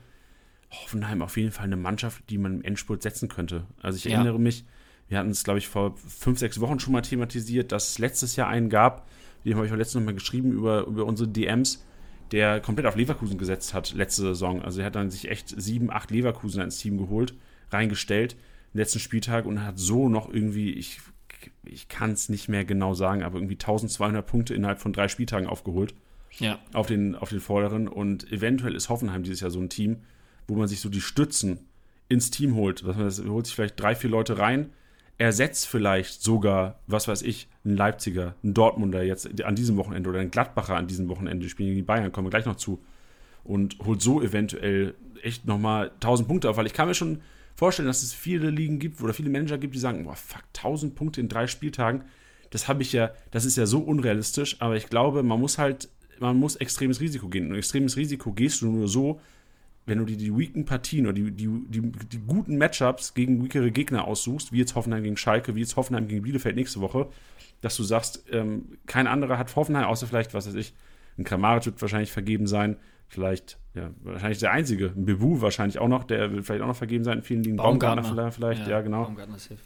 Hoffenheim 0.70 1.22
auf 1.22 1.36
jeden 1.36 1.52
Fall 1.52 1.66
eine 1.66 1.76
Mannschaft, 1.76 2.28
die 2.28 2.38
man 2.38 2.56
im 2.56 2.64
Endspurt 2.64 3.02
setzen 3.02 3.28
könnte. 3.28 3.64
Also 3.80 3.98
ich 3.98 4.04
ja. 4.04 4.16
erinnere 4.16 4.40
mich, 4.40 4.64
wir 5.08 5.18
hatten 5.18 5.30
es, 5.30 5.44
glaube 5.44 5.58
ich, 5.58 5.68
vor 5.68 5.96
fünf, 5.96 6.40
sechs 6.40 6.60
Wochen 6.60 6.80
schon 6.80 6.92
mal 6.92 7.02
thematisiert, 7.02 7.70
dass 7.70 7.90
es 7.90 7.98
letztes 7.98 8.34
Jahr 8.34 8.48
einen 8.48 8.68
gab, 8.68 9.08
den 9.44 9.54
habe 9.54 9.66
ich 9.66 9.72
auch 9.72 9.76
letztens 9.76 10.00
noch 10.00 10.06
mal 10.06 10.14
geschrieben 10.14 10.50
über, 10.50 10.84
über 10.86 11.04
unsere 11.04 11.28
DMs, 11.28 11.84
der 12.32 12.60
komplett 12.60 12.86
auf 12.86 12.96
Leverkusen 12.96 13.38
gesetzt 13.38 13.74
hat 13.74 13.94
letzte 13.94 14.22
Saison. 14.22 14.60
Also 14.62 14.80
er 14.80 14.86
hat 14.86 14.96
dann 14.96 15.10
sich 15.10 15.30
echt 15.30 15.54
sieben, 15.60 15.92
acht 15.92 16.10
Leverkusen 16.10 16.62
ins 16.62 16.78
Team 16.78 16.98
geholt, 16.98 17.34
reingestellt, 17.70 18.36
letzten 18.72 18.98
Spieltag 18.98 19.46
und 19.46 19.64
hat 19.64 19.78
so 19.78 20.08
noch 20.08 20.28
irgendwie, 20.28 20.72
ich 20.72 21.00
ich 21.64 21.88
kann 21.88 22.12
es 22.12 22.28
nicht 22.28 22.48
mehr 22.48 22.64
genau 22.64 22.94
sagen, 22.94 23.22
aber 23.22 23.38
irgendwie 23.38 23.54
1200 23.54 24.26
Punkte 24.26 24.54
innerhalb 24.54 24.80
von 24.80 24.92
drei 24.92 25.08
Spieltagen 25.08 25.48
aufgeholt. 25.48 25.94
Ja. 26.38 26.58
Auf 26.72 26.86
den, 26.86 27.14
auf 27.14 27.30
den 27.30 27.40
Vorderen. 27.40 27.88
Und 27.88 28.30
eventuell 28.30 28.74
ist 28.74 28.88
Hoffenheim 28.88 29.22
dieses 29.22 29.40
Jahr 29.40 29.50
so 29.50 29.60
ein 29.60 29.68
Team, 29.68 29.98
wo 30.46 30.54
man 30.54 30.68
sich 30.68 30.80
so 30.80 30.88
die 30.88 31.00
Stützen 31.00 31.60
ins 32.08 32.30
Team 32.30 32.54
holt. 32.54 32.86
Was 32.86 32.96
man 32.96 33.06
das, 33.06 33.24
holt 33.24 33.46
sich 33.46 33.54
vielleicht 33.54 33.80
drei, 33.80 33.94
vier 33.94 34.10
Leute 34.10 34.38
rein, 34.38 34.70
ersetzt 35.18 35.66
vielleicht 35.66 36.22
sogar, 36.22 36.78
was 36.86 37.08
weiß 37.08 37.22
ich, 37.22 37.48
ein 37.64 37.76
Leipziger, 37.76 38.34
ein 38.44 38.54
Dortmunder 38.54 39.02
jetzt 39.02 39.42
an 39.42 39.56
diesem 39.56 39.76
Wochenende 39.76 40.10
oder 40.10 40.20
ein 40.20 40.30
Gladbacher 40.30 40.76
an 40.76 40.86
diesem 40.86 41.08
Wochenende 41.08 41.48
spielen 41.48 41.70
gegen 41.70 41.80
die 41.80 41.86
Bayern, 41.86 42.12
kommen 42.12 42.26
wir 42.26 42.30
gleich 42.30 42.46
noch 42.46 42.56
zu. 42.56 42.80
Und 43.42 43.78
holt 43.84 44.02
so 44.02 44.20
eventuell 44.20 44.94
echt 45.22 45.46
nochmal 45.46 45.90
1000 45.94 46.28
Punkte 46.28 46.50
auf, 46.50 46.56
weil 46.56 46.66
ich 46.66 46.74
kann 46.74 46.88
mir 46.88 46.94
schon 46.94 47.20
vorstellen, 47.56 47.88
dass 47.88 48.02
es 48.02 48.12
viele 48.12 48.50
Ligen 48.50 48.78
gibt 48.78 49.00
oder 49.00 49.14
viele 49.14 49.30
Manager 49.30 49.58
gibt, 49.58 49.74
die 49.74 49.78
sagen, 49.78 50.04
boah, 50.04 50.14
fuck, 50.14 50.44
1000 50.54 50.94
Punkte 50.94 51.20
in 51.20 51.28
drei 51.28 51.46
Spieltagen. 51.46 52.04
Das 52.50 52.68
habe 52.68 52.82
ich 52.82 52.92
ja, 52.92 53.10
das 53.32 53.44
ist 53.44 53.56
ja 53.56 53.66
so 53.66 53.80
unrealistisch, 53.80 54.60
aber 54.60 54.76
ich 54.76 54.88
glaube, 54.88 55.22
man 55.22 55.40
muss 55.40 55.58
halt, 55.58 55.88
man 56.20 56.36
muss 56.36 56.56
extremes 56.56 57.00
Risiko 57.00 57.28
gehen. 57.28 57.50
Und 57.50 57.56
extremes 57.56 57.96
Risiko 57.96 58.32
gehst 58.32 58.62
du 58.62 58.70
nur 58.70 58.86
so, 58.86 59.20
wenn 59.86 59.98
du 59.98 60.04
dir 60.04 60.16
die 60.16 60.36
weaken 60.36 60.64
Partien 60.64 61.06
oder 61.06 61.14
die, 61.14 61.30
die, 61.30 61.48
die, 61.68 61.80
die 61.80 62.18
guten 62.18 62.58
Matchups 62.58 63.14
gegen 63.14 63.42
weakere 63.42 63.70
Gegner 63.70 64.04
aussuchst, 64.04 64.52
wie 64.52 64.58
jetzt 64.58 64.74
Hoffenheim 64.74 65.02
gegen 65.02 65.16
Schalke, 65.16 65.54
wie 65.54 65.60
jetzt 65.60 65.76
Hoffenheim 65.76 66.08
gegen 66.08 66.22
Bielefeld 66.22 66.56
nächste 66.56 66.80
Woche, 66.80 67.08
dass 67.60 67.76
du 67.76 67.84
sagst, 67.84 68.24
ähm, 68.32 68.78
kein 68.86 69.06
anderer 69.06 69.38
hat 69.38 69.54
Hoffenheim, 69.56 69.84
außer 69.84 70.06
vielleicht, 70.06 70.34
was 70.34 70.46
weiß 70.46 70.54
ich, 70.54 70.74
ein 71.18 71.24
Kramaric 71.24 71.66
wird 71.66 71.80
wahrscheinlich 71.80 72.12
vergeben 72.12 72.46
sein, 72.46 72.76
vielleicht, 73.08 73.58
ja, 73.74 73.90
wahrscheinlich 74.02 74.38
der 74.38 74.52
einzige. 74.52 74.92
Ein 74.96 75.04
Bebu 75.04 75.40
wahrscheinlich 75.40 75.78
auch 75.78 75.88
noch, 75.88 76.04
der 76.04 76.32
wird 76.32 76.44
vielleicht 76.44 76.62
auch 76.62 76.68
noch 76.68 76.76
vergeben 76.76 77.04
sein 77.04 77.18
in 77.18 77.24
vielen 77.24 77.42
Ligen. 77.42 77.56
Baumgartner, 77.56 78.02
Baumgartner 78.02 78.32
vielleicht, 78.32 78.62
ja, 78.62 78.70
ja 78.70 78.80
genau. 78.80 79.04
Baumgartner 79.04 79.38
safe. 79.38 79.60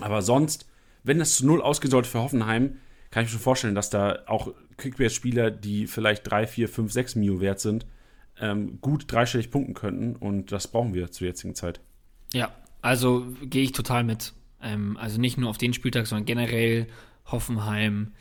Aber 0.00 0.22
sonst, 0.22 0.68
wenn 1.02 1.18
das 1.18 1.36
zu 1.36 1.46
null 1.46 1.62
ausgehen 1.62 1.90
sollte 1.90 2.08
für 2.08 2.20
Hoffenheim, 2.20 2.76
kann 3.10 3.24
ich 3.24 3.28
mir 3.28 3.32
schon 3.32 3.40
vorstellen, 3.40 3.74
dass 3.74 3.90
da 3.90 4.20
auch 4.26 4.52
Kickbase-Spieler, 4.76 5.50
die 5.50 5.86
vielleicht 5.86 6.30
3, 6.30 6.46
4, 6.46 6.68
5, 6.68 6.92
6 6.92 7.16
Mio 7.16 7.40
wert 7.40 7.60
sind, 7.60 7.86
ähm, 8.40 8.80
gut 8.80 9.10
dreistellig 9.10 9.50
punkten 9.50 9.74
könnten. 9.74 10.16
Und 10.16 10.52
das 10.52 10.68
brauchen 10.68 10.94
wir 10.94 11.10
zur 11.10 11.26
jetzigen 11.26 11.54
Zeit. 11.54 11.80
Ja, 12.32 12.52
also 12.82 13.26
gehe 13.42 13.64
ich 13.64 13.72
total 13.72 14.04
mit. 14.04 14.32
Ähm, 14.62 14.96
also 14.96 15.20
nicht 15.20 15.38
nur 15.38 15.50
auf 15.50 15.58
den 15.58 15.72
Spieltag, 15.72 16.06
sondern 16.06 16.24
generell 16.24 16.86
Hoffenheim 17.26 18.12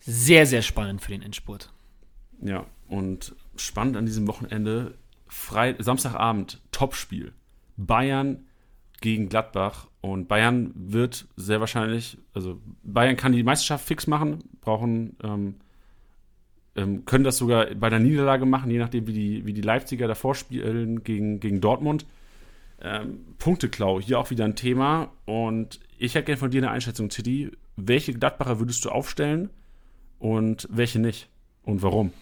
sehr, 0.00 0.46
sehr 0.46 0.62
spannend 0.62 1.02
für 1.02 1.12
den 1.12 1.22
Endspurt. 1.22 1.72
Ja, 2.42 2.66
und 2.88 3.34
spannend 3.60 3.96
an 3.96 4.06
diesem 4.06 4.26
Wochenende, 4.26 4.94
Frei 5.26 5.76
Samstagabend, 5.78 6.60
Topspiel. 6.72 7.32
Bayern 7.76 8.44
gegen 9.00 9.28
Gladbach. 9.28 9.88
Und 10.00 10.28
Bayern 10.28 10.72
wird 10.74 11.26
sehr 11.36 11.60
wahrscheinlich, 11.60 12.18
also 12.32 12.60
Bayern 12.82 13.16
kann 13.16 13.32
die 13.32 13.42
Meisterschaft 13.42 13.86
fix 13.86 14.06
machen, 14.06 14.38
brauchen, 14.60 15.16
ähm, 15.22 15.56
ähm, 16.76 17.04
können 17.04 17.24
das 17.24 17.36
sogar 17.36 17.66
bei 17.74 17.90
der 17.90 17.98
Niederlage 17.98 18.46
machen, 18.46 18.70
je 18.70 18.78
nachdem, 18.78 19.06
wie 19.06 19.12
die, 19.12 19.46
wie 19.46 19.52
die 19.52 19.60
Leipziger 19.60 20.08
davor 20.08 20.34
spielen 20.34 21.02
gegen, 21.02 21.40
gegen 21.40 21.60
Dortmund. 21.60 22.06
Ähm, 22.80 23.20
Punkteklau, 23.38 24.00
hier 24.00 24.18
auch 24.18 24.30
wieder 24.30 24.46
ein 24.46 24.56
Thema. 24.56 25.10
Und 25.26 25.80
ich 25.98 26.14
hätte 26.14 26.26
gerne 26.26 26.38
von 26.38 26.50
dir 26.50 26.62
eine 26.62 26.70
Einschätzung, 26.70 27.10
Titi. 27.10 27.50
Welche 27.76 28.14
Gladbacher 28.14 28.58
würdest 28.58 28.84
du 28.84 28.90
aufstellen 28.90 29.50
und 30.18 30.66
welche 30.70 30.98
nicht? 30.98 31.28
Und 31.62 31.82
warum? 31.82 32.12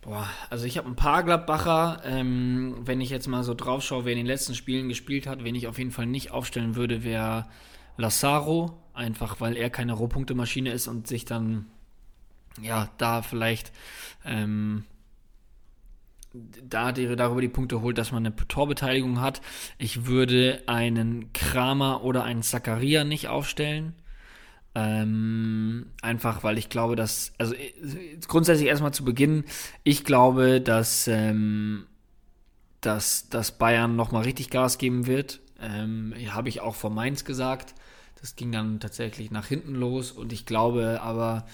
Boah, 0.00 0.28
also 0.48 0.64
ich 0.64 0.78
habe 0.78 0.88
ein 0.88 0.96
paar 0.96 1.24
Gladbacher. 1.24 2.02
Ähm, 2.04 2.76
wenn 2.84 3.00
ich 3.00 3.10
jetzt 3.10 3.26
mal 3.26 3.42
so 3.42 3.54
drauf 3.54 3.82
schaue, 3.82 4.04
wer 4.04 4.12
in 4.12 4.18
den 4.18 4.26
letzten 4.26 4.54
Spielen 4.54 4.88
gespielt 4.88 5.26
hat, 5.26 5.44
wen 5.44 5.54
ich 5.54 5.66
auf 5.66 5.78
jeden 5.78 5.90
Fall 5.90 6.06
nicht 6.06 6.30
aufstellen 6.30 6.76
würde, 6.76 7.04
wäre 7.04 7.46
Lazaro. 7.96 8.80
Einfach 8.94 9.40
weil 9.40 9.56
er 9.56 9.70
keine 9.70 9.92
Rohpunktemaschine 9.92 10.70
ist 10.70 10.88
und 10.88 11.06
sich 11.06 11.24
dann, 11.24 11.66
ja, 12.60 12.90
da 12.98 13.22
vielleicht 13.22 13.72
ähm, 14.24 14.84
da 16.32 16.92
die, 16.92 17.16
darüber 17.16 17.40
die 17.40 17.48
Punkte 17.48 17.80
holt, 17.80 17.98
dass 17.98 18.12
man 18.12 18.24
eine 18.24 18.34
Torbeteiligung 18.36 19.20
hat. 19.20 19.40
Ich 19.78 20.06
würde 20.06 20.62
einen 20.66 21.32
Kramer 21.32 22.04
oder 22.04 22.24
einen 22.24 22.42
Zakaria 22.42 23.04
nicht 23.04 23.28
aufstellen. 23.28 23.94
Ähm, 24.74 25.86
einfach, 26.02 26.44
weil 26.44 26.58
ich 26.58 26.68
glaube, 26.68 26.94
dass, 26.94 27.32
also 27.38 27.54
äh, 27.54 27.72
grundsätzlich 28.26 28.68
erstmal 28.68 28.92
zu 28.92 29.04
Beginn, 29.04 29.44
ich 29.82 30.04
glaube, 30.04 30.60
dass, 30.60 31.08
ähm, 31.08 31.86
dass, 32.80 33.28
dass 33.28 33.58
Bayern 33.58 33.96
nochmal 33.96 34.22
richtig 34.24 34.50
Gas 34.50 34.78
geben 34.78 35.06
wird. 35.06 35.40
Ähm, 35.60 36.14
Habe 36.30 36.48
ich 36.48 36.60
auch 36.60 36.74
vor 36.76 36.90
Mainz 36.90 37.24
gesagt. 37.24 37.74
Das 38.20 38.36
ging 38.36 38.52
dann 38.52 38.80
tatsächlich 38.80 39.30
nach 39.30 39.46
hinten 39.46 39.74
los 39.74 40.10
und 40.12 40.32
ich 40.32 40.44
glaube 40.44 41.00
aber, 41.02 41.46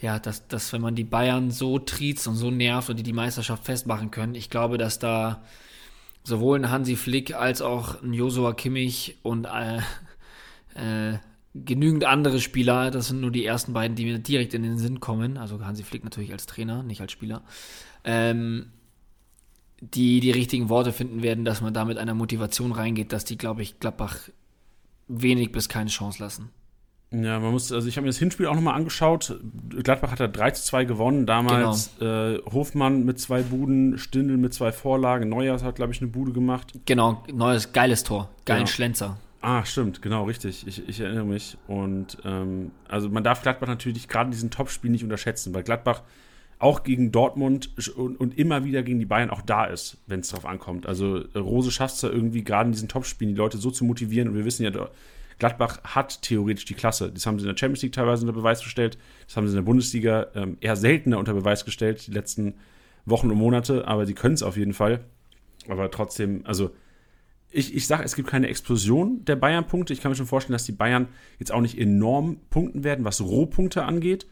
ja, 0.00 0.18
dass, 0.18 0.46
dass 0.48 0.72
wenn 0.72 0.80
man 0.80 0.94
die 0.94 1.04
Bayern 1.04 1.50
so 1.50 1.78
triezt 1.78 2.26
und 2.26 2.34
so 2.34 2.50
nervt 2.50 2.90
und 2.90 2.96
die 2.96 3.02
die 3.04 3.12
Meisterschaft 3.12 3.64
festmachen 3.64 4.10
können, 4.10 4.34
ich 4.34 4.50
glaube, 4.50 4.78
dass 4.78 4.98
da 4.98 5.42
sowohl 6.24 6.58
ein 6.58 6.70
Hansi 6.70 6.96
Flick 6.96 7.34
als 7.34 7.62
auch 7.62 8.02
ein 8.02 8.12
Josua 8.12 8.52
Kimmich 8.54 9.18
und 9.22 9.46
äh, 9.46 9.78
äh, 10.74 11.18
genügend 11.64 12.04
andere 12.04 12.40
Spieler, 12.40 12.90
das 12.90 13.08
sind 13.08 13.20
nur 13.20 13.30
die 13.30 13.44
ersten 13.44 13.72
beiden, 13.72 13.96
die 13.96 14.04
mir 14.04 14.18
direkt 14.18 14.54
in 14.54 14.62
den 14.62 14.78
Sinn 14.78 15.00
kommen, 15.00 15.36
also 15.36 15.64
Hansi 15.64 15.82
Flick 15.82 16.04
natürlich 16.04 16.32
als 16.32 16.46
Trainer, 16.46 16.82
nicht 16.82 17.00
als 17.00 17.12
Spieler, 17.12 17.42
ähm, 18.04 18.72
die 19.80 20.20
die 20.20 20.30
richtigen 20.30 20.68
Worte 20.68 20.92
finden 20.92 21.22
werden, 21.22 21.44
dass 21.44 21.60
man 21.60 21.74
da 21.74 21.84
mit 21.84 21.98
einer 21.98 22.14
Motivation 22.14 22.72
reingeht, 22.72 23.12
dass 23.12 23.24
die, 23.24 23.38
glaube 23.38 23.62
ich, 23.62 23.80
Gladbach 23.80 24.16
wenig 25.06 25.52
bis 25.52 25.68
keine 25.68 25.90
Chance 25.90 26.22
lassen. 26.22 26.50
Ja, 27.10 27.40
man 27.40 27.52
muss, 27.52 27.72
also 27.72 27.88
ich 27.88 27.96
habe 27.96 28.04
mir 28.04 28.10
das 28.10 28.18
Hinspiel 28.18 28.46
auch 28.46 28.54
nochmal 28.54 28.74
angeschaut. 28.74 29.40
Gladbach 29.70 30.10
hat 30.10 30.20
da 30.20 30.28
3 30.28 30.50
zu 30.50 30.64
2 30.64 30.84
gewonnen. 30.84 31.24
Damals 31.24 31.92
genau. 31.98 32.34
äh, 32.34 32.42
Hofmann 32.52 33.06
mit 33.06 33.18
zwei 33.18 33.40
Buden, 33.42 33.96
Stindl 33.96 34.36
mit 34.36 34.52
zwei 34.52 34.72
Vorlagen, 34.72 35.30
Neuers 35.30 35.62
hat, 35.62 35.76
glaube 35.76 35.92
ich, 35.92 36.02
eine 36.02 36.10
Bude 36.10 36.32
gemacht. 36.32 36.72
Genau, 36.84 37.24
neues, 37.32 37.72
geiles 37.72 38.04
Tor, 38.04 38.28
geilen 38.44 38.62
ja. 38.62 38.66
Schlenzer. 38.66 39.16
Ah, 39.40 39.64
stimmt, 39.64 40.02
genau, 40.02 40.24
richtig. 40.24 40.66
Ich, 40.66 40.88
ich 40.88 41.00
erinnere 41.00 41.24
mich. 41.24 41.56
Und 41.68 42.18
ähm, 42.24 42.72
also 42.88 43.08
man 43.08 43.22
darf 43.22 43.42
Gladbach 43.42 43.68
natürlich 43.68 44.08
gerade 44.08 44.28
in 44.28 44.32
diesen 44.32 44.50
Topspielen 44.50 44.92
nicht 44.92 45.04
unterschätzen, 45.04 45.54
weil 45.54 45.62
Gladbach 45.62 46.02
auch 46.58 46.82
gegen 46.82 47.12
Dortmund 47.12 47.70
und, 47.96 48.18
und 48.18 48.36
immer 48.36 48.64
wieder 48.64 48.82
gegen 48.82 48.98
die 48.98 49.06
Bayern 49.06 49.30
auch 49.30 49.42
da 49.42 49.64
ist, 49.64 49.98
wenn 50.08 50.20
es 50.20 50.30
drauf 50.30 50.44
ankommt. 50.44 50.86
Also 50.86 51.18
äh, 51.18 51.38
Rose 51.38 51.70
schafft 51.70 51.96
es 51.96 52.02
ja 52.02 52.08
irgendwie 52.08 52.42
gerade 52.42 52.66
in 52.68 52.72
diesen 52.72 52.88
Topspielen, 52.88 53.34
die 53.34 53.38
Leute 53.38 53.58
so 53.58 53.70
zu 53.70 53.84
motivieren. 53.84 54.28
Und 54.28 54.34
wir 54.34 54.44
wissen 54.44 54.64
ja, 54.64 54.72
Gladbach 55.38 55.78
hat 55.84 56.20
theoretisch 56.22 56.64
die 56.64 56.74
Klasse. 56.74 57.12
Das 57.12 57.24
haben 57.26 57.38
sie 57.38 57.44
in 57.44 57.54
der 57.54 57.58
Champions 57.58 57.82
League 57.82 57.92
teilweise 57.92 58.26
unter 58.26 58.36
Beweis 58.36 58.62
gestellt. 58.62 58.98
Das 59.26 59.36
haben 59.36 59.46
sie 59.46 59.52
in 59.52 59.62
der 59.62 59.70
Bundesliga 59.70 60.26
ähm, 60.34 60.56
eher 60.60 60.74
seltener 60.74 61.18
unter 61.18 61.34
Beweis 61.34 61.64
gestellt, 61.64 62.08
die 62.08 62.12
letzten 62.12 62.54
Wochen 63.06 63.30
und 63.30 63.38
Monate. 63.38 63.86
Aber 63.86 64.04
sie 64.04 64.14
können 64.14 64.34
es 64.34 64.42
auf 64.42 64.56
jeden 64.56 64.74
Fall. 64.74 65.04
Aber 65.68 65.92
trotzdem, 65.92 66.40
also 66.44 66.72
ich, 67.50 67.74
ich 67.74 67.86
sage, 67.86 68.04
es 68.04 68.14
gibt 68.14 68.28
keine 68.28 68.48
Explosion 68.48 69.24
der 69.24 69.36
Bayern-Punkte. 69.36 69.92
Ich 69.92 70.00
kann 70.00 70.10
mir 70.10 70.16
schon 70.16 70.26
vorstellen, 70.26 70.52
dass 70.52 70.64
die 70.64 70.72
Bayern 70.72 71.08
jetzt 71.38 71.52
auch 71.52 71.60
nicht 71.60 71.78
enorm 71.78 72.40
punkten 72.50 72.84
werden, 72.84 73.04
was 73.04 73.20
Rohpunkte 73.20 73.84
angeht. 73.84 74.26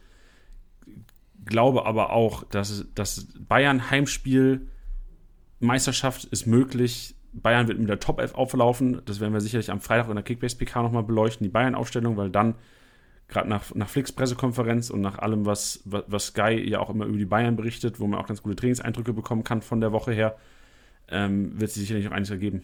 Glaube 1.44 1.86
aber 1.86 2.10
auch, 2.10 2.44
dass 2.44 2.86
das 2.94 3.28
Bayern-Heimspiel 3.38 4.68
Meisterschaft 5.60 6.24
ist 6.24 6.46
möglich. 6.46 7.14
Bayern 7.32 7.68
wird 7.68 7.78
mit 7.78 7.88
der 7.88 8.00
Top 8.00 8.20
11 8.20 8.34
auflaufen. 8.34 9.00
Das 9.06 9.20
werden 9.20 9.32
wir 9.32 9.40
sicherlich 9.40 9.70
am 9.70 9.80
Freitag 9.80 10.08
in 10.08 10.14
der 10.16 10.24
Kickbase 10.24 10.56
PK 10.56 10.82
nochmal 10.82 11.02
beleuchten, 11.02 11.44
die 11.44 11.50
Bayern-Aufstellung, 11.50 12.16
weil 12.16 12.30
dann 12.30 12.54
gerade 13.28 13.48
nach, 13.48 13.74
nach 13.74 13.88
Flicks 13.88 14.12
Pressekonferenz 14.12 14.90
und 14.90 15.00
nach 15.00 15.18
allem, 15.18 15.46
was, 15.46 15.82
was 15.84 16.26
Sky 16.26 16.52
ja 16.68 16.80
auch 16.80 16.90
immer 16.90 17.06
über 17.06 17.18
die 17.18 17.24
Bayern 17.24 17.56
berichtet, 17.56 17.98
wo 17.98 18.06
man 18.06 18.20
auch 18.20 18.26
ganz 18.26 18.42
gute 18.42 18.56
Trainingseindrücke 18.56 19.12
bekommen 19.12 19.42
kann 19.42 19.62
von 19.62 19.80
der 19.80 19.92
Woche 19.92 20.12
her, 20.12 20.36
ähm, 21.08 21.58
wird 21.58 21.70
sich 21.70 21.82
sicherlich 21.82 22.04
noch 22.04 22.12
einiges 22.12 22.30
ergeben. 22.30 22.62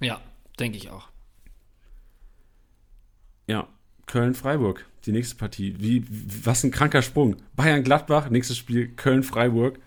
Ja, 0.00 0.20
denke 0.58 0.76
ich 0.76 0.90
auch. 0.90 1.08
Ja, 3.46 3.68
Köln-Freiburg, 4.06 4.86
die 5.04 5.12
nächste 5.12 5.36
Partie. 5.36 5.76
Wie, 5.78 6.04
was 6.44 6.64
ein 6.64 6.70
kranker 6.70 7.02
Sprung. 7.02 7.36
Bayern-Gladbach, 7.54 8.30
nächstes 8.30 8.56
Spiel 8.56 8.88
Köln-Freiburg. 8.88 9.78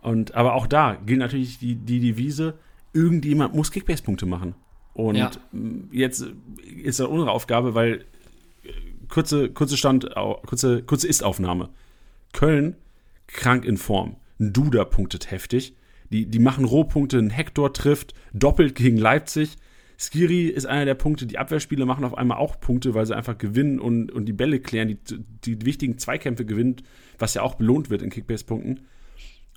Und, 0.00 0.34
aber 0.34 0.54
auch 0.54 0.66
da 0.66 0.94
gilt 1.06 1.20
natürlich 1.20 1.58
die, 1.58 1.76
die 1.76 2.00
Devise, 2.00 2.58
irgendjemand 2.92 3.54
muss 3.54 3.70
Kickbase-Punkte 3.70 4.26
machen. 4.26 4.54
Und 4.94 5.16
ja. 5.16 5.30
jetzt 5.90 6.26
ist 6.84 7.00
das 7.00 7.06
unsere 7.06 7.30
Aufgabe, 7.30 7.74
weil 7.74 8.04
äh, 8.64 8.72
kurze, 9.08 9.50
kurze 9.50 9.76
Stand, 9.76 10.10
kurze, 10.46 10.82
kurze 10.82 11.08
Ist-Aufnahme. 11.08 11.70
Köln 12.32 12.76
krank 13.26 13.64
in 13.64 13.76
Form. 13.76 14.16
Duda 14.38 14.84
punktet 14.84 15.30
heftig. 15.30 15.74
Die, 16.12 16.26
die 16.26 16.38
machen 16.38 16.64
Rohpunkte, 16.64 17.18
ein 17.18 17.30
Hector 17.30 17.72
trifft, 17.72 18.14
doppelt 18.32 18.74
gegen 18.74 18.98
Leipzig. 18.98 19.56
Skiri 19.98 20.46
ist 20.46 20.66
einer 20.66 20.84
der 20.84 20.94
Punkte, 20.94 21.26
die 21.26 21.38
Abwehrspiele 21.38 21.86
machen 21.86 22.04
auf 22.04 22.18
einmal 22.18 22.38
auch 22.38 22.60
Punkte, 22.60 22.94
weil 22.94 23.06
sie 23.06 23.16
einfach 23.16 23.38
gewinnen 23.38 23.78
und, 23.78 24.10
und 24.10 24.26
die 24.26 24.32
Bälle 24.32 24.60
klären, 24.60 24.88
die, 24.88 24.98
die 25.44 25.64
wichtigen 25.64 25.98
Zweikämpfe 25.98 26.44
gewinnt, 26.44 26.82
was 27.18 27.34
ja 27.34 27.42
auch 27.42 27.54
belohnt 27.54 27.88
wird 27.88 28.02
in 28.02 28.10
Kickbase-Punkten. 28.10 28.80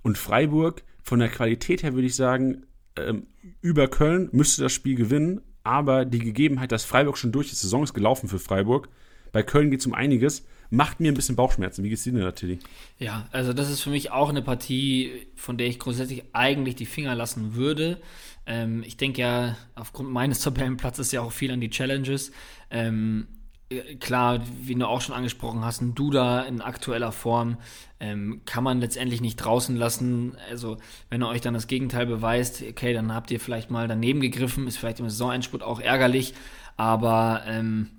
Und 0.04 0.18
Freiburg, 0.18 0.84
von 1.02 1.20
der 1.20 1.30
Qualität 1.30 1.84
her 1.84 1.94
würde 1.94 2.08
ich 2.08 2.16
sagen, 2.16 2.64
ähm, 2.96 3.28
über 3.62 3.88
Köln 3.88 4.30
müsste 4.32 4.62
das 4.62 4.72
Spiel 4.72 4.96
gewinnen, 4.96 5.42
aber 5.64 6.06
die 6.06 6.20
Gegebenheit, 6.20 6.72
dass 6.72 6.86
Freiburg 6.86 7.18
schon 7.18 7.32
durch 7.32 7.50
die 7.50 7.56
Saison 7.56 7.84
ist 7.84 7.94
gelaufen 7.94 8.30
für 8.30 8.40
Freiburg. 8.40 8.90
Bei 9.32 9.44
Köln 9.44 9.72
geht 9.72 9.80
es 9.80 9.88
um 9.88 9.94
einiges. 9.94 10.46
Macht 10.70 11.00
mir 11.00 11.12
ein 11.12 11.16
bisschen 11.16 11.36
Bauchschmerzen. 11.36 11.84
Wie 11.84 11.90
geht's 11.90 12.04
dir 12.04 12.14
denn 12.14 12.36
Tilly? 12.36 12.60
Ja, 13.00 13.28
also 13.32 13.54
das 13.54 13.70
ist 13.70 13.82
für 13.82 13.90
mich 13.90 14.12
auch 14.12 14.30
eine 14.30 14.42
Partie, 14.42 15.28
von 15.36 15.58
der 15.58 15.68
ich 15.68 15.80
grundsätzlich 15.80 16.24
eigentlich 16.34 16.76
die 16.76 16.86
Finger 16.86 17.16
lassen 17.16 17.56
würde. 17.56 18.02
Ähm, 18.46 18.84
ich 18.86 18.98
denke 18.98 19.22
ja, 19.22 19.58
aufgrund 19.76 20.10
meines 20.10 20.40
Tabellenplatzes 20.44 21.12
ja 21.12 21.22
auch 21.22 21.32
viel 21.32 21.52
an 21.52 21.62
die 21.62 21.70
Challenges. 21.70 22.32
Ähm, 22.70 23.28
äh, 23.70 23.96
klar, 23.96 24.42
wie 24.62 24.76
du 24.76 24.88
auch 24.88 25.02
schon 25.02 25.16
angesprochen 25.16 25.64
hast, 25.64 25.82
ein 25.82 25.96
Duda 25.96 26.42
in 26.42 26.62
aktueller 26.62 27.12
Form 27.12 27.58
ähm, 28.00 28.42
kann 28.46 28.64
man 28.64 28.80
letztendlich 28.80 29.22
nicht 29.22 29.38
draußen 29.38 29.76
lassen. 29.76 30.38
Also, 30.50 30.78
wenn 31.10 31.22
er 31.22 31.30
euch 31.30 31.42
dann 31.42 31.54
das 31.54 31.68
Gegenteil 31.68 32.06
beweist, 32.06 32.62
okay, 32.62 32.94
dann 32.94 33.14
habt 33.14 33.32
ihr 33.32 33.40
vielleicht 33.40 33.72
mal 33.72 33.88
daneben 33.88 34.22
gegriffen, 34.22 34.68
ist 34.68 34.78
vielleicht 34.78 35.00
im 35.00 35.10
Saisonendspurt 35.10 35.64
auch 35.64 35.80
ärgerlich, 35.80 36.34
aber 36.78 37.44
ähm, 37.48 37.90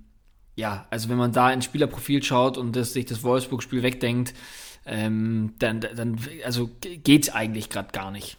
ja, 0.56 0.86
also 0.90 1.08
wenn 1.08 1.18
man 1.18 1.32
da 1.32 1.52
ins 1.52 1.66
Spielerprofil 1.66 2.22
schaut 2.22 2.58
und 2.58 2.74
das, 2.74 2.94
sich 2.94 3.04
das 3.04 3.22
Wolfsburg-Spiel 3.22 3.82
wegdenkt, 3.82 4.34
ähm, 4.86 5.54
dann, 5.58 5.80
dann 5.80 6.18
also 6.44 6.70
geht's 6.80 7.28
eigentlich 7.28 7.68
gerade 7.68 7.92
gar 7.92 8.10
nicht. 8.10 8.38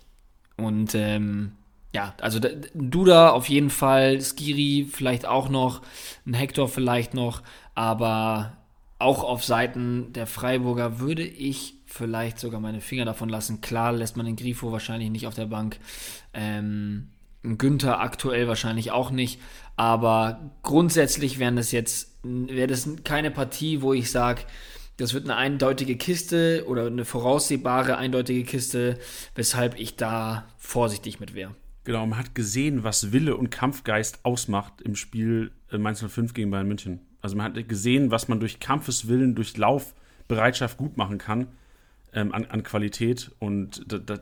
Und 0.57 0.95
ähm, 0.95 1.51
ja, 1.93 2.15
also 2.19 2.39
Duda 2.73 3.29
auf 3.29 3.47
jeden 3.47 3.69
Fall, 3.69 4.19
Skiri 4.19 4.87
vielleicht 4.91 5.25
auch 5.25 5.49
noch, 5.49 5.81
ein 6.25 6.33
Hector 6.33 6.67
vielleicht 6.67 7.13
noch, 7.13 7.43
aber 7.75 8.57
auch 8.99 9.23
auf 9.23 9.43
Seiten 9.43 10.11
der 10.13 10.25
Freiburger 10.25 10.99
würde 10.99 11.23
ich 11.23 11.75
vielleicht 11.85 12.39
sogar 12.39 12.59
meine 12.59 12.81
Finger 12.81 13.05
davon 13.05 13.29
lassen. 13.29 13.61
Klar 13.61 13.93
lässt 13.93 14.17
man 14.17 14.25
den 14.25 14.35
Grifo 14.35 14.71
wahrscheinlich 14.71 15.11
nicht 15.11 15.27
auf 15.27 15.35
der 15.35 15.45
Bank. 15.45 15.79
Ähm, 16.33 17.09
Günther 17.43 17.99
aktuell 17.99 18.47
wahrscheinlich 18.47 18.91
auch 18.91 19.11
nicht. 19.11 19.39
Aber 19.75 20.51
grundsätzlich 20.63 21.39
wären 21.39 21.55
das 21.55 21.71
jetzt, 21.71 22.17
wäre 22.23 22.67
das 22.67 22.89
keine 23.03 23.31
Partie, 23.31 23.81
wo 23.81 23.93
ich 23.93 24.11
sage, 24.11 24.41
das 24.97 25.13
wird 25.13 25.25
eine 25.25 25.35
eindeutige 25.35 25.95
Kiste 25.95 26.65
oder 26.67 26.87
eine 26.87 27.05
voraussehbare 27.05 27.97
eindeutige 27.97 28.43
Kiste, 28.43 28.97
weshalb 29.35 29.79
ich 29.79 29.95
da 29.95 30.47
vorsichtig 30.57 31.19
mit 31.19 31.35
wäre. 31.35 31.55
Genau, 31.83 32.05
man 32.05 32.19
hat 32.19 32.35
gesehen, 32.35 32.83
was 32.83 33.13
Wille 33.13 33.37
und 33.37 33.51
Kampfgeist 33.51 34.25
ausmacht 34.25 34.81
im 34.81 34.95
Spiel 34.95 35.51
äh, 35.71 35.77
Mainz 35.77 36.03
05 36.03 36.33
gegen 36.33 36.51
Bayern 36.51 36.67
München. 36.67 36.99
Also 37.21 37.37
man 37.37 37.45
hat 37.45 37.69
gesehen, 37.69 38.11
was 38.11 38.27
man 38.27 38.39
durch 38.39 38.59
Kampfeswillen, 38.59 39.35
durch 39.35 39.55
Laufbereitschaft 39.55 40.77
gut 40.77 40.97
machen 40.97 41.17
kann 41.17 41.47
ähm, 42.13 42.33
an, 42.33 42.45
an, 42.45 42.63
Qualität. 42.63 43.31
Und 43.39 43.83
da, 43.91 43.99
da, 43.99 44.19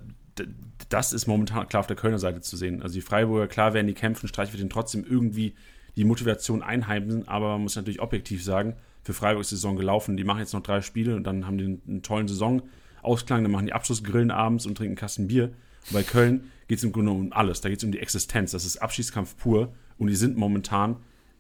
das 0.89 1.13
ist 1.13 1.27
momentan 1.27 1.67
klar 1.67 1.79
auf 1.79 1.87
der 1.87 1.95
Kölner 1.95 2.19
Seite 2.19 2.41
zu 2.41 2.57
sehen. 2.57 2.81
Also 2.81 2.95
die 2.95 3.01
Freiburger, 3.01 3.47
klar 3.47 3.73
werden 3.73 3.87
die 3.87 3.93
kämpfen, 3.93 4.27
Streich 4.27 4.51
wird 4.51 4.61
ihnen 4.61 4.69
trotzdem 4.69 5.05
irgendwie 5.07 5.53
die 5.95 6.03
Motivation 6.03 6.61
einheimsen, 6.61 7.27
aber 7.27 7.53
man 7.53 7.63
muss 7.63 7.75
natürlich 7.75 8.01
objektiv 8.01 8.43
sagen, 8.43 8.75
für 9.01 9.13
Freiburg 9.13 9.41
ist 9.41 9.51
die 9.51 9.55
Saison 9.55 9.77
gelaufen. 9.77 10.17
Die 10.17 10.23
machen 10.23 10.39
jetzt 10.39 10.53
noch 10.53 10.63
drei 10.63 10.81
Spiele 10.81 11.15
und 11.15 11.23
dann 11.23 11.45
haben 11.45 11.57
die 11.57 11.65
einen, 11.65 11.81
einen 11.87 12.01
tollen 12.01 12.27
Saisonausklang, 12.27 13.43
dann 13.43 13.51
machen 13.51 13.67
die 13.67 13.73
Abschlussgrillen 13.73 14.31
abends 14.31 14.65
und 14.65 14.75
trinken 14.75 14.91
einen 14.91 14.97
Kasten 14.97 15.27
Bier. 15.27 15.45
Und 15.87 15.93
bei 15.93 16.03
Köln 16.03 16.51
geht 16.67 16.79
es 16.79 16.83
im 16.83 16.91
Grunde 16.91 17.11
um 17.11 17.31
alles. 17.31 17.61
Da 17.61 17.69
geht 17.69 17.77
es 17.77 17.83
um 17.83 17.91
die 17.91 17.99
Existenz. 17.99 18.51
Das 18.51 18.65
ist 18.65 18.77
Abschießkampf 18.77 19.37
pur 19.37 19.73
und 19.97 20.07
die 20.07 20.15
sind 20.15 20.37
momentan 20.37 20.97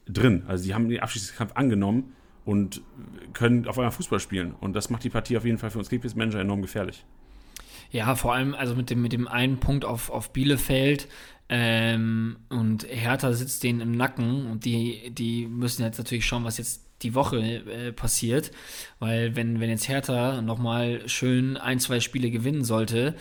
drin. 0.07 0.43
Also 0.47 0.63
die 0.63 0.73
haben 0.73 0.87
den 0.87 0.99
Abschießkampf 0.99 1.53
angenommen 1.55 2.13
und 2.45 2.81
können 3.33 3.67
auf 3.67 3.77
einmal 3.77 3.91
Fußball 3.91 4.19
spielen. 4.19 4.53
Und 4.53 4.73
das 4.73 4.89
macht 4.89 5.03
die 5.03 5.09
Partie 5.09 5.35
auf 5.37 5.45
jeden 5.45 5.57
Fall 5.57 5.71
für 5.71 5.79
uns 5.79 5.89
Kickbase-Manager 5.89 6.39
enorm 6.39 6.61
gefährlich. 6.61 7.03
Ja, 7.95 8.13
vor 8.15 8.33
allem 8.33 8.53
also 8.53 8.75
mit 8.75 8.89
dem, 8.89 9.01
mit 9.01 9.13
dem 9.13 9.25
einen 9.25 9.61
Punkt 9.61 9.85
auf, 9.85 10.09
auf 10.09 10.33
Bielefeld 10.33 11.07
ähm, 11.47 12.35
und 12.49 12.85
Hertha 12.89 13.31
sitzt 13.31 13.63
denen 13.63 13.79
im 13.79 13.93
Nacken 13.93 14.47
und 14.47 14.65
die, 14.65 15.11
die 15.11 15.47
müssen 15.47 15.81
jetzt 15.81 15.97
natürlich 15.97 16.25
schauen, 16.25 16.43
was 16.43 16.57
jetzt 16.57 16.81
die 17.03 17.15
Woche 17.15 17.37
äh, 17.37 17.93
passiert, 17.93 18.51
weil 18.99 19.37
wenn, 19.37 19.61
wenn 19.61 19.69
jetzt 19.69 19.87
Hertha 19.87 20.41
nochmal 20.41 21.07
schön 21.07 21.55
ein, 21.55 21.79
zwei 21.79 22.01
Spiele 22.01 22.31
gewinnen 22.31 22.65
sollte, 22.65 23.15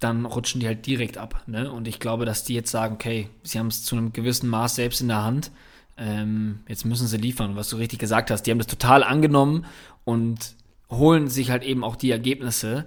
dann 0.00 0.26
rutschen 0.26 0.60
die 0.60 0.66
halt 0.66 0.84
direkt 0.84 1.16
ab. 1.16 1.44
Ne? 1.46 1.70
Und 1.70 1.86
ich 1.86 2.00
glaube, 2.00 2.24
dass 2.24 2.42
die 2.42 2.54
jetzt 2.54 2.72
sagen, 2.72 2.96
okay, 2.96 3.28
sie 3.44 3.60
haben 3.60 3.68
es 3.68 3.84
zu 3.84 3.94
einem 3.94 4.12
gewissen 4.12 4.50
Maß 4.50 4.74
selbst 4.74 5.00
in 5.00 5.06
der 5.06 5.22
Hand. 5.22 5.52
Ähm, 5.96 6.64
jetzt 6.66 6.86
müssen 6.86 7.06
sie 7.06 7.18
liefern. 7.18 7.54
Was 7.54 7.68
du 7.68 7.76
richtig 7.76 8.00
gesagt 8.00 8.32
hast, 8.32 8.42
die 8.42 8.50
haben 8.50 8.58
das 8.58 8.66
total 8.66 9.04
angenommen 9.04 9.64
und 10.04 10.56
holen 10.90 11.28
sich 11.28 11.50
halt 11.52 11.62
eben 11.62 11.84
auch 11.84 11.94
die 11.94 12.10
Ergebnisse. 12.10 12.86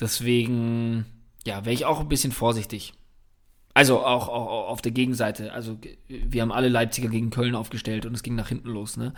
Deswegen, 0.00 1.06
ja, 1.44 1.64
wäre 1.64 1.74
ich 1.74 1.84
auch 1.84 2.00
ein 2.00 2.08
bisschen 2.08 2.32
vorsichtig. 2.32 2.94
Also 3.74 4.04
auch, 4.04 4.28
auch, 4.28 4.68
auf 4.68 4.82
der 4.82 4.92
Gegenseite. 4.92 5.52
Also 5.52 5.78
wir 6.08 6.42
haben 6.42 6.50
alle 6.50 6.68
Leipziger 6.68 7.08
gegen 7.08 7.30
Köln 7.30 7.54
aufgestellt 7.54 8.06
und 8.06 8.14
es 8.14 8.22
ging 8.22 8.34
nach 8.34 8.48
hinten 8.48 8.68
los. 8.68 8.96
Ne? 8.96 9.14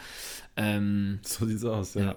Ähm, 0.57 1.21
so 1.23 1.47
sieht's 1.47 1.65
aus, 1.65 1.95
ja. 1.95 2.03
ja. 2.03 2.17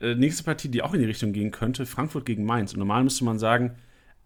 Äh, 0.00 0.14
nächste 0.14 0.42
Partie, 0.42 0.68
die 0.68 0.82
auch 0.82 0.94
in 0.94 1.00
die 1.00 1.06
Richtung 1.06 1.32
gehen 1.32 1.50
könnte, 1.50 1.86
Frankfurt 1.86 2.24
gegen 2.24 2.44
Mainz. 2.44 2.72
Und 2.72 2.78
normal 2.78 3.04
müsste 3.04 3.24
man 3.24 3.38
sagen, 3.38 3.72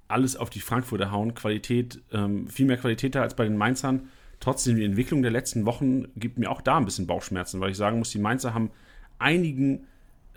alles 0.07 0.36
auf 0.36 0.51
die 0.51 0.61
Frankfurter 0.61 1.11
hauen. 1.11 1.34
Qualität, 1.34 2.01
ähm, 2.12 2.49
viel 2.49 2.66
mehr 2.66 2.78
Qualität 2.78 3.14
da 3.14 3.22
als 3.22 3.34
bei 3.34 3.45
den 3.45 3.57
Mainzern. 3.57 4.09
Trotzdem, 4.41 4.76
die 4.76 4.84
Entwicklung 4.84 5.22
der 5.22 5.30
letzten 5.30 5.66
Wochen 5.66 6.07
gibt 6.16 6.39
mir 6.39 6.51
auch 6.51 6.61
da 6.61 6.76
ein 6.76 6.84
bisschen 6.84 7.07
Bauchschmerzen, 7.07 7.61
weil 7.61 7.70
ich 7.70 7.76
sagen 7.76 7.99
muss, 7.99 8.11
die 8.11 8.18
Mainzer 8.18 8.55
haben 8.55 8.70
einigen 9.18 9.86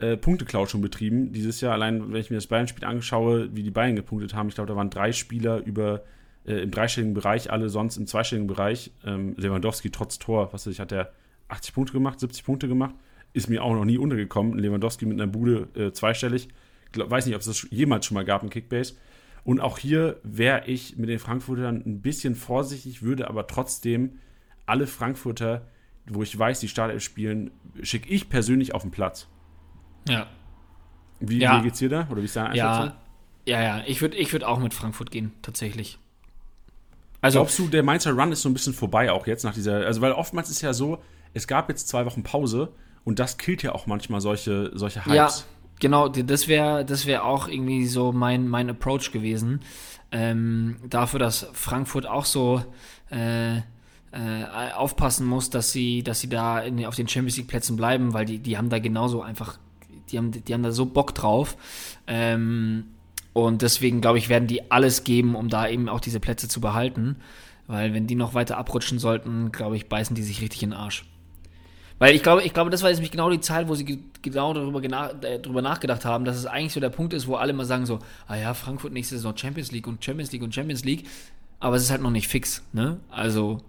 äh, 0.02 0.18
Punkteklau 0.18 0.66
schon 0.66 0.82
betrieben. 0.82 1.32
Dieses 1.32 1.62
Jahr, 1.62 1.74
allein 1.74 2.12
wenn 2.12 2.20
ich 2.20 2.30
mir 2.30 2.38
das 2.38 2.47
Bayern-Spiel 2.47 2.86
anschaue, 2.86 3.56
wie 3.56 3.64
die 3.64 3.72
Bayern 3.72 3.95
gepunktet 3.95 4.34
haben, 4.34 4.49
ich 4.49 4.56
glaube, 4.56 4.68
da 4.68 4.76
waren 4.76 4.89
drei 4.89 5.12
Spieler 5.12 5.64
über 5.64 6.04
äh, 6.45 6.64
im 6.64 6.72
dreistelligen 6.72 7.14
Bereich, 7.14 7.52
alle 7.52 7.70
sonst 7.70 7.97
im 7.97 8.08
zweistelligen 8.08 8.47
Bereich. 8.47 8.91
Ähm, 9.06 9.36
Lewandowski 9.38 9.91
trotz 9.91 10.20
Tor, 10.20 10.52
was 10.54 10.66
weiß 10.66 10.74
ich, 10.74 10.80
hat 10.80 10.91
er 10.91 11.12
80 11.49 11.74
Punkte 11.74 11.93
gemacht, 11.93 12.20
70 12.20 12.43
Punkte 12.43 12.68
gemacht. 12.68 12.95
Ist 13.34 13.49
mir 13.49 13.64
auch 13.64 13.74
noch 13.74 13.86
nie 13.86 13.97
untergekommen. 13.97 14.58
Lewandowski 14.58 15.06
mit 15.06 15.22
einer 15.22 15.32
Bude 15.32 15.68
äh, 15.76 15.91
zweistellig. 15.91 16.49
Glaub, 16.91 17.10
weiß 17.10 17.26
nicht, 17.26 17.36
ob 17.36 17.41
es 17.41 17.47
das 17.47 17.68
jemals 17.70 18.06
schon 18.06 18.16
mal 18.16 18.26
gab 18.26 18.43
in 18.43 18.49
Kickbase. 18.49 18.95
Und 19.43 19.60
auch 19.60 19.78
hier 19.78 20.20
wäre 20.24 20.68
ich 20.68 20.97
mit 20.97 21.10
den 21.10 21.20
Frankfurtern 21.20 21.82
ein 21.86 22.02
bisschen 22.02 22.36
vorsichtig, 22.36 23.02
würde 23.02 23.28
aber 23.28 23.47
trotzdem 23.47 24.20
alle 24.66 24.88
Frankfurter, 24.88 25.68
wo 26.08 26.22
ich 26.22 26.38
weiß, 26.38 26.60
die 26.60 26.68
Startelf 26.68 27.04
spielen, 27.04 27.52
schicke 27.82 28.10
ich 28.10 28.30
persönlich 28.30 28.76
auf 28.76 28.84
den 28.84 28.91
Platz. 28.91 29.28
Ja. 30.08 30.28
Wie, 31.20 31.39
ja. 31.39 31.60
wie 31.60 31.64
geht's 31.66 31.80
dir 31.80 31.89
da? 31.89 32.08
Oder 32.10 32.22
wie 32.22 32.26
ist 32.26 32.36
deine 32.36 32.49
Einschätzung? 32.49 32.93
Ja, 33.45 33.62
ja, 33.62 33.78
ja. 33.78 33.84
Ich 33.86 34.02
würde 34.02 34.18
ich 34.18 34.32
würd 34.32 34.43
auch 34.43 34.60
mit 34.60 34.74
Frankfurt 34.74 35.12
gehen, 35.12 35.34
tatsächlich. 35.41 35.99
Also, 37.22 37.39
Glaubst 37.39 37.60
du, 37.60 37.68
der 37.68 37.84
Mainzer 37.84 38.14
Run 38.14 38.32
ist 38.32 38.41
so 38.41 38.49
ein 38.49 38.54
bisschen 38.54 38.74
vorbei 38.74 39.12
auch 39.12 39.28
jetzt 39.28 39.43
nach 39.43 39.54
dieser, 39.54 39.86
also 39.86 40.02
weil 40.02 40.12
oftmals 40.12 40.49
ist 40.49 40.62
ja 40.62 40.74
so, 40.74 41.04
es 41.34 41.47
gab 41.47 41.70
jetzt 41.70 41.88
zwei 41.88 42.06
Wochen 42.06 42.24
Pause 42.24 42.74
und 43.04 43.20
das 43.20 43.38
killt 43.38 43.62
ja 43.62 43.74
auch 43.74 43.86
manchmal 43.86 44.22
solche, 44.22 44.72
solche 44.74 45.06
Hypes. 45.06 45.16
Ja, 45.16 45.30
Genau, 45.82 46.10
das 46.10 46.47
wäre 46.47 46.86
das 46.86 47.08
wär 47.08 47.26
auch 47.26 47.47
irgendwie 47.47 47.88
so 47.88 48.12
mein, 48.12 48.47
mein 48.47 48.70
Approach 48.70 49.12
gewesen. 49.12 49.62
Ähm, 50.12 50.76
dafür, 50.88 51.20
dass 51.20 51.47
Frankfurt 51.54 52.06
auch 52.06 52.26
so 52.26 52.64
äh, 53.10 53.58
äh, 53.58 53.62
aufpassen 54.76 55.26
muss, 55.26 55.49
dass 55.49 55.72
sie, 55.72 56.04
dass 56.04 56.20
sie 56.20 56.30
da 56.30 56.60
in, 56.60 56.86
auf 56.86 56.95
den 56.95 57.08
Champions 57.08 57.38
League 57.38 57.47
Plätzen 57.47 57.78
bleiben, 57.78 58.14
weil 58.14 58.26
die, 58.26 58.38
die 58.38 58.60
haben 58.60 58.70
da 58.70 58.78
genauso 58.78 59.24
einfach, 59.24 59.58
die 60.12 60.18
haben, 60.18 60.32
die 60.32 60.53
haben 60.53 60.64
da 60.64 60.72
so 60.72 60.86
Bock 60.86 61.16
drauf. 61.16 61.55
Ähm, 62.07 62.86
und 63.34 63.62
deswegen, 63.62 64.01
glaube 64.01 64.18
ich, 64.18 64.30
werden 64.30 64.47
die 64.47 64.72
alles 64.72 65.03
geben, 65.03 65.36
um 65.36 65.49
da 65.49 65.68
eben 65.68 65.88
auch 65.89 65.99
diese 66.01 66.20
Plätze 66.20 66.47
zu 66.47 66.62
behalten. 66.62 67.18
Weil 67.68 67.93
wenn 67.93 68.07
die 68.07 68.16
noch 68.16 68.34
weiter 68.34 68.57
abrutschen 68.57 68.99
sollten, 68.99 69.51
glaube 69.51 69.78
ich, 69.78 69.88
beißen 69.88 70.16
die 70.16 70.24
sich 70.24 70.41
richtig 70.41 70.64
in 70.64 70.72
den 70.72 70.80
Arsch. 70.80 71.05
Weil 72.01 72.16
ich 72.16 72.24
glaube, 72.24 72.41
ich 72.41 72.53
glaube, 72.53 72.72
das 72.72 72.82
war 72.82 72.89
jetzt 72.89 72.97
nämlich 72.97 73.12
genau 73.12 73.30
die 73.30 73.41
Zeit, 73.41 73.68
wo 73.68 73.76
sie 73.76 73.99
genau 74.24 74.55
darüber, 74.55 74.84
äh, 74.84 75.39
darüber 75.39 75.62
nachgedacht 75.62 76.03
haben, 76.03 76.26
dass 76.26 76.36
es 76.36 76.47
eigentlich 76.47 76.74
so 76.74 76.80
der 76.80 76.89
Punkt 76.89 77.14
ist, 77.14 77.28
wo 77.28 77.36
alle 77.36 77.53
mal 77.53 77.64
sagen 77.64 77.86
so, 77.86 77.99
ah 78.28 78.36
ja, 78.36 78.55
Frankfurt 78.55 78.91
nächste 78.91 79.16
Saison 79.18 79.38
Champions 79.38 79.72
League 79.72 79.86
und 79.86 80.03
Champions 80.03 80.32
League 80.32 80.41
und 80.41 80.51
Champions 80.51 80.84
League, 80.84 81.05
aber 81.59 81.76
es 81.76 81.84
ist 81.84 81.91
halt 81.91 82.01
noch 82.01 82.09
nicht 82.09 82.28
fix, 82.28 82.64
ne? 82.74 82.99
Also 83.12 83.59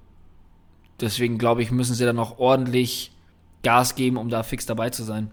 deswegen 0.98 1.36
glaube 1.36 1.62
ich, 1.62 1.70
müssen 1.70 1.94
sie 1.94 2.06
dann 2.06 2.16
noch 2.16 2.38
ordentlich 2.38 3.12
Gas 3.62 3.96
geben, 3.96 4.16
um 4.16 4.30
da 4.30 4.42
fix 4.42 4.64
dabei 4.64 4.88
zu 4.88 5.02
sein. 5.02 5.30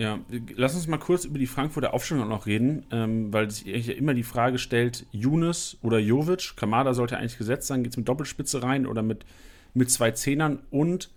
Ja, 0.00 0.18
lass 0.56 0.74
uns 0.74 0.86
mal 0.86 0.96
kurz 0.96 1.26
über 1.26 1.38
die 1.38 1.46
Frankfurter 1.46 1.92
Aufstellung 1.92 2.26
noch 2.26 2.46
reden, 2.46 2.86
ähm, 2.90 3.34
weil 3.34 3.50
sich 3.50 3.66
ja 3.66 3.92
immer 3.92 4.14
die 4.14 4.22
Frage 4.22 4.56
stellt, 4.56 5.04
Younes 5.12 5.76
oder 5.82 5.98
Jovic, 5.98 6.56
Kamada 6.56 6.94
sollte 6.94 7.18
eigentlich 7.18 7.36
gesetzt 7.36 7.66
sein, 7.66 7.82
geht 7.82 7.92
es 7.92 7.98
mit 7.98 8.08
Doppelspitze 8.08 8.62
rein 8.62 8.86
oder 8.86 9.02
mit, 9.02 9.26
mit 9.74 9.90
zwei 9.90 10.12
Zehnern? 10.12 10.60
Und 10.70 11.10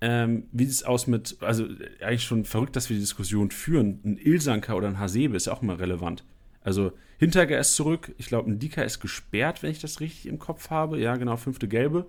ähm, 0.00 0.44
wie 0.52 0.64
sieht 0.64 0.72
es 0.72 0.84
aus 0.84 1.06
mit, 1.06 1.36
also 1.40 1.66
eigentlich 2.00 2.24
schon 2.24 2.46
verrückt, 2.46 2.76
dass 2.76 2.88
wir 2.88 2.94
die 2.94 3.02
Diskussion 3.02 3.50
führen, 3.50 4.00
ein 4.06 4.16
Ilsanker 4.16 4.74
oder 4.74 4.88
ein 4.88 4.98
Hasebe 4.98 5.36
ist 5.36 5.48
ja 5.48 5.52
auch 5.52 5.60
immer 5.60 5.78
relevant. 5.78 6.24
Also 6.62 6.92
Hinterger 7.18 7.58
ist 7.58 7.74
zurück, 7.74 8.14
ich 8.16 8.28
glaube 8.28 8.50
ein 8.50 8.58
Dika 8.58 8.80
ist 8.80 9.00
gesperrt, 9.00 9.62
wenn 9.62 9.70
ich 9.70 9.82
das 9.82 10.00
richtig 10.00 10.24
im 10.24 10.38
Kopf 10.38 10.70
habe, 10.70 10.98
ja 10.98 11.14
genau, 11.16 11.36
fünfte 11.36 11.68
Gelbe. 11.68 12.06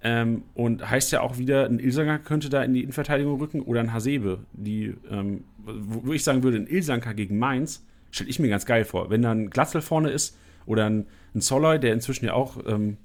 Ähm, 0.00 0.44
und 0.54 0.88
heißt 0.88 1.10
ja 1.10 1.22
auch 1.22 1.38
wieder, 1.38 1.66
ein 1.66 1.80
Ilsanker 1.80 2.18
könnte 2.18 2.48
da 2.48 2.62
in 2.62 2.72
die 2.72 2.82
Innenverteidigung 2.82 3.40
rücken 3.40 3.62
oder 3.62 3.80
ein 3.80 3.92
Hasebe, 3.92 4.40
die, 4.52 4.94
ähm, 5.10 5.44
wo, 5.58 6.12
ich 6.12 6.22
sagen 6.22 6.44
würde, 6.44 6.58
ein 6.58 6.68
Ilsanker 6.68 7.14
gegen 7.14 7.38
Mainz, 7.38 7.84
stelle 8.12 8.30
ich 8.30 8.38
mir 8.38 8.48
ganz 8.48 8.64
geil 8.64 8.84
vor. 8.84 9.10
Wenn 9.10 9.22
da 9.22 9.32
ein 9.32 9.50
Glatzel 9.50 9.80
vorne 9.80 10.10
ist 10.10 10.36
oder 10.66 10.86
ein, 10.86 11.06
ein 11.34 11.40
Soloy, 11.40 11.80
der 11.80 11.92
inzwischen 11.94 12.26
ja 12.26 12.34
auch 12.34 12.58
ähm, 12.66 12.96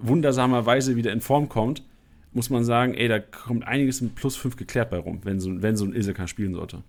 wundersamerweise 0.00 0.96
wieder 0.96 1.12
in 1.12 1.22
Form 1.22 1.48
kommt, 1.48 1.82
muss 2.34 2.50
man 2.50 2.64
sagen, 2.64 2.94
ey, 2.94 3.08
da 3.08 3.18
kommt 3.18 3.66
einiges 3.66 4.00
mit 4.00 4.14
plus 4.14 4.36
5 4.36 4.56
geklärt 4.56 4.90
bei 4.90 4.98
rum, 4.98 5.20
wenn 5.24 5.40
so, 5.40 5.62
wenn 5.62 5.76
so 5.76 5.84
ein 5.84 5.94
Ilsanker 5.94 6.28
spielen 6.28 6.54
sollte. 6.54 6.82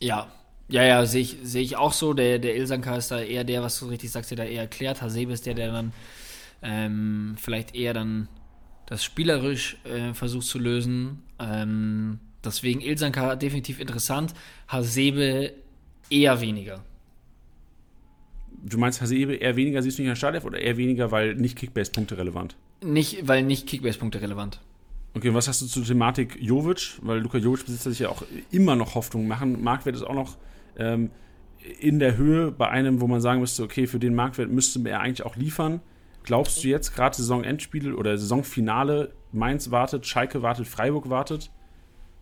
Ja, 0.00 0.28
ja, 0.68 0.82
ja, 0.82 1.04
sehe 1.04 1.22
ich, 1.22 1.38
seh 1.42 1.60
ich 1.60 1.76
auch 1.76 1.92
so. 1.92 2.14
Der, 2.14 2.38
der 2.38 2.56
Ilsanker 2.56 2.96
ist 2.96 3.10
da 3.10 3.20
eher 3.20 3.44
der, 3.44 3.62
was 3.62 3.78
du 3.78 3.86
richtig 3.86 4.10
sagst, 4.10 4.30
der 4.30 4.38
da 4.38 4.44
eher 4.44 4.62
erklärt. 4.62 5.02
Hasebe 5.02 5.32
ist 5.32 5.46
der, 5.46 5.54
der 5.54 5.72
dann 5.72 5.92
ähm, 6.64 7.36
vielleicht 7.38 7.74
eher 7.74 7.94
dann 7.94 8.28
das 8.86 9.04
spielerisch 9.04 9.76
äh, 9.84 10.12
versucht 10.14 10.46
zu 10.46 10.58
lösen. 10.58 11.22
Ähm, 11.38 12.18
deswegen 12.44 12.80
Ilsanka 12.80 13.36
definitiv 13.36 13.80
interessant, 13.80 14.34
Hasebe 14.68 15.52
eher 16.10 16.40
weniger. 16.40 16.84
Du 18.62 18.78
meinst 18.78 19.00
Hasebe 19.00 19.34
eher 19.34 19.56
weniger, 19.56 19.82
siehst 19.82 19.98
du 19.98 20.02
nicht 20.02 20.06
in 20.06 20.12
der 20.12 20.16
Startelf 20.16 20.44
oder 20.44 20.58
eher 20.58 20.76
weniger, 20.76 21.10
weil 21.10 21.34
nicht 21.34 21.56
Kickbase-Punkte 21.56 22.16
relevant? 22.16 22.56
Nicht, 22.82 23.28
weil 23.28 23.42
nicht 23.42 23.66
Kickbase-Punkte 23.66 24.22
relevant. 24.22 24.60
Okay, 25.14 25.32
was 25.32 25.46
hast 25.46 25.62
du 25.62 25.66
zur 25.66 25.84
Thematik 25.84 26.36
Jovic? 26.40 26.98
Weil 27.02 27.20
Luka 27.20 27.38
Jovic 27.38 27.64
besitzt 27.66 27.84
sich 27.84 28.00
ja 28.00 28.08
auch 28.08 28.24
immer 28.50 28.74
noch 28.74 28.94
Hoffnung 28.94 29.28
machen. 29.28 29.62
Marktwert 29.62 29.96
ist 29.96 30.02
auch 30.02 30.14
noch 30.14 30.36
ähm, 30.76 31.10
in 31.78 31.98
der 31.98 32.16
Höhe 32.16 32.50
bei 32.50 32.68
einem, 32.68 33.00
wo 33.00 33.06
man 33.06 33.20
sagen 33.20 33.40
müsste, 33.40 33.62
okay, 33.62 33.86
für 33.86 33.98
den 33.98 34.14
Marktwert 34.14 34.50
müsste 34.50 34.80
er 34.88 35.00
eigentlich 35.00 35.24
auch 35.24 35.36
liefern. 35.36 35.80
Glaubst 36.24 36.64
du 36.64 36.68
jetzt 36.68 36.94
gerade 36.94 37.16
Saisonendspiel 37.16 37.94
oder 37.94 38.16
Saisonfinale, 38.18 39.12
Mainz 39.32 39.70
wartet, 39.70 40.06
Schalke 40.06 40.42
wartet, 40.42 40.66
Freiburg 40.66 41.10
wartet? 41.10 41.50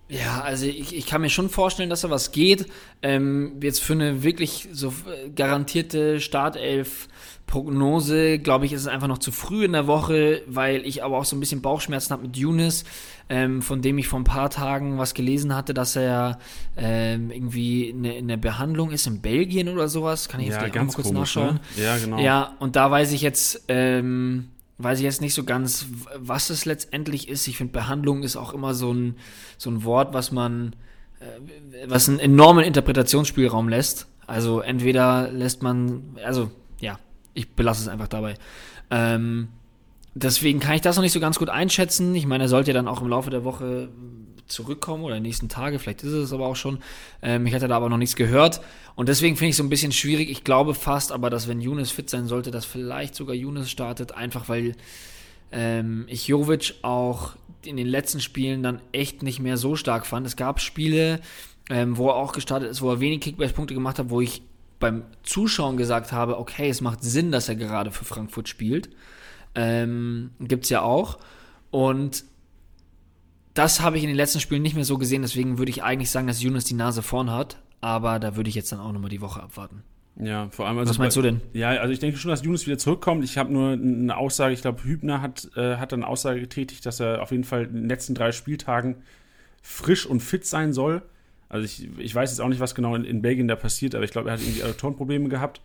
Ja, 0.09 0.43
also 0.43 0.67
ich, 0.67 0.95
ich 0.95 1.07
kann 1.07 1.23
mir 1.23 1.31
schon 1.31 1.49
vorstellen, 1.49 1.89
dass 1.89 2.03
da 2.03 2.11
was 2.11 2.33
geht. 2.33 2.67
Ähm, 3.01 3.61
jetzt 3.63 3.81
für 3.81 3.95
eine 3.95 4.23
wirklich 4.23 4.69
so 4.71 4.93
garantierte 5.35 6.21
Startelf 6.21 7.09
Prognose, 7.47 8.39
glaube 8.39 8.65
ich, 8.65 8.73
ist 8.73 8.83
es 8.83 8.87
einfach 8.87 9.09
noch 9.09 9.19
zu 9.19 9.31
früh 9.31 9.65
in 9.65 9.73
der 9.73 9.87
Woche, 9.87 10.43
weil 10.47 10.87
ich 10.87 11.05
aber 11.05 11.19
auch 11.19 11.25
so 11.25 11.37
ein 11.37 11.41
bisschen 11.41 11.61
Bauchschmerzen 11.61 12.13
habe 12.13 12.23
mit 12.23 12.37
Younes, 12.37 12.85
ähm, 13.29 13.61
von 13.61 13.83
dem 13.83 13.99
ich 13.99 14.09
vor 14.09 14.21
ein 14.21 14.25
paar 14.25 14.49
Tagen 14.49 14.99
was 14.99 15.13
gelesen 15.15 15.55
hatte, 15.55 15.75
dass 15.75 15.95
er 15.97 16.39
ähm, 16.77 17.31
irgendwie 17.31 17.91
in, 17.91 18.05
in 18.05 18.29
der 18.29 18.39
Behandlung 18.39 18.91
ist 18.91 19.07
in 19.07 19.21
Belgien 19.21 19.69
oder 19.69 19.89
sowas. 19.89 20.29
Kann 20.29 20.41
ich 20.41 20.47
jetzt 20.47 20.55
ja, 20.57 20.61
gleich 20.61 20.73
ganz 20.73 20.93
mal 20.93 20.95
kurz 20.97 21.07
komisch, 21.09 21.37
nachschauen? 21.37 21.61
Ne? 21.77 21.85
Ja, 21.85 21.99
genau. 21.99 22.19
Ja, 22.19 22.57
und 22.59 22.77
da 22.77 22.91
weiß 22.91 23.13
ich 23.13 23.21
jetzt, 23.21 23.65
ähm, 23.69 24.49
weiß 24.79 24.99
ich 24.99 25.05
jetzt 25.05 25.21
nicht 25.21 25.35
so 25.35 25.45
ganz, 25.45 25.87
was 26.17 26.51
es 26.51 26.65
letztendlich 26.65 27.29
ist. 27.29 27.47
Ich 27.49 27.59
finde, 27.59 27.73
Behandlung 27.73 28.23
ist 28.23 28.37
auch 28.37 28.55
immer 28.55 28.75
so 28.75 28.93
ein, 28.93 29.17
so 29.59 29.71
ein 29.71 29.85
Wort, 29.85 30.15
was 30.15 30.33
man, 30.33 30.75
äh, 31.21 31.87
was 31.87 32.09
einen 32.09 32.19
enormen 32.19 32.65
Interpretationsspielraum 32.65 33.69
lässt. 33.69 34.07
Also 34.27 34.61
entweder 34.61 35.31
lässt 35.31 35.63
man, 35.63 36.17
also 36.25 36.51
ja, 36.81 36.99
ich 37.35 37.51
belasse 37.51 37.83
es 37.83 37.89
einfach 37.89 38.09
dabei. 38.09 38.35
Ähm, 38.91 39.49
deswegen 40.15 40.61
kann 40.61 40.75
ich 40.75 40.81
das 40.81 40.97
noch 40.97 41.03
nicht 41.03 41.13
so 41.13 41.21
ganz 41.21 41.39
gut 41.39 41.49
einschätzen. 41.49 42.15
Ich 42.15 42.27
meine, 42.27 42.45
er 42.45 42.49
sollte 42.49 42.71
ja 42.71 42.75
dann 42.75 42.89
auch 42.89 43.01
im 43.01 43.09
Laufe 43.09 43.31
der 43.31 43.45
Woche 43.45 43.89
zurückkommen 44.47 45.05
oder 45.05 45.17
in 45.17 45.23
den 45.23 45.29
nächsten 45.29 45.49
Tage, 45.49 45.79
vielleicht 45.79 46.03
ist 46.03 46.13
es 46.13 46.33
aber 46.33 46.47
auch 46.47 46.57
schon. 46.57 46.79
Ähm, 47.23 47.47
ich 47.47 47.55
hatte 47.55 47.69
da 47.69 47.77
aber 47.77 47.89
noch 47.89 47.97
nichts 47.97 48.17
gehört 48.17 48.61
und 48.95 49.09
deswegen 49.09 49.37
finde 49.37 49.49
ich 49.49 49.53
es 49.53 49.57
so 49.57 49.63
ein 49.63 49.71
bisschen 49.71 49.93
schwierig. 49.93 50.31
Ich 50.31 50.45
glaube 50.45 50.75
fast 50.75 51.11
aber, 51.11 51.31
dass 51.31 51.49
wenn 51.49 51.61
Younes 51.61 51.91
fit 51.91 52.11
sein 52.11 52.27
sollte, 52.27 52.51
dass 52.51 52.65
vielleicht 52.65 53.15
sogar 53.15 53.35
Younes 53.35 53.71
startet, 53.71 54.13
einfach 54.13 54.49
weil 54.49 54.75
ähm, 55.51 56.05
ich 56.09 56.29
Jovic 56.29 56.75
auch 56.83 57.33
in 57.65 57.77
den 57.77 57.87
letzten 57.87 58.21
Spielen 58.21 58.63
dann 58.63 58.81
echt 58.93 59.23
nicht 59.23 59.41
mehr 59.41 59.57
so 59.57 59.77
stark 59.77 60.07
fand. 60.07 60.27
Es 60.27 60.37
gab 60.37 60.61
Spiele, 60.61 61.21
ähm, 61.71 61.97
wo 61.97 62.09
er 62.09 62.17
auch 62.17 62.33
gestartet 62.33 62.71
ist, 62.71 62.83
wo 62.83 62.91
er 62.91 63.01
wenig 63.01 63.21
Kickbase-Punkte 63.21 63.75
gemacht 63.75 63.99
hat, 63.99 64.11
wo 64.11 64.21
ich 64.21 64.43
beim 64.83 65.05
Zuschauen 65.23 65.79
gesagt 65.79 66.13
habe, 66.13 66.39
okay, 66.39 66.69
es 66.69 66.83
macht 66.83 67.03
Sinn, 67.03 67.33
dass 67.33 67.49
er 67.49 67.55
gerade 67.55 67.91
für 67.91 68.05
Frankfurt 68.05 68.49
spielt. 68.49 68.91
Ähm, 69.55 70.33
Gibt 70.41 70.65
es 70.65 70.71
ja 70.71 70.83
auch. 70.83 71.19
Und 71.71 72.25
das 73.55 73.81
habe 73.81 73.97
ich 73.97 74.03
in 74.03 74.09
den 74.09 74.17
letzten 74.17 74.41
Spielen 74.41 74.63
nicht 74.63 74.75
mehr 74.75 74.85
so 74.85 74.99
gesehen, 74.99 75.23
deswegen 75.23 75.57
würde 75.59 75.71
ich 75.71 75.83
eigentlich 75.83 76.11
sagen, 76.11 76.27
dass 76.27 76.43
Yunus 76.43 76.65
die 76.65 76.75
Nase 76.75 77.03
vorn 77.03 77.31
hat, 77.31 77.63
aber 77.81 78.19
da 78.19 78.37
würde 78.37 78.51
ich 78.51 78.55
jetzt 78.55 78.73
dann 78.73 78.81
auch 78.81 78.93
nochmal 78.93 79.11
die 79.11 79.21
Woche 79.21 79.43
abwarten. 79.43 79.83
Ja, 80.17 80.49
vor 80.51 80.67
allem. 80.67 80.79
Also 80.79 80.91
Was 80.91 80.99
meinst 80.99 81.17
bei, 81.17 81.23
du 81.23 81.29
denn? 81.29 81.41
Ja, 81.53 81.71
also 81.71 81.93
ich 81.93 81.99
denke 81.99 82.19
schon, 82.19 82.31
dass 82.31 82.43
Yunus 82.43 82.67
wieder 82.67 82.77
zurückkommt. 82.77 83.25
Ich 83.25 83.39
habe 83.39 83.53
nur 83.53 83.73
eine 83.73 84.17
Aussage, 84.17 84.53
ich 84.53 84.61
glaube, 84.61 84.85
Hübner 84.85 85.23
hat, 85.23 85.49
äh, 85.57 85.77
hat 85.77 85.93
eine 85.93 86.07
Aussage 86.07 86.41
getätigt, 86.41 86.85
dass 86.85 87.01
er 87.01 87.23
auf 87.23 87.31
jeden 87.31 87.45
Fall 87.45 87.65
in 87.65 87.75
den 87.75 87.89
letzten 87.89 88.15
drei 88.15 88.33
Spieltagen 88.33 88.97
frisch 89.63 90.05
und 90.07 90.21
fit 90.21 90.45
sein 90.45 90.73
soll. 90.73 91.03
Also 91.53 91.67
ich, 91.67 91.87
ich 91.99 92.15
weiß 92.15 92.31
jetzt 92.31 92.41
auch 92.41 92.49
nicht, 92.49 92.61
was 92.61 92.75
genau 92.75 92.95
in, 92.95 93.05
in 93.05 93.21
Belgien 93.21 93.47
da 93.47 93.57
passiert, 93.57 93.95
aber 93.95 94.05
ich 94.05 94.11
glaube, 94.11 94.31
er 94.31 94.33
hat 94.33 94.41
irgendwie 94.41 94.63
Adduktorenprobleme 94.63 95.29
gehabt. 95.29 95.61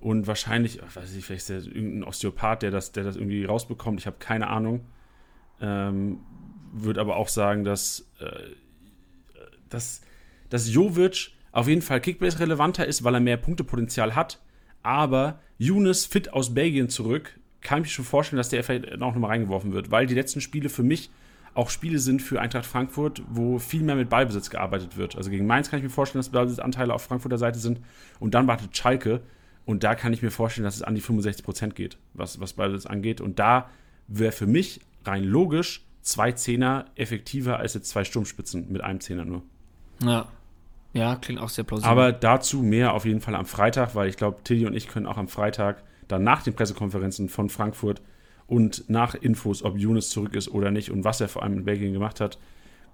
Und 0.00 0.26
wahrscheinlich, 0.26 0.80
weiß 0.94 1.14
ich, 1.14 1.24
vielleicht 1.24 1.50
ist 1.50 1.66
der 1.66 1.76
irgendein 1.76 2.04
Osteopath, 2.04 2.62
der 2.62 2.70
das, 2.70 2.92
der 2.92 3.04
das 3.04 3.16
irgendwie 3.16 3.44
rausbekommt. 3.44 4.00
Ich 4.00 4.06
habe 4.06 4.16
keine 4.18 4.46
Ahnung. 4.46 4.86
Ähm, 5.60 6.20
würde 6.72 7.02
aber 7.02 7.16
auch 7.16 7.28
sagen, 7.28 7.64
dass, 7.64 8.08
äh, 8.20 8.54
dass, 9.68 10.00
dass 10.48 10.72
Jovic 10.72 11.32
auf 11.52 11.68
jeden 11.68 11.82
Fall 11.82 12.00
Kickbase 12.00 12.40
relevanter 12.40 12.86
ist, 12.86 13.04
weil 13.04 13.12
er 13.12 13.20
mehr 13.20 13.36
Punktepotenzial 13.36 14.14
hat. 14.14 14.40
Aber 14.82 15.40
Younes 15.58 16.06
fit 16.06 16.32
aus 16.32 16.54
Belgien 16.54 16.88
zurück, 16.88 17.38
kann 17.60 17.80
ich 17.82 17.88
mir 17.88 17.90
schon 17.90 18.04
vorstellen, 18.06 18.38
dass 18.38 18.48
der 18.48 18.64
vielleicht 18.64 18.94
auch 18.94 19.12
nochmal 19.12 19.32
reingeworfen 19.32 19.74
wird, 19.74 19.90
weil 19.90 20.06
die 20.06 20.14
letzten 20.14 20.40
Spiele 20.40 20.70
für 20.70 20.84
mich 20.84 21.10
auch 21.58 21.70
Spiele 21.70 21.98
sind 21.98 22.22
für 22.22 22.40
Eintracht 22.40 22.66
Frankfurt, 22.66 23.20
wo 23.28 23.58
viel 23.58 23.82
mehr 23.82 23.96
mit 23.96 24.08
Ballbesitz 24.08 24.48
gearbeitet 24.48 24.96
wird. 24.96 25.16
Also 25.16 25.28
gegen 25.28 25.44
Mainz 25.44 25.68
kann 25.68 25.80
ich 25.80 25.82
mir 25.82 25.90
vorstellen, 25.90 26.20
dass 26.20 26.28
Ballbesitzanteile 26.28 26.94
auf 26.94 27.02
Frankfurter 27.02 27.36
Seite 27.36 27.58
sind. 27.58 27.80
Und 28.20 28.34
dann 28.34 28.46
wartet 28.46 28.76
Schalke. 28.76 29.22
Und 29.66 29.82
da 29.82 29.96
kann 29.96 30.12
ich 30.12 30.22
mir 30.22 30.30
vorstellen, 30.30 30.64
dass 30.64 30.76
es 30.76 30.82
an 30.82 30.94
die 30.94 31.00
65 31.00 31.44
Prozent 31.44 31.74
geht, 31.74 31.98
was, 32.14 32.38
was 32.38 32.52
Ballbesitz 32.52 32.86
angeht. 32.86 33.20
Und 33.20 33.40
da 33.40 33.70
wäre 34.06 34.30
für 34.30 34.46
mich 34.46 34.80
rein 35.04 35.24
logisch 35.24 35.84
zwei 36.00 36.30
Zehner 36.30 36.84
effektiver 36.94 37.58
als 37.58 37.74
jetzt 37.74 37.88
zwei 37.88 38.04
Sturmspitzen 38.04 38.70
mit 38.70 38.82
einem 38.82 39.00
Zehner 39.00 39.24
nur. 39.24 39.42
Ja. 40.00 40.28
Ja, 40.92 41.16
klingt 41.16 41.40
auch 41.40 41.48
sehr 41.48 41.64
plausibel. 41.64 41.90
Aber 41.90 42.12
dazu 42.12 42.62
mehr 42.62 42.94
auf 42.94 43.04
jeden 43.04 43.20
Fall 43.20 43.34
am 43.34 43.46
Freitag, 43.46 43.96
weil 43.96 44.08
ich 44.08 44.16
glaube, 44.16 44.44
Tilly 44.44 44.64
und 44.64 44.74
ich 44.74 44.86
können 44.86 45.06
auch 45.06 45.18
am 45.18 45.26
Freitag 45.26 45.82
dann 46.06 46.22
nach 46.22 46.44
den 46.44 46.54
Pressekonferenzen 46.54 47.28
von 47.28 47.50
Frankfurt 47.50 48.00
und 48.48 48.88
nach 48.88 49.14
Infos, 49.14 49.62
ob 49.62 49.78
Younes 49.78 50.08
zurück 50.08 50.34
ist 50.34 50.48
oder 50.48 50.70
nicht 50.72 50.90
und 50.90 51.04
was 51.04 51.20
er 51.20 51.28
vor 51.28 51.42
allem 51.42 51.58
in 51.58 51.64
Belgien 51.64 51.92
gemacht 51.92 52.18
hat, 52.18 52.38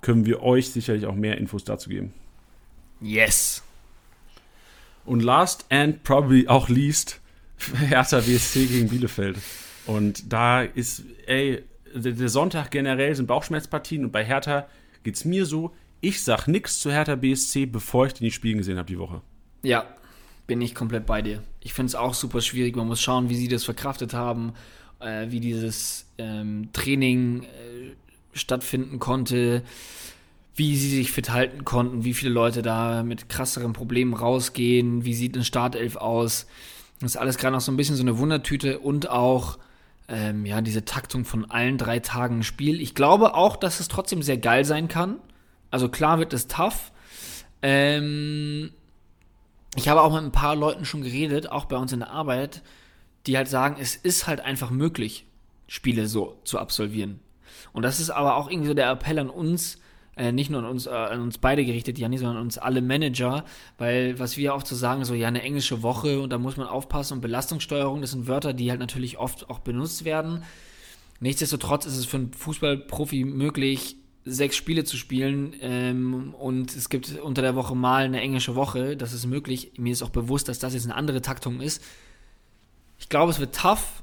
können 0.02 0.26
wir 0.26 0.42
euch 0.42 0.70
sicherlich 0.70 1.07
auch 1.07 1.14
mehr 1.14 1.38
Infos 1.38 1.64
dazu 1.64 1.88
geben. 1.88 2.12
Yes. 3.00 3.62
Und 5.07 5.22
last 5.22 5.64
and 5.70 6.02
probably 6.02 6.48
auch 6.48 6.68
least, 6.68 7.20
Hertha 7.88 8.20
BSC 8.20 8.66
gegen 8.66 8.88
Bielefeld. 8.88 9.38
Und 9.86 10.32
da 10.32 10.62
ist, 10.62 11.05
ey, 11.26 11.62
der 11.94 12.28
Sonntag 12.28 12.70
generell 12.70 13.14
sind 13.14 13.26
Bauchschmerzpartien 13.26 14.05
und 14.05 14.11
bei 14.11 14.24
Hertha 14.24 14.66
geht 15.05 15.14
es 15.14 15.24
mir 15.24 15.46
so, 15.46 15.72
ich 16.00 16.22
sag 16.22 16.48
nichts 16.48 16.80
zu 16.80 16.90
Hertha 16.90 17.14
BSC, 17.14 17.66
bevor 17.66 18.07
ich 18.07 18.14
die 18.14 18.24
nicht 18.24 18.34
spielen 18.34 18.59
gesehen 18.59 18.76
habe 18.76 18.88
die 18.88 18.98
Woche. 18.98 19.22
Ja, 19.62 19.86
bin 20.46 20.61
ich 20.61 20.74
komplett 20.74 21.07
bei 21.07 21.22
dir. 21.22 21.42
Ich 21.61 21.72
finde 21.72 21.88
es 21.88 21.94
auch 21.94 22.12
super 22.12 22.40
schwierig. 22.40 22.76
Man 22.76 22.88
muss 22.88 23.00
schauen, 23.00 23.30
wie 23.30 23.36
sie 23.36 23.48
das 23.48 23.64
verkraftet 23.64 24.12
haben 24.12 24.52
äh, 25.05 25.30
wie 25.30 25.40
dieses 25.40 26.07
ähm, 26.18 26.70
Training 26.72 27.42
äh, 27.44 27.46
stattfinden 28.32 28.98
konnte, 28.98 29.62
wie 30.57 30.76
sie 30.76 30.88
sich 30.88 31.12
fit 31.12 31.30
halten 31.30 31.64
konnten, 31.64 32.05
wie 32.05 32.14
viele 32.14 32.32
Leute 32.32 32.62
da 32.62 33.02
mit 33.02 33.28
krasseren 33.28 33.72
Problemen 33.72 34.14
rausgehen, 34.14 35.05
wie 35.05 35.14
sieht 35.14 35.34
eine 35.34 35.44
Startelf 35.44 35.96
aus. 35.96 36.46
Das 37.00 37.12
ist 37.12 37.16
alles 37.16 37.38
gerade 37.38 37.55
noch 37.55 37.61
so 37.61 37.72
ein 37.72 37.76
bisschen 37.76 37.96
so 37.96 38.02
eine 38.02 38.18
Wundertüte 38.18 38.78
und 38.78 39.11
auch 39.11 39.59
ähm, 40.09 40.46
ja, 40.46 40.61
diese 40.61 40.84
Taktung 40.84 41.24
von 41.24 41.50
allen 41.50 41.78
drei 41.78 41.98
Tagen 41.98 42.42
Spiel. 42.42 42.80
Ich 42.80 42.94
glaube 42.94 43.34
auch, 43.34 43.57
dass 43.57 43.80
es 43.80 43.88
trotzdem 43.88 44.22
sehr 44.22 44.38
geil 44.38 44.64
sein 44.64 44.88
kann. 44.88 45.16
Also 45.70 45.88
klar 45.88 46.18
wird 46.18 46.32
es 46.32 46.46
tough. 46.46 46.92
Ähm, 47.62 48.70
ich 49.76 49.88
habe 49.88 50.02
auch 50.02 50.12
mit 50.12 50.22
ein 50.22 50.32
paar 50.32 50.55
Leuten 50.55 50.84
schon 50.84 51.02
geredet, 51.02 51.50
auch 51.50 51.64
bei 51.64 51.76
uns 51.76 51.92
in 51.92 52.00
der 52.00 52.11
Arbeit, 52.11 52.62
die 53.27 53.37
halt 53.37 53.49
sagen, 53.49 53.77
es 53.79 53.97
ist 53.97 54.27
halt 54.27 54.41
einfach 54.41 54.70
möglich, 54.70 55.27
Spiele 55.66 56.07
so 56.07 56.39
zu 56.45 56.59
absolvieren. 56.59 57.20
Und 57.72 57.83
das 57.83 58.01
ist 58.01 58.11
aber 58.11 58.37
auch 58.37 58.51
irgendwie 58.51 58.68
so 58.68 58.75
der 58.75 58.91
Appell 58.91 59.18
an 59.18 59.31
uns, 59.31 59.79
äh, 60.16 60.31
nicht 60.31 60.51
nur 60.51 60.61
an 60.61 60.66
uns, 60.66 60.87
äh, 60.87 60.91
an 60.91 61.20
uns 61.20 61.39
beide 61.39 61.64
gerichtet, 61.64 61.99
Janni, 61.99 62.18
sondern 62.18 62.37
an 62.37 62.43
uns 62.45 62.59
alle 62.59 62.83
Manager, 62.83 63.45
weil 63.79 64.18
was 64.18 64.37
wir 64.37 64.55
oft 64.55 64.66
so 64.66 64.77
sagen, 64.77 65.05
so 65.05 65.14
ja, 65.14 65.29
eine 65.29 65.43
englische 65.43 65.83
Woche 65.83 66.20
und 66.20 66.31
da 66.31 66.39
muss 66.39 66.57
man 66.57 66.66
aufpassen 66.66 67.14
und 67.14 67.20
Belastungssteuerung, 67.20 68.01
das 68.01 68.12
sind 68.12 68.29
Wörter, 68.29 68.53
die 68.53 68.70
halt 68.70 68.81
natürlich 68.81 69.18
oft 69.18 69.51
auch 69.51 69.59
benutzt 69.59 70.05
werden. 70.05 70.43
Nichtsdestotrotz 71.20 71.87
ist 71.87 71.97
es 71.97 72.05
für 72.05 72.18
einen 72.18 72.33
Fußballprofi 72.33 73.25
möglich, 73.25 73.97
sechs 74.25 74.57
Spiele 74.57 74.85
zu 74.85 74.97
spielen 74.97 75.55
ähm, 75.61 76.35
und 76.39 76.75
es 76.75 76.89
gibt 76.89 77.18
unter 77.18 77.43
der 77.43 77.57
Woche 77.57 77.75
mal 77.75 78.05
eine 78.05 78.20
englische 78.20 78.55
Woche, 78.55 78.97
das 78.97 79.12
ist 79.12 79.27
möglich. 79.27 79.72
Mir 79.77 79.93
ist 79.93 80.03
auch 80.03 80.11
bewusst, 80.11 80.49
dass 80.49 80.59
das 80.59 80.75
jetzt 80.75 80.85
eine 80.85 80.95
andere 80.95 81.20
Taktung 81.22 81.61
ist. 81.61 81.83
Ich 83.05 83.11
glaube, 83.11 83.30
es 83.30 83.38
wird 83.38 83.55
tough, 83.55 84.02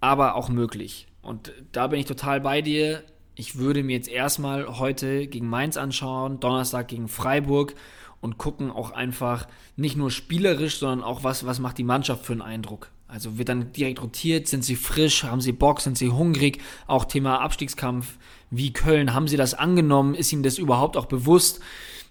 aber 0.00 0.34
auch 0.34 0.48
möglich. 0.48 1.06
Und 1.22 1.52
da 1.70 1.86
bin 1.86 2.00
ich 2.00 2.06
total 2.06 2.40
bei 2.40 2.60
dir. 2.60 3.04
Ich 3.36 3.56
würde 3.56 3.84
mir 3.84 3.94
jetzt 3.94 4.08
erstmal 4.08 4.80
heute 4.80 5.28
gegen 5.28 5.48
Mainz 5.48 5.76
anschauen, 5.76 6.40
Donnerstag 6.40 6.88
gegen 6.88 7.06
Freiburg 7.06 7.76
und 8.20 8.36
gucken 8.36 8.72
auch 8.72 8.90
einfach 8.90 9.46
nicht 9.76 9.96
nur 9.96 10.10
spielerisch, 10.10 10.78
sondern 10.78 11.04
auch 11.04 11.22
was, 11.22 11.46
was 11.46 11.60
macht 11.60 11.78
die 11.78 11.84
Mannschaft 11.84 12.26
für 12.26 12.32
einen 12.32 12.42
Eindruck. 12.42 12.90
Also 13.06 13.38
wird 13.38 13.48
dann 13.48 13.70
direkt 13.70 14.02
rotiert, 14.02 14.48
sind 14.48 14.64
sie 14.64 14.74
frisch, 14.74 15.22
haben 15.22 15.40
sie 15.40 15.52
Bock, 15.52 15.80
sind 15.80 15.96
sie 15.96 16.10
hungrig, 16.10 16.60
auch 16.88 17.04
Thema 17.04 17.40
Abstiegskampf 17.40 18.18
wie 18.50 18.72
Köln, 18.72 19.14
haben 19.14 19.28
sie 19.28 19.36
das 19.36 19.54
angenommen, 19.54 20.16
ist 20.16 20.32
ihnen 20.32 20.42
das 20.42 20.58
überhaupt 20.58 20.96
auch 20.96 21.06
bewusst? 21.06 21.60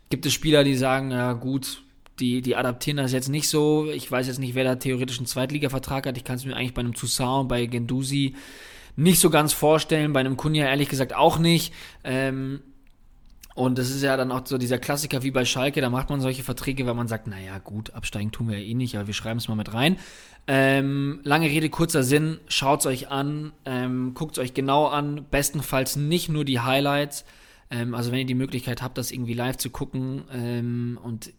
Gibt 0.09 0.25
es 0.25 0.31
Spieler, 0.31 0.63
die 0.63 0.75
sagen, 0.75 1.11
ja 1.11 1.33
gut, 1.33 1.83
die, 2.19 2.41
die 2.41 2.55
adaptieren 2.55 2.97
das 2.97 3.11
jetzt 3.11 3.29
nicht 3.29 3.49
so, 3.49 3.89
ich 3.91 4.09
weiß 4.09 4.27
jetzt 4.27 4.39
nicht, 4.39 4.55
wer 4.55 4.63
da 4.63 4.75
theoretisch 4.75 5.17
einen 5.17 5.27
Zweitliga-Vertrag 5.27 6.07
hat, 6.07 6.17
ich 6.17 6.23
kann 6.23 6.37
es 6.37 6.45
mir 6.45 6.55
eigentlich 6.55 6.73
bei 6.73 6.81
einem 6.81 6.93
Toussaint, 6.93 7.47
bei 7.47 7.65
Gendusi 7.65 8.35
nicht 8.95 9.19
so 9.19 9.29
ganz 9.29 9.51
vorstellen, 9.53 10.13
bei 10.13 10.21
einem 10.21 10.37
Kunja 10.37 10.65
ehrlich 10.65 10.89
gesagt 10.89 11.13
auch 11.13 11.37
nicht, 11.37 11.73
ähm, 12.03 12.61
und 13.55 13.77
das 13.77 13.89
ist 13.89 14.03
ja 14.03 14.17
dann 14.17 14.33
auch 14.33 14.45
so 14.45 14.57
dieser 14.57 14.79
Klassiker 14.79 15.23
wie 15.23 15.31
bei 15.31 15.45
Schalke, 15.45 15.79
da 15.79 15.89
macht 15.89 16.09
man 16.09 16.19
solche 16.19 16.43
Verträge, 16.43 16.85
weil 16.85 16.93
man 16.93 17.07
sagt, 17.07 17.25
naja 17.27 17.57
gut, 17.59 17.93
absteigen 17.93 18.33
tun 18.33 18.49
wir 18.49 18.59
ja 18.59 18.65
eh 18.65 18.73
nicht, 18.73 18.97
aber 18.97 19.07
wir 19.07 19.13
schreiben 19.13 19.37
es 19.37 19.47
mal 19.47 19.55
mit 19.55 19.73
rein. 19.73 19.97
Ähm, 20.45 21.21
lange 21.23 21.47
Rede, 21.47 21.69
kurzer 21.69 22.03
Sinn, 22.03 22.39
schaut 22.49 22.81
es 22.81 22.85
euch 22.85 23.07
an, 23.09 23.53
ähm, 23.63 24.13
guckt 24.13 24.37
es 24.37 24.43
euch 24.43 24.53
genau 24.53 24.87
an, 24.87 25.25
bestenfalls 25.31 25.95
nicht 25.95 26.27
nur 26.27 26.43
die 26.43 26.59
Highlights. 26.59 27.23
Ähm, 27.71 27.95
also 27.95 28.11
wenn 28.11 28.19
ihr 28.19 28.25
die 28.25 28.35
Möglichkeit 28.35 28.81
habt, 28.81 28.97
das 28.97 29.09
irgendwie 29.09 29.33
live 29.33 29.55
zu 29.55 29.69
gucken 29.69 30.25
ähm, 30.33 30.99
und 31.01 31.31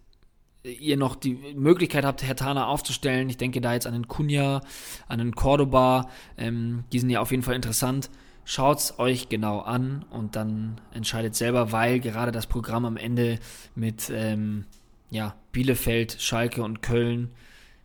ihr 0.67 0.97
noch 0.97 1.17
die 1.17 1.35
Möglichkeit 1.55 2.05
habt, 2.05 2.23
Hertana 2.23 2.67
aufzustellen, 2.67 3.29
ich 3.29 3.37
denke 3.37 3.61
da 3.61 3.73
jetzt 3.73 3.87
an 3.87 3.93
den 3.93 4.09
Kunja, 4.09 4.61
an 5.09 5.19
den 5.19 5.35
Cordoba, 5.35 6.09
ähm, 6.37 6.85
die 6.93 6.99
sind 6.99 7.11
ja 7.11 7.21
auf 7.21 7.31
jeden 7.31 7.43
Fall 7.43 7.55
interessant 7.55 8.11
Schaut 8.49 8.79
es 8.79 8.99
euch 9.01 9.29
genau 9.29 9.59
an 9.59 10.05
und 10.09 10.37
dann 10.37 10.81
entscheidet 10.95 11.35
selber, 11.35 11.73
weil 11.73 11.99
gerade 11.99 12.31
das 12.31 12.47
Programm 12.47 12.85
am 12.85 12.97
Ende 12.97 13.41
mit 13.75 14.09
ähm, 14.09 14.67
ja, 15.11 15.35
Bielefeld, 15.51 16.19
Schalke 16.21 16.63
und 16.63 16.81
Köln 16.81 17.33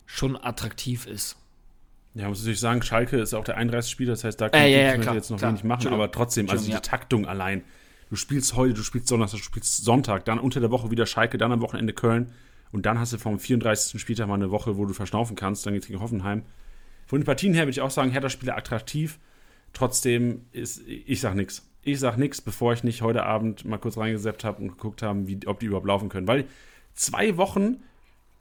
schon 0.06 0.36
attraktiv 0.36 1.06
ist. 1.06 1.36
Ja, 2.14 2.28
muss 2.28 2.38
natürlich 2.38 2.60
sagen, 2.60 2.80
Schalke 2.80 3.18
ist 3.18 3.34
auch 3.34 3.42
der 3.42 3.58
31-Spieler, 3.58 4.12
das 4.12 4.22
heißt, 4.22 4.40
da 4.40 4.50
kann 4.50 4.60
äh, 4.60 4.70
ja, 4.70 4.94
ja, 4.94 5.14
jetzt 5.14 5.30
noch 5.30 5.38
klar. 5.38 5.50
wenig 5.50 5.64
machen, 5.64 5.92
aber 5.92 6.12
trotzdem, 6.12 6.48
also 6.48 6.64
die 6.64 6.70
ja. 6.70 6.78
Taktung 6.78 7.26
allein. 7.26 7.64
Du 8.08 8.14
spielst 8.14 8.54
heute, 8.54 8.74
du 8.74 8.84
spielst 8.84 9.10
Donnerstag, 9.10 9.40
du 9.40 9.44
spielst 9.44 9.84
Sonntag, 9.84 10.26
dann 10.26 10.38
unter 10.38 10.60
der 10.60 10.70
Woche 10.70 10.92
wieder 10.92 11.06
Schalke, 11.06 11.38
dann 11.38 11.50
am 11.50 11.60
Wochenende 11.60 11.92
Köln 11.92 12.32
und 12.72 12.86
dann 12.86 12.98
hast 12.98 13.12
du 13.12 13.18
vom 13.18 13.38
34. 13.38 14.00
Spieltag 14.00 14.26
mal 14.28 14.34
eine 14.34 14.50
Woche, 14.50 14.76
wo 14.76 14.84
du 14.86 14.94
verschnaufen 14.94 15.36
kannst, 15.36 15.66
dann 15.66 15.74
geht's 15.74 15.86
gegen 15.86 16.00
Hoffenheim. 16.00 16.42
Von 17.06 17.20
den 17.20 17.26
Partien 17.26 17.52
her 17.54 17.64
würde 17.64 17.72
ich 17.72 17.80
auch 17.82 17.90
sagen, 17.90 18.10
Hertha-Spieler 18.10 18.56
attraktiv. 18.56 19.18
Trotzdem 19.72 20.46
ist, 20.52 20.82
ich 20.86 21.20
sag 21.20 21.34
nichts. 21.34 21.68
Ich 21.82 21.98
sag 21.98 22.16
nichts, 22.16 22.40
bevor 22.40 22.72
ich 22.72 22.84
nicht 22.84 23.02
heute 23.02 23.24
Abend 23.24 23.64
mal 23.64 23.78
kurz 23.78 23.98
reingesetzt 23.98 24.44
habe 24.44 24.62
und 24.62 24.68
geguckt 24.68 25.02
habe, 25.02 25.24
ob 25.46 25.60
die 25.60 25.66
überhaupt 25.66 25.86
laufen 25.86 26.08
können. 26.08 26.28
Weil 26.28 26.46
zwei 26.94 27.36
Wochen 27.36 27.82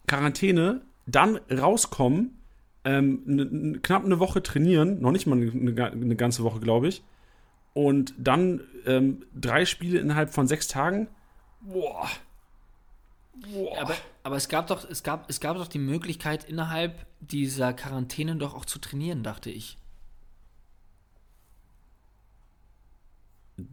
Quarantäne, 0.08 0.82
dann 1.06 1.38
rauskommen, 1.50 2.38
ähm, 2.84 3.22
ne, 3.26 3.80
knapp 3.82 4.06
eine 4.06 4.20
Woche 4.20 4.44
trainieren, 4.44 5.00
noch 5.02 5.12
nicht 5.12 5.28
mal 5.28 5.38
eine, 5.38 5.92
eine 5.92 6.16
ganze 6.16 6.44
Woche, 6.44 6.60
glaube 6.60 6.88
ich. 6.88 7.04
Und 7.74 8.14
dann 8.18 8.62
ähm, 8.86 9.24
drei 9.34 9.66
Spiele 9.66 10.00
innerhalb 10.00 10.32
von 10.34 10.48
sechs 10.48 10.68
Tagen. 10.68 11.08
Boah. 11.62 12.10
Aber, 13.80 13.96
aber 14.24 14.36
es 14.36 14.50
gab 14.50 14.68
doch, 14.68 14.88
es 14.90 15.04
gab, 15.04 15.30
es 15.30 15.40
gab 15.40 15.58
doch 15.58 15.68
die 15.68 15.80
Möglichkeit, 15.80 16.44
innerhalb 16.44 17.06
dieser 17.20 17.74
Quarantäne 17.74 18.36
doch 18.36 18.54
auch 18.54 18.66
zu 18.66 18.80
trainieren, 18.80 19.24
dachte 19.24 19.50
ich. 19.50 19.78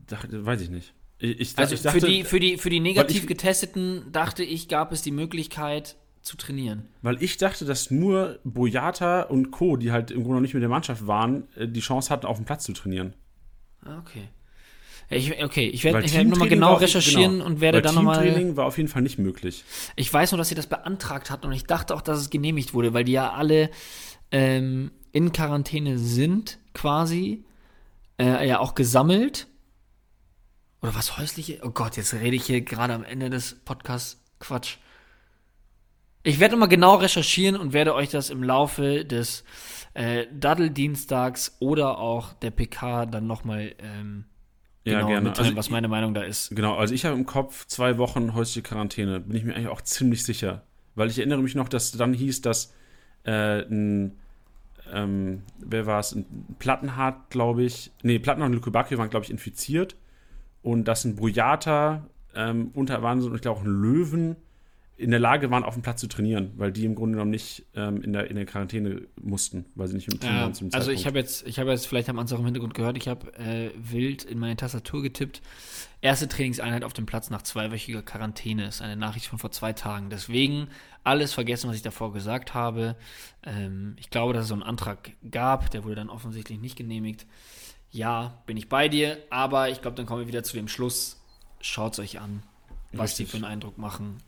Dachte, 0.07 0.45
weiß 0.45 0.61
ich 0.63 0.71
nicht. 0.71 0.95
Ich, 1.19 1.59
also 1.59 1.75
ich 1.75 1.83
dachte, 1.83 2.01
für, 2.01 2.07
die, 2.07 2.25
für, 2.25 2.39
die, 2.39 2.59
für 2.59 2.71
die 2.71 2.81
negativ 2.81 3.23
ich, 3.23 3.27
Getesteten 3.27 4.13
dachte 4.13 4.45
ich, 4.45 4.69
gab 4.69 4.93
es 4.93 5.03
die 5.03 5.11
Möglichkeit 5.11 5.97
zu 6.23 6.37
trainieren. 6.37 6.87
Weil 7.03 7.21
ich 7.23 7.39
dachte, 7.39 7.65
dass 7.65 7.91
nur 7.91 8.39
Boyata 8.45 9.23
und 9.23 9.51
Co., 9.51 9.77
die 9.77 9.91
halt 9.91 10.11
im 10.11 10.23
Grunde 10.23 10.37
noch 10.37 10.43
nicht 10.43 10.55
mit 10.55 10.63
der 10.63 10.69
Mannschaft 10.69 11.07
waren, 11.07 11.49
äh, 11.57 11.67
die 11.67 11.81
Chance 11.81 12.11
hatten, 12.11 12.27
auf 12.27 12.37
dem 12.37 12.45
Platz 12.45 12.65
zu 12.65 12.73
trainieren. 12.73 13.15
Ah, 13.83 13.99
okay. 13.99 14.29
Ich, 15.11 15.43
okay, 15.43 15.67
ich 15.69 15.85
werde 15.85 16.13
werd 16.13 16.29
nochmal 16.29 16.49
genau 16.49 16.75
recherchieren 16.75 17.39
genau, 17.39 17.47
und 17.47 17.61
werde 17.61 17.81
dann 17.81 17.95
nochmal. 17.95 18.23
Teamtraining 18.23 18.57
war 18.57 18.67
auf 18.67 18.77
jeden 18.77 18.91
Fall 18.91 19.03
nicht 19.03 19.19
möglich. 19.19 19.65
Ich 19.97 20.13
weiß 20.13 20.33
nur, 20.33 20.39
dass 20.39 20.51
sie 20.51 20.55
das 20.55 20.67
beantragt 20.67 21.31
hatten 21.31 21.47
und 21.47 21.53
ich 21.53 21.65
dachte 21.65 21.95
auch, 21.95 22.03
dass 22.03 22.19
es 22.19 22.31
genehmigt 22.31 22.75
wurde, 22.75 22.93
weil 22.93 23.05
die 23.05 23.13
ja 23.13 23.33
alle 23.33 23.71
ähm, 24.31 24.91
in 25.13 25.33
Quarantäne 25.33 25.99
sind, 25.99 26.59
quasi. 26.75 27.45
Äh, 28.21 28.49
ja, 28.49 28.59
auch 28.59 28.75
gesammelt 28.75 29.47
oder 30.83 30.95
was 30.95 31.19
häusliche? 31.19 31.61
Oh 31.63 31.71
Gott, 31.71 31.97
jetzt 31.97 32.15
rede 32.15 32.37
ich 32.37 32.45
hier 32.45 32.61
gerade 32.61 32.95
am 32.95 33.05
Ende 33.05 33.31
des 33.31 33.57
Podcasts 33.65 34.23
Quatsch. 34.39 34.77
Ich 36.23 36.41
werde 36.41 36.57
mal 36.57 36.67
genau 36.67 36.97
recherchieren 36.97 37.57
und 37.57 37.73
werde 37.73 37.95
euch 37.95 38.11
das 38.11 38.31
im 38.31 38.43
Laufe 38.43 39.05
des 39.05 39.45
äh, 39.95 40.27
Daddel-Dienstags 40.33 41.57
oder 41.59 41.99
auch 41.99 42.33
der 42.35 42.51
PK 42.51 43.07
dann 43.07 43.27
nochmal 43.27 43.75
ähm, 43.79 44.25
ja, 44.93 44.99
genau 44.99 45.09
gerne. 45.09 45.29
mitteilen, 45.29 45.47
also, 45.49 45.57
was 45.57 45.71
meine 45.71 45.89
Meinung 45.89 46.15
da 46.15 46.23
ist. 46.23 46.55
Genau, 46.55 46.77
also 46.77 46.95
ich 46.95 47.05
habe 47.05 47.17
im 47.17 47.27
Kopf 47.27 47.67
zwei 47.67 47.99
Wochen 47.99 48.35
häusliche 48.35 48.63
Quarantäne. 48.63 49.21
Bin 49.21 49.37
ich 49.37 49.45
mir 49.45 49.55
eigentlich 49.55 49.69
auch 49.69 49.81
ziemlich 49.81 50.25
sicher. 50.25 50.63
Weil 50.95 51.11
ich 51.11 51.19
erinnere 51.19 51.43
mich 51.43 51.55
noch, 51.55 51.69
dass 51.69 51.93
dann 51.93 52.13
hieß, 52.13 52.43
dass 52.43 52.73
äh, 53.25 53.63
ein 53.63 54.17
ähm, 54.93 55.43
wer 55.59 55.87
war 55.87 56.01
es? 56.01 56.15
Ein 56.15 56.25
Plattenhardt, 56.59 57.31
glaube 57.31 57.63
ich. 57.63 57.91
Nee, 58.03 58.19
Plattenhardt 58.19 58.51
und 58.51 58.57
Lukebakio 58.57 58.99
waren, 58.99 59.11
glaube 59.11 59.25
ich, 59.25 59.31
infiziert 59.31 59.97
und 60.63 60.87
dass 60.87 61.05
ein 61.05 61.17
Brujata 61.17 62.07
ähm, 62.35 62.71
unter 62.75 63.03
waren 63.03 63.23
und 63.23 63.35
ich 63.35 63.43
glaube 63.43 63.61
auch 63.61 63.65
ein 63.65 63.83
Löwen 63.83 64.37
in 64.99 65.11
der 65.11 65.21
Lage 65.21 65.51
waren, 65.51 65.65
auf 65.65 65.75
dem 65.75 65.83
Platz 65.83 66.01
zu 66.01 66.09
trainieren, 66.09 66.53
weil 66.57 66.73
die 66.73 66.85
im 66.85 66.95
Grunde 66.95 67.13
genommen 67.13 67.31
nicht 67.31 67.65
ähm, 67.75 68.03
in, 68.03 68.13
der, 68.13 68.29
in 68.29 68.37
der 68.37 68.45
Quarantäne 68.45 69.07
mussten, 69.21 69.65
weil 69.75 69.89
sie 69.89 69.95
nicht 69.95 70.13
im 70.13 70.21
Team 70.21 70.31
ja, 70.31 70.43
waren 70.43 70.55
zum 70.55 70.69
Also 70.75 70.91
ich 70.91 71.07
habe 71.07 71.19
jetzt, 71.19 71.47
ich 71.47 71.59
habe 71.59 71.71
jetzt, 71.71 71.87
vielleicht 71.87 72.09
haben 72.09 72.17
wir 72.17 72.25
es 72.25 72.33
auch 72.33 72.39
im 72.39 72.45
Hintergrund 72.45 72.75
gehört, 72.75 72.97
ich 72.97 73.09
habe 73.09 73.33
äh, 73.39 73.71
wild 73.77 74.25
in 74.25 74.39
meine 74.39 74.57
Tastatur 74.57 75.03
getippt. 75.03 75.41
Erste 76.01 76.29
Trainingseinheit 76.29 76.85
auf 76.85 76.93
dem 76.93 77.07
Platz 77.07 77.31
nach 77.31 77.43
zweiwöchiger 77.43 78.03
Quarantäne 78.03 78.67
ist 78.67 78.83
eine 78.83 78.97
Nachricht 78.97 79.27
von 79.27 79.39
vor 79.39 79.51
zwei 79.53 79.73
Tagen. 79.73 80.11
Deswegen 80.11 80.69
alles 81.05 81.33
vergessen, 81.33 81.69
was 81.71 81.77
ich 81.77 81.83
davor 81.83 82.13
gesagt 82.13 82.55
habe. 82.55 82.97
Ähm, 83.45 83.95
ich 83.99 84.11
glaube, 84.11 84.33
dass 84.33 84.43
es 84.43 84.49
so 84.49 84.55
einen 84.55 84.63
Antrag 84.63 85.13
gab, 85.31 85.71
der 85.71 85.85
wurde 85.85 85.95
dann 85.95 86.11
offensichtlich 86.11 86.59
nicht 86.61 86.77
genehmigt 86.77 87.27
ja, 87.91 88.43
bin 88.47 88.57
ich 88.57 88.69
bei 88.69 88.89
dir, 88.89 89.19
aber 89.31 89.71
ich 89.71 89.81
glaube, 89.81 89.97
dann 89.97 90.07
kommen 90.07 90.21
wir 90.21 90.29
wieder 90.29 90.43
zu 90.43 90.55
dem 90.55 90.69
Schluss. 90.69 91.21
Schaut 91.61 91.95
es 91.95 91.99
euch 91.99 92.21
an, 92.21 92.43
was 92.93 93.13
Richtig. 93.13 93.27
die 93.27 93.31
für 93.31 93.37
einen 93.39 93.53
Eindruck 93.53 93.79
machen, 93.79 94.19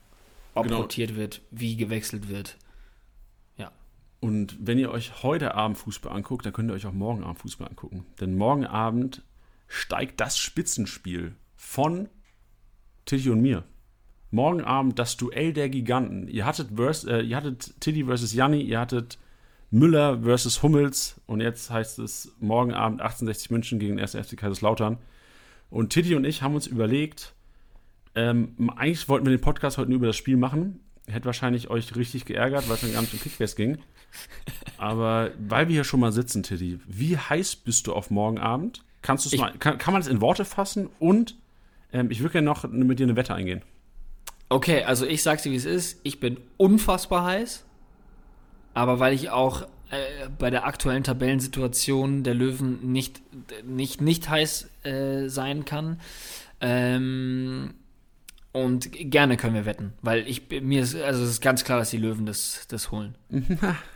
ob 0.55 0.65
genau. 0.65 0.83
rotiert 0.83 1.17
wird, 1.17 1.43
wie 1.51 1.77
gewechselt 1.77 2.29
wird. 2.29 2.57
Ja. 3.57 3.73
Und 4.21 4.57
wenn 4.61 4.79
ihr 4.79 4.91
euch 4.91 5.23
heute 5.23 5.55
Abend 5.55 5.79
Fußball 5.79 6.13
anguckt, 6.13 6.47
dann 6.47 6.53
könnt 6.53 6.71
ihr 6.71 6.75
euch 6.75 6.87
auch 6.87 6.93
morgen 6.93 7.23
Abend 7.23 7.39
Fußball 7.39 7.69
angucken. 7.69 8.07
Denn 8.21 8.37
morgen 8.37 8.67
Abend 8.67 9.23
steigt 9.69 10.21
das 10.21 10.39
Spitzenspiel 10.39 11.35
von 11.57 12.09
Tilly 13.05 13.31
und 13.31 13.41
mir. 13.41 13.65
Morgen 14.33 14.63
Abend 14.63 14.99
das 14.99 15.17
Duell 15.17 15.53
der 15.53 15.69
Giganten. 15.69 16.29
Ihr 16.29 16.47
hattet, 16.47 16.71
vers 16.77 17.05
äh, 17.05 17.21
ihr 17.21 17.37
hattet 17.37 17.81
Tilly 17.81 18.05
versus 18.05 18.33
Janni, 18.33 18.63
ihr 18.63 18.79
hattet 18.79 19.19
Müller 19.71 20.23
versus 20.23 20.63
Hummels 20.63 21.21
und 21.27 21.41
jetzt 21.41 21.71
heißt 21.71 22.01
es 22.01 22.33
morgen 22.41 22.73
Abend 22.73 23.01
1860 23.01 23.51
München 23.51 23.79
gegen 23.79 23.97
den 23.97 24.01
1. 24.01 24.15
FC 24.15 24.37
Kaiserslautern. 24.37 24.99
Und 25.71 25.91
Titi 25.91 26.17
und 26.17 26.25
ich 26.25 26.43
haben 26.43 26.57
uns 26.57 26.67
überlegt, 26.67 27.35
ähm, 28.15 28.71
eigentlich 28.77 29.09
wollten 29.09 29.27
wir 29.27 29.37
den 29.37 29.41
Podcast 29.41 29.79
heute 29.79 29.91
nur 29.91 29.97
über 29.97 30.07
das 30.07 30.17
Spiel 30.17 30.37
machen, 30.37 30.81
Hätte 31.11 31.27
wahrscheinlich 31.27 31.71
euch 31.71 31.97
richtig 31.97 32.25
geärgert, 32.25 32.69
weil 32.69 32.77
es 32.77 32.83
dann 32.83 32.93
gar 32.93 33.01
nicht 33.01 33.13
um 33.13 33.21
Kickbase 33.21 33.57
ging. 33.57 33.79
Aber 34.79 35.31
weil 35.39 35.69
wir 35.69 35.75
hier 35.75 35.85
schon 35.85 36.01
mal 36.01 36.13
sitzen, 36.13 36.43
Tiddy, 36.43 36.79
wie 36.87 37.17
heiß 37.17 37.57
bist 37.57 37.87
du 37.87 37.93
auf 37.95 38.11
morgen 38.11 38.39
Abend? 38.39 38.85
Kannst 39.03 39.33
du 39.33 39.37
mal, 39.37 39.53
kann, 39.59 39.79
kann 39.79 39.93
man 39.93 40.03
das 40.03 40.11
in 40.11 40.21
Worte 40.21 40.45
fassen? 40.45 40.89
Und 40.99 41.37
ähm, 41.93 42.11
ich 42.11 42.21
würde 42.21 42.33
gerne 42.33 42.47
noch 42.47 42.69
mit 42.69 42.99
dir 42.99 43.05
eine 43.05 43.17
Wette 43.17 43.35
eingehen. 43.35 43.63
Okay, 44.49 44.83
also 44.85 45.07
ich 45.07 45.23
sag's 45.23 45.43
dir, 45.43 45.53
wie 45.53 45.57
es 45.57 45.65
ist. 45.65 46.01
Ich 46.03 46.21
bin 46.21 46.39
unfassbar 46.57 47.25
heiß. 47.25 47.65
Aber 48.75 49.01
weil 49.01 49.15
ich 49.15 49.31
auch 49.31 49.63
äh, 49.91 50.29
bei 50.39 50.51
der 50.51 50.65
aktuellen 50.65 51.03
Tabellensituation 51.03 52.23
der 52.23 52.35
Löwen 52.35 52.93
nicht, 52.93 53.21
nicht, 53.65 54.01
nicht 54.01 54.29
heiß 54.29 54.71
äh, 54.85 55.29
sein 55.29 55.65
kann. 55.65 56.01
Ähm, 56.61 57.75
und 58.53 58.91
gerne 58.93 59.37
können 59.37 59.55
wir 59.55 59.67
wetten, 59.67 59.93
weil 60.03 60.27
ich 60.29 60.49
mir 60.63 60.83
ist, 60.83 60.97
also 60.97 61.23
es 61.23 61.31
ist 61.31 61.41
ganz 61.41 61.65
klar, 61.65 61.79
dass 61.79 61.91
die 61.91 61.99
Löwen 61.99 62.27
das, 62.27 62.67
das 62.69 62.91
holen. 62.91 63.17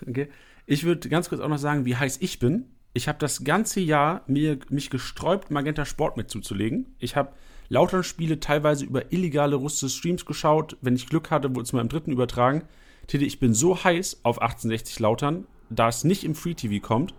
okay. 0.09 0.29
Ich 0.67 0.85
würde 0.85 1.09
ganz 1.09 1.29
kurz 1.29 1.41
auch 1.41 1.49
noch 1.49 1.59
sagen, 1.59 1.85
wie 1.85 1.97
heiß 1.97 2.19
ich 2.21 2.39
bin. 2.39 2.67
Ich 2.93 3.09
habe 3.09 3.19
das 3.19 3.43
ganze 3.43 3.81
Jahr 3.81 4.23
mir, 4.29 4.59
mich 4.71 4.89
gesträubt, 4.89 5.51
Magenta 5.51 5.85
Sport 5.85 6.17
mitzuzulegen. 6.17 6.95
Ich 6.99 7.17
habe 7.17 7.33
Lautern-Spiele 7.69 8.39
teilweise 8.41 8.85
über 8.85 9.13
illegale 9.13 9.57
russische 9.57 9.95
Streams 9.95 10.25
geschaut. 10.25 10.77
Wenn 10.81 10.95
ich 10.95 11.09
Glück 11.09 11.31
hatte, 11.31 11.51
wurde 11.51 11.65
es 11.65 11.73
im 11.73 11.89
dritten 11.89 12.13
übertragen. 12.13 12.63
Titi, 13.09 13.27
ich 13.27 13.41
bin 13.41 13.53
so 13.53 13.83
heiß 13.83 14.21
auf 14.23 14.41
1860 14.41 15.01
Lautern, 15.01 15.47
da 15.69 15.89
es 15.89 16.05
nicht 16.05 16.25
im 16.25 16.35
Free 16.35 16.55
TV 16.55 16.81
kommt, 16.87 17.15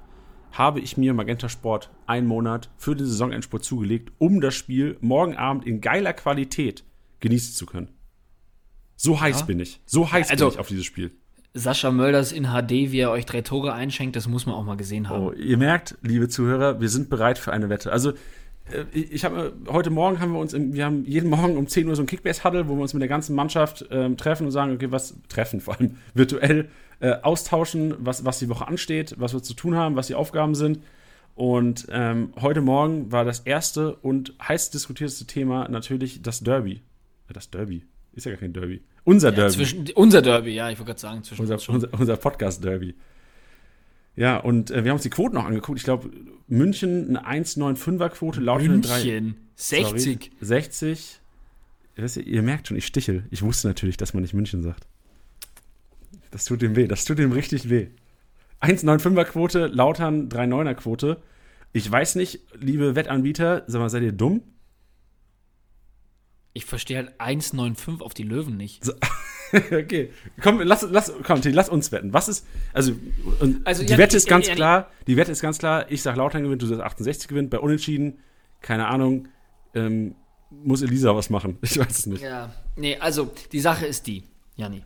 habe 0.52 0.80
ich 0.80 0.96
mir 0.96 1.14
Magenta 1.14 1.50
Sport 1.50 1.92
einen 2.08 2.28
Monat 2.28 2.70
für 2.78 2.96
den 2.96 3.06
Saisonendspurt 3.06 3.64
zugelegt, 3.64 4.14
um 4.18 4.40
das 4.40 4.56
Spiel 4.56 4.98
morgen 5.02 5.36
Abend 5.36 5.66
in 5.66 5.82
geiler 5.82 6.14
Qualität 6.14 6.86
genießen 7.26 7.56
zu 7.56 7.66
können. 7.66 7.90
So 8.96 9.20
heiß 9.20 9.42
ja. 9.42 9.46
bin 9.46 9.60
ich. 9.60 9.82
So 9.86 10.12
heiß 10.12 10.30
also, 10.30 10.46
bin 10.46 10.54
ich 10.54 10.60
auf 10.60 10.68
dieses 10.68 10.86
Spiel. 10.86 11.12
Sascha 11.56 11.90
Mölders 11.90 12.32
in 12.32 12.46
HD, 12.46 12.92
wie 12.92 13.00
er 13.00 13.12
euch 13.12 13.26
drei 13.26 13.42
Tore 13.42 13.74
einschenkt, 13.74 14.16
das 14.16 14.28
muss 14.28 14.46
man 14.46 14.56
auch 14.56 14.64
mal 14.64 14.78
gesehen 14.78 15.10
haben. 15.10 15.24
Oh, 15.24 15.32
ihr 15.32 15.58
merkt, 15.58 15.98
liebe 16.02 16.28
Zuhörer, 16.28 16.82
wir 16.82 16.90
sind 16.90 17.10
bereit 17.10 17.40
für 17.40 17.52
eine 17.52 17.70
Wette. 17.70 17.92
Also, 17.92 18.12
äh, 18.72 18.86
ich 18.94 19.26
habe 19.26 19.54
heute 19.68 19.90
Morgen 19.90 20.20
haben 20.20 20.34
wir 20.34 20.40
uns, 20.40 20.54
im, 20.54 20.74
wir 20.74 20.86
haben 20.86 21.04
jeden 21.06 21.30
Morgen 21.30 21.58
um 21.58 21.68
10 21.68 21.88
Uhr 21.88 21.96
so 21.96 22.04
ein 22.04 22.06
Kickbase-Huddle, 22.06 22.68
wo 22.68 22.76
wir 22.76 22.82
uns 22.82 22.94
mit 22.94 23.02
der 23.02 23.10
ganzen 23.10 23.36
Mannschaft 23.36 23.86
ähm, 23.90 24.18
treffen 24.18 24.46
und 24.46 24.52
sagen, 24.52 24.74
okay, 24.74 24.92
was 24.92 25.16
treffen, 25.28 25.62
vor 25.62 25.80
allem 25.80 25.98
virtuell 26.14 26.70
äh, 27.00 27.14
austauschen, 27.22 27.96
was, 27.98 28.24
was 28.24 28.38
die 28.38 28.50
Woche 28.50 28.68
ansteht, 28.68 29.16
was 29.18 29.34
wir 29.34 29.42
zu 29.42 29.56
tun 29.56 29.76
haben, 29.76 29.96
was 29.96 30.08
die 30.08 30.16
Aufgaben 30.16 30.54
sind. 30.54 30.80
Und 31.34 31.88
ähm, 31.90 32.34
heute 32.40 32.62
Morgen 32.62 33.12
war 33.12 33.26
das 33.26 33.40
erste 33.40 33.96
und 33.96 34.34
heiß 34.48 34.70
diskutierteste 34.70 35.26
Thema 35.26 35.68
natürlich 35.70 36.22
das 36.22 36.42
Derby. 36.42 36.82
Das 37.34 37.50
Derby. 37.50 37.84
Ist 38.14 38.26
ja 38.26 38.32
gar 38.32 38.40
kein 38.40 38.54
Derby. 38.54 38.82
Unser 39.04 39.30
ja, 39.30 39.36
Derby. 39.36 39.54
Zwischen, 39.54 39.90
unser 39.96 40.22
Derby, 40.22 40.52
ja, 40.52 40.70
ich 40.70 40.78
wollte 40.78 40.92
gerade 40.92 41.00
sagen. 41.00 41.24
Zwischen 41.24 41.42
unser, 41.42 41.70
unser, 41.70 41.94
unser 41.94 42.18
Podcast-Derby. 42.18 42.96
Ja, 44.16 44.38
und 44.38 44.72
äh, 44.72 44.84
wir 44.84 44.92
haben 44.92 44.96
uns 44.96 45.04
die 45.04 45.10
Quoten 45.10 45.36
noch 45.36 45.46
angeguckt. 45.46 45.78
Ich 45.78 45.84
glaube, 45.84 46.10
München 46.48 47.18
eine 47.18 47.44
1,95er-Quote, 47.44 48.40
Lautern 48.40 48.68
München, 48.68 49.36
60. 49.56 50.04
Sorry, 50.04 50.30
60. 50.40 51.20
Ihr, 51.98 52.28
ihr 52.28 52.42
merkt 52.42 52.68
schon, 52.68 52.78
ich 52.78 52.86
stichel. 52.86 53.26
Ich 53.32 53.42
wusste 53.42 53.68
natürlich, 53.68 53.98
dass 53.98 54.14
man 54.14 54.22
nicht 54.22 54.34
München 54.34 54.62
sagt. 54.64 54.88
Das 56.32 56.46
tut 56.46 56.64
ihm 56.64 56.76
weh. 56.76 56.88
Das 56.88 57.06
tut 57.06 57.20
ihm 57.20 57.32
richtig 57.32 57.70
weh. 57.70 57.88
1,95er-Quote, 58.62 59.68
Lautern 59.68 60.30
3,9er-Quote. 60.30 61.22
Ich 61.74 61.90
weiß 61.92 62.16
nicht, 62.16 62.40
liebe 62.60 62.96
Wettanbieter, 62.96 63.64
sag 63.68 63.80
mal, 63.80 63.90
seid 63.90 64.04
ihr 64.04 64.14
dumm? 64.14 64.42
Ich 66.56 66.66
verstehe 66.66 66.98
halt 66.98 67.22
1,95 67.22 68.02
auf 68.02 68.14
die 68.14 68.24
Löwen 68.24 68.58
nicht. 68.58 68.84
So, 68.84 68.94
okay. 69.54 70.12
Komm, 70.42 70.62
lass, 70.62 70.88
lass, 70.90 71.12
komm, 71.24 71.42
lass 71.44 71.70
uns 71.70 71.92
wetten. 71.92 72.14
Was 72.14 72.28
ist, 72.28 72.48
also, 72.74 72.94
also 73.66 73.84
die 73.84 73.92
ja, 73.92 73.98
Wette 73.98 74.18
ist 74.18 74.28
ganz 74.28 74.46
ja, 74.46 74.54
ja, 74.54 74.56
klar, 74.56 74.92
die 75.06 75.18
Wette 75.18 75.32
ist 75.32 75.42
ganz 75.42 75.60
klar, 75.60 75.92
ich 75.92 76.02
sag 76.02 76.16
Lautern 76.16 76.44
gewinnt, 76.44 76.62
du 76.62 76.66
sagst 76.66 76.82
68 76.82 77.28
gewinnt, 77.28 77.50
bei 77.50 77.60
Unentschieden, 77.60 78.20
keine 78.62 78.88
Ahnung, 78.88 79.28
ähm, 79.74 80.16
muss 80.50 80.82
Elisa 80.82 81.16
was 81.16 81.30
machen. 81.30 81.58
Ich 81.62 81.78
weiß 81.78 82.00
es 82.00 82.06
nicht. 82.06 82.24
Ja, 82.24 82.54
nee, 82.76 82.98
also, 82.98 83.32
die 83.52 83.60
Sache 83.60 83.86
ist 83.86 84.08
die, 84.08 84.24
Janni. 84.56 84.84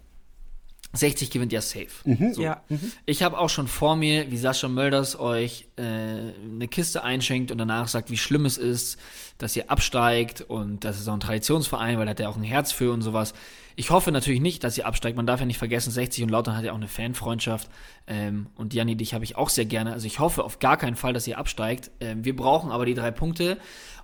60 0.93 1.29
gewinnt 1.29 1.51
ja 1.51 1.61
safe. 1.61 1.87
Mhm, 2.03 2.33
so. 2.33 2.41
ja. 2.41 2.63
Mhm. 2.67 2.91
Ich 3.05 3.21
habe 3.21 3.37
auch 3.37 3.49
schon 3.49 3.67
vor 3.67 3.95
mir, 3.95 4.31
wie 4.31 4.37
Sascha 4.37 4.67
Mölders 4.67 5.19
euch 5.19 5.67
äh, 5.75 5.83
eine 5.83 6.67
Kiste 6.67 7.03
einschenkt 7.03 7.51
und 7.51 7.59
danach 7.59 7.87
sagt, 7.87 8.09
wie 8.09 8.17
schlimm 8.17 8.45
es 8.45 8.57
ist, 8.57 8.97
dass 9.37 9.55
ihr 9.55 9.69
absteigt 9.69 10.41
und 10.41 10.83
das 10.83 10.99
ist 10.99 11.07
auch 11.07 11.13
ein 11.13 11.19
Traditionsverein, 11.19 11.97
weil 11.97 12.05
da 12.05 12.11
hat 12.11 12.19
er 12.19 12.29
auch 12.29 12.37
ein 12.37 12.43
Herz 12.43 12.71
für 12.71 12.91
und 12.91 13.03
sowas. 13.03 13.33
Ich 13.75 13.91
hoffe 13.91 14.11
natürlich 14.11 14.41
nicht, 14.41 14.63
dass 14.63 14.77
ihr 14.77 14.85
absteigt. 14.85 15.15
Man 15.15 15.27
darf 15.27 15.39
ja 15.39 15.45
nicht 15.45 15.59
vergessen, 15.59 15.91
60 15.91 16.23
und 16.23 16.29
Lautern 16.29 16.57
hat 16.57 16.65
ja 16.65 16.71
auch 16.71 16.77
eine 16.77 16.89
Fanfreundschaft. 16.89 17.69
Ähm, 18.07 18.47
und 18.55 18.73
Janni, 18.73 18.97
dich 18.97 19.13
habe 19.13 19.23
ich 19.23 19.37
auch 19.37 19.49
sehr 19.49 19.65
gerne. 19.65 19.93
Also 19.93 20.07
ich 20.07 20.19
hoffe 20.19 20.43
auf 20.43 20.59
gar 20.59 20.75
keinen 20.75 20.95
Fall, 20.95 21.13
dass 21.13 21.27
ihr 21.27 21.37
absteigt. 21.37 21.91
Ähm, 22.01 22.25
wir 22.25 22.35
brauchen 22.35 22.71
aber 22.71 22.85
die 22.85 22.95
drei 22.95 23.11
Punkte. 23.11 23.57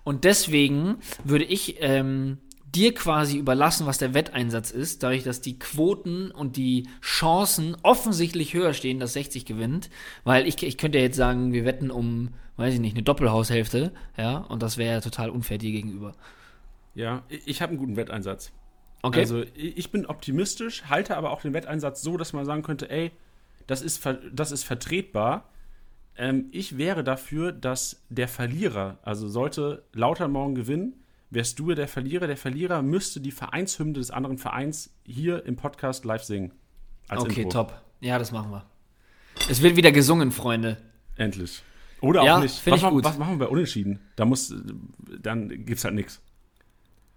Und 0.05 0.23
deswegen 0.23 0.99
würde 1.23 1.43
ich 1.43 1.77
ähm, 1.79 2.37
dir 2.75 2.93
quasi 2.93 3.37
überlassen, 3.37 3.87
was 3.87 3.97
der 3.97 4.13
Wetteinsatz 4.13 4.71
ist, 4.71 5.03
dadurch, 5.03 5.23
dass 5.23 5.41
die 5.41 5.57
Quoten 5.57 6.31
und 6.31 6.57
die 6.57 6.87
Chancen 7.01 7.77
offensichtlich 7.83 8.53
höher 8.53 8.73
stehen, 8.73 8.99
dass 8.99 9.13
60 9.13 9.45
gewinnt. 9.45 9.89
Weil 10.23 10.47
ich, 10.47 10.61
ich 10.61 10.77
könnte 10.77 10.97
ja 10.97 11.05
jetzt 11.05 11.17
sagen, 11.17 11.53
wir 11.53 11.65
wetten 11.65 11.91
um, 11.91 12.29
weiß 12.57 12.73
ich 12.73 12.79
nicht, 12.79 12.95
eine 12.95 13.03
Doppelhaushälfte, 13.03 13.93
ja, 14.17 14.37
und 14.37 14.61
das 14.61 14.77
wäre 14.77 14.95
ja 14.95 15.01
total 15.01 15.29
unfair 15.29 15.57
dir 15.57 15.71
gegenüber. 15.71 16.13
Ja, 16.93 17.23
ich 17.29 17.61
habe 17.61 17.71
einen 17.71 17.79
guten 17.79 17.95
Wetteinsatz. 17.95 18.51
Okay. 19.01 19.19
Also 19.19 19.43
ich 19.53 19.91
bin 19.91 20.05
optimistisch, 20.05 20.85
halte 20.85 21.15
aber 21.15 21.31
auch 21.31 21.41
den 21.41 21.53
Wetteinsatz 21.53 22.01
so, 22.01 22.17
dass 22.17 22.33
man 22.33 22.45
sagen 22.45 22.63
könnte, 22.63 22.89
ey, 22.89 23.11
das 23.67 23.81
ist, 23.81 24.07
das 24.33 24.51
ist 24.51 24.63
vertretbar. 24.63 25.49
Ähm, 26.17 26.47
ich 26.51 26.77
wäre 26.77 27.03
dafür, 27.03 27.51
dass 27.51 28.03
der 28.09 28.27
Verlierer, 28.27 28.97
also 29.03 29.27
sollte 29.27 29.83
Lauter 29.93 30.27
morgen 30.27 30.55
gewinnen, 30.55 30.93
wärst 31.29 31.59
du 31.59 31.73
der 31.73 31.87
Verlierer. 31.87 32.27
Der 32.27 32.37
Verlierer 32.37 32.81
müsste 32.81 33.19
die 33.19 33.31
Vereinshymne 33.31 33.93
des 33.93 34.11
anderen 34.11 34.37
Vereins 34.37 34.93
hier 35.03 35.45
im 35.45 35.55
Podcast 35.55 36.05
live 36.05 36.23
singen. 36.23 36.51
okay, 37.09 37.43
Intro. 37.43 37.63
top. 37.63 37.81
Ja, 38.01 38.19
das 38.19 38.31
machen 38.31 38.51
wir. 38.51 38.65
Es 39.49 39.61
wird 39.61 39.75
wieder 39.75 39.91
gesungen, 39.91 40.31
Freunde. 40.31 40.77
Endlich. 41.15 41.61
Oder 42.01 42.23
ja, 42.23 42.37
auch 42.37 42.41
nicht. 42.41 42.65
Was, 42.67 42.81
gut. 42.81 43.03
was 43.03 43.17
machen 43.17 43.39
wir 43.39 43.49
unentschieden? 43.49 43.99
Da 44.15 44.25
muss, 44.25 44.53
dann 45.21 45.49
gibt's 45.65 45.83
halt 45.83 45.95
nichts. 45.95 46.21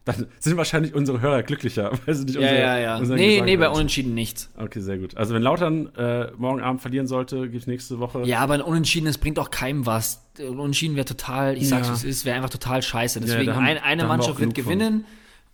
Dann 0.04 0.26
sind 0.38 0.56
wahrscheinlich 0.56 0.94
unsere 0.94 1.20
Hörer 1.20 1.42
glücklicher, 1.42 1.92
weil 2.06 2.14
sie 2.14 2.24
nicht 2.24 2.36
ja, 2.36 2.40
unsere, 2.40 2.60
ja, 2.60 2.78
ja. 2.78 3.00
Nee, 3.00 3.30
Gesang 3.32 3.44
nee, 3.44 3.56
bei 3.56 3.68
Unentschieden 3.68 4.14
nichts. 4.14 4.50
Okay, 4.56 4.80
sehr 4.80 4.98
gut. 4.98 5.16
Also 5.16 5.34
wenn 5.34 5.42
Lautern 5.42 5.94
äh, 5.96 6.30
morgen 6.36 6.60
Abend 6.60 6.80
verlieren 6.80 7.06
sollte, 7.06 7.42
gibt 7.42 7.62
es 7.62 7.66
nächste 7.66 7.98
Woche. 7.98 8.22
Ja, 8.24 8.40
aber 8.40 8.54
ein 8.54 8.62
Unentschieden, 8.62 9.06
das 9.06 9.18
bringt 9.18 9.38
auch 9.38 9.50
keinem 9.50 9.84
was. 9.84 10.24
Ein 10.38 10.58
Unentschieden 10.58 10.96
wäre 10.96 11.04
total, 11.04 11.56
ich 11.56 11.68
sag's 11.68 11.88
ja. 11.88 11.94
es 11.94 12.04
ist, 12.04 12.24
wäre 12.24 12.36
einfach 12.36 12.50
total 12.50 12.82
scheiße. 12.82 13.20
Deswegen, 13.20 13.48
ja, 13.48 13.56
haben, 13.56 13.66
ein, 13.66 13.78
eine 13.78 14.06
Mannschaft 14.06 14.40
wird 14.40 14.54
gewinnen 14.54 15.04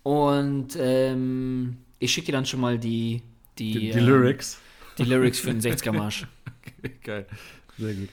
von. 0.03 0.13
und 0.13 0.77
ähm, 0.79 1.77
ich 1.99 2.13
schicke 2.13 2.27
dir 2.27 2.33
dann 2.33 2.45
schon 2.45 2.61
mal 2.61 2.77
die 2.77 3.21
die, 3.57 3.71
die, 3.71 3.79
die 3.79 3.99
ähm, 3.99 4.05
Lyrics. 4.05 4.59
Die 4.97 5.03
Lyrics 5.03 5.39
für 5.39 5.53
den 5.53 5.61
60er-Marsch. 5.61 6.27
okay, 6.79 6.95
geil. 7.03 7.25
Sehr 7.77 7.93
gut. 7.93 8.09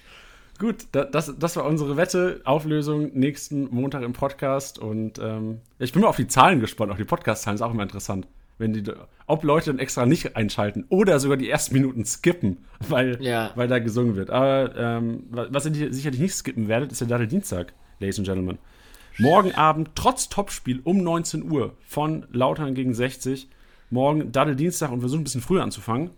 Gut, 0.63 0.87
das, 0.93 1.37
das 1.37 1.57
war 1.57 1.65
unsere 1.65 1.97
Wette. 1.97 2.41
Auflösung 2.45 3.11
nächsten 3.15 3.65
Montag 3.75 4.05
im 4.05 4.13
Podcast. 4.13 4.79
Und 4.79 5.19
ähm, 5.19 5.59
ich 5.81 5.93
bin 5.93 6.03
mal 6.03 6.09
auf 6.09 6.15
die 6.15 6.29
Zahlen 6.29 6.61
gespannt. 6.61 6.93
Auch 6.93 6.97
die 6.97 7.05
Podcast-Zahlen 7.05 7.57
ist 7.57 7.63
auch 7.63 7.73
immer 7.73 7.83
interessant. 7.83 8.29
Wenn 8.59 8.73
die, 8.73 8.85
ob 9.27 9.43
Leute 9.43 9.73
dann 9.73 9.81
extra 9.81 10.07
nicht 10.07 10.37
einschalten 10.37 10.85
oder 10.89 11.19
sogar 11.19 11.37
die 11.37 11.51
ersten 11.51 11.75
Minuten 11.75 12.05
skippen, 12.05 12.59
weil, 12.89 13.21
ja. 13.21 13.51
weil 13.57 13.67
da 13.67 13.81
gesungen 13.81 14.15
wird. 14.15 14.31
Aber 14.31 14.73
ähm, 14.77 15.25
was 15.33 15.67
ihr 15.67 15.93
sicherlich 15.93 16.21
nicht 16.21 16.35
skippen 16.37 16.69
werdet, 16.69 16.93
ist 16.93 17.01
der 17.01 17.09
Dattel 17.09 17.27
Dienstag, 17.27 17.73
Ladies 17.99 18.19
and 18.19 18.29
Gentlemen. 18.29 18.59
Morgen 19.19 19.57
Abend, 19.57 19.91
trotz 19.97 20.29
Topspiel 20.29 20.81
um 20.85 21.03
19 21.03 21.51
Uhr 21.51 21.75
von 21.85 22.25
Lautern 22.31 22.77
gegen 22.77 22.95
60. 22.95 23.49
Morgen 23.91 24.31
Dattel 24.31 24.55
Dienstag 24.55 24.93
und 24.93 24.99
wir 24.99 25.03
versuchen 25.03 25.23
ein 25.23 25.25
bisschen 25.25 25.43
früher 25.43 25.65
anzufangen. 25.65 26.11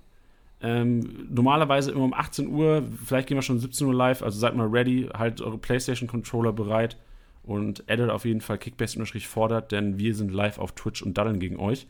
Ähm, 0.61 1.29
normalerweise 1.31 1.91
immer 1.91 2.05
um 2.05 2.15
18 2.15 2.49
Uhr, 2.49 2.85
vielleicht 3.05 3.29
gehen 3.29 3.37
wir 3.37 3.43
schon 3.43 3.59
17 3.59 3.87
Uhr 3.87 3.95
live, 3.95 4.23
also 4.23 4.39
seid 4.39 4.57
mal 4.57 4.67
ready, 4.67 5.09
halt 5.13 5.41
eure 5.41 5.59
PlayStation-Controller 5.59 6.53
bereit 6.53 6.97
und 7.43 7.85
addet 7.91 8.11
auf 8.11 8.25
jeden 8.25 8.41
Fall 8.41 8.59
Kickbase-fordert, 8.59 9.73
denn 9.73 9.99
wir 9.99 10.15
sind 10.15 10.33
live 10.33 10.59
auf 10.59 10.73
Twitch 10.73 11.03
und 11.03 11.19
daddeln 11.19 11.39
gegen 11.39 11.59
euch. 11.59 11.87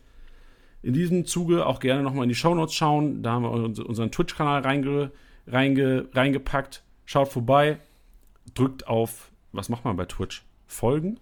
In 0.81 0.93
diesem 0.93 1.25
Zuge 1.25 1.65
auch 1.65 1.79
gerne 1.79 2.03
nochmal 2.03 2.23
in 2.23 2.29
die 2.29 2.35
Shownotes 2.35 2.75
schauen, 2.75 3.23
da 3.23 3.31
haben 3.31 3.43
wir 3.43 3.51
unseren 3.51 4.11
Twitch-Kanal 4.11 4.61
reinge, 4.61 5.11
reinge, 5.47 6.07
reingepackt. 6.13 6.83
Schaut 7.05 7.29
vorbei, 7.29 7.77
drückt 8.53 8.87
auf, 8.87 9.31
was 9.51 9.69
macht 9.69 9.85
man 9.85 9.95
bei 9.95 10.05
Twitch? 10.05 10.43
Folgen? 10.67 11.19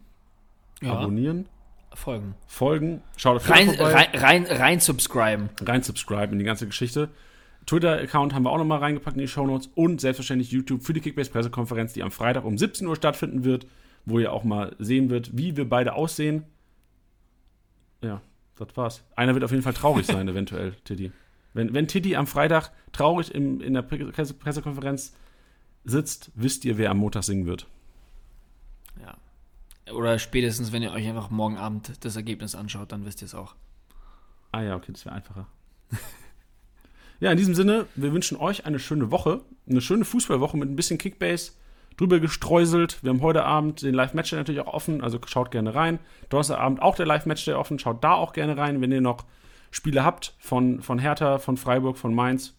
Ja. 0.82 0.94
Abonnieren? 0.94 1.48
Folgen. 1.94 2.36
Folgen. 2.48 3.02
Schaut 3.18 3.38
auf 3.38 3.50
rein. 3.50 3.70
Rein, 3.70 4.08
rein, 4.14 4.46
rein 4.46 4.80
subscriben. 4.80 5.50
Rein 5.62 5.84
subscriben 5.84 6.34
in 6.34 6.40
die 6.40 6.46
ganze 6.46 6.66
Geschichte. 6.66 7.10
Twitter-Account 7.66 8.34
haben 8.34 8.44
wir 8.44 8.52
auch 8.52 8.58
nochmal 8.58 8.80
reingepackt 8.80 9.16
in 9.16 9.22
die 9.22 9.28
Shownotes 9.28 9.70
und 9.76 10.02
selbstverständlich 10.02 10.52
YouTube 10.52 10.84
für 10.84 10.94
die 10.94 11.02
Kickbase-Pressekonferenz, 11.02 11.94
die 11.94 12.04
am 12.04 12.12
Freitag 12.12 12.46
um 12.46 12.58
17 12.58 12.88
Uhr 12.88 12.96
stattfinden 12.96 13.44
wird, 13.44 13.68
wo 14.06 14.20
ihr 14.20 14.34
auch 14.34 14.44
mal 14.44 14.76
sehen 14.80 15.10
wird, 15.10 15.38
wie 15.38 15.56
wir 15.56 15.68
beide 15.68 15.94
aussehen. 15.94 16.44
Ja. 18.02 18.22
Das 18.56 18.78
war's. 18.78 19.04
Einer 19.16 19.34
wird 19.34 19.44
auf 19.44 19.52
jeden 19.52 19.64
Fall 19.64 19.74
traurig 19.74 20.06
sein, 20.06 20.28
eventuell, 20.30 20.74
Tiddy. 20.84 21.12
Wenn, 21.54 21.74
wenn 21.74 21.88
Tiddy 21.88 22.16
am 22.16 22.28
Freitag 22.28 22.72
traurig 22.92 23.34
im, 23.34 23.62
in 23.62 23.74
der 23.74 23.82
Presse 23.82 24.34
Pressekonferenz 24.34 25.14
sitzt, 25.84 26.32
wisst 26.36 26.66
ihr, 26.66 26.78
wer 26.78 26.92
am 26.92 26.98
Montag 26.98 27.24
singen 27.24 27.46
wird. 27.46 27.68
Ja. 29.02 29.18
Oder 29.94 30.18
spätestens, 30.20 30.72
wenn 30.72 30.84
ihr 30.84 30.92
euch 30.92 31.08
einfach 31.08 31.30
morgen 31.30 31.58
Abend 31.58 32.06
das 32.06 32.16
Ergebnis 32.16 32.56
anschaut, 32.56 32.92
dann 32.92 33.06
wisst 33.06 33.22
ihr 33.22 33.26
es 33.26 33.36
auch. 33.36 33.56
Ah 34.52 34.62
ja, 34.62 34.76
okay, 34.76 34.92
das 34.92 35.06
wäre 35.06 35.16
einfacher. 35.16 35.48
ja, 37.24 37.32
in 37.32 37.38
diesem 37.38 37.56
Sinne, 37.56 37.86
wir 37.96 38.12
wünschen 38.12 38.36
euch 38.36 38.66
eine 38.66 38.80
schöne 38.80 39.10
Woche, 39.10 39.40
eine 39.70 39.80
schöne 39.80 40.04
Fußballwoche 40.04 40.58
mit 40.58 40.70
ein 40.70 40.76
bisschen 40.76 40.98
Kickbase 40.98 41.54
drüber 41.96 42.20
gestreuselt. 42.20 43.02
Wir 43.02 43.12
haben 43.12 43.22
heute 43.22 43.46
Abend 43.46 43.82
den 43.82 43.94
Live-Match 43.94 44.34
natürlich 44.34 44.60
auch 44.60 44.74
offen, 44.74 45.02
also 45.02 45.22
schaut 45.26 45.50
gerne 45.50 45.74
rein. 45.74 46.00
Donnerstagabend 46.28 46.82
auch 46.82 46.98
der 46.98 47.06
Live-Match 47.06 47.48
offen, 47.48 47.80
schaut 47.80 48.04
da 48.04 48.12
auch 48.12 48.34
gerne 48.34 48.58
rein. 48.58 48.82
Wenn 48.82 48.92
ihr 48.92 49.00
noch 49.00 49.24
Spiele 49.72 50.04
habt 50.04 50.36
von, 50.38 50.82
von 50.82 51.00
Hertha, 51.00 51.38
von 51.38 51.56
Freiburg, 51.56 51.98
von 51.98 52.14
Mainz, 52.14 52.56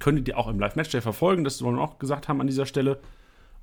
könnt 0.00 0.18
ihr 0.18 0.24
die 0.24 0.34
auch 0.34 0.48
im 0.48 0.58
Live-Match 0.58 0.90
verfolgen. 0.90 1.44
Das 1.44 1.62
wollen 1.62 1.76
wir 1.76 1.82
auch 1.82 2.00
gesagt 2.00 2.26
haben 2.26 2.40
an 2.40 2.48
dieser 2.48 2.66
Stelle. 2.66 2.98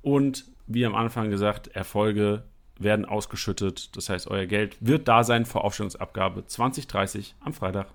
Und 0.00 0.46
wie 0.66 0.86
am 0.86 0.94
Anfang 0.94 1.28
gesagt, 1.28 1.68
Erfolge 1.68 2.44
werden 2.78 3.04
ausgeschüttet. 3.04 3.94
Das 3.94 4.08
heißt, 4.08 4.28
euer 4.28 4.46
Geld 4.46 4.78
wird 4.80 5.08
da 5.08 5.24
sein 5.24 5.44
vor 5.44 5.62
Aufstellungsabgabe 5.62 6.46
2030 6.46 7.34
am 7.40 7.52
Freitag. 7.52 7.88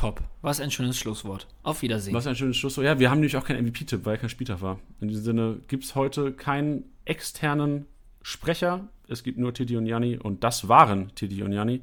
Top. 0.00 0.22
Was 0.40 0.60
ein 0.60 0.70
schönes 0.70 0.98
Schlusswort. 0.98 1.46
Auf 1.62 1.82
Wiedersehen. 1.82 2.14
Was 2.14 2.26
ein 2.26 2.34
schönes 2.34 2.56
Schlusswort. 2.56 2.86
Ja, 2.86 2.98
wir 2.98 3.10
haben 3.10 3.18
nämlich 3.18 3.36
auch 3.36 3.44
keinen 3.44 3.66
MVP-Tipp, 3.66 4.06
weil 4.06 4.16
kein 4.16 4.30
Spieltag 4.30 4.62
war. 4.62 4.78
In 4.98 5.08
diesem 5.08 5.24
Sinne 5.24 5.60
gibt 5.68 5.84
es 5.84 5.94
heute 5.94 6.32
keinen 6.32 6.84
externen 7.04 7.84
Sprecher. 8.22 8.88
Es 9.08 9.22
gibt 9.22 9.36
nur 9.36 9.52
Titi 9.52 9.76
und 9.76 9.84
Janni 9.84 10.16
und 10.16 10.42
das 10.42 10.68
waren 10.68 11.14
Titi 11.16 11.42
und 11.42 11.52
Janni. 11.52 11.82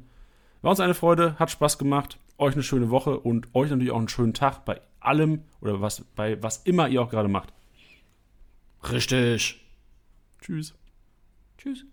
War 0.62 0.70
uns 0.70 0.80
eine 0.80 0.94
Freude, 0.94 1.38
hat 1.38 1.52
Spaß 1.52 1.78
gemacht. 1.78 2.18
Euch 2.38 2.54
eine 2.54 2.64
schöne 2.64 2.90
Woche 2.90 3.20
und 3.20 3.54
euch 3.54 3.70
natürlich 3.70 3.92
auch 3.92 3.98
einen 3.98 4.08
schönen 4.08 4.34
Tag 4.34 4.64
bei 4.64 4.80
allem 4.98 5.44
oder 5.60 5.80
was, 5.80 6.04
bei 6.16 6.42
was 6.42 6.56
immer 6.64 6.88
ihr 6.88 7.00
auch 7.00 7.10
gerade 7.10 7.28
macht. 7.28 7.52
Richtig. 8.90 9.64
Tschüss. 10.40 10.74
Tschüss. 11.56 11.84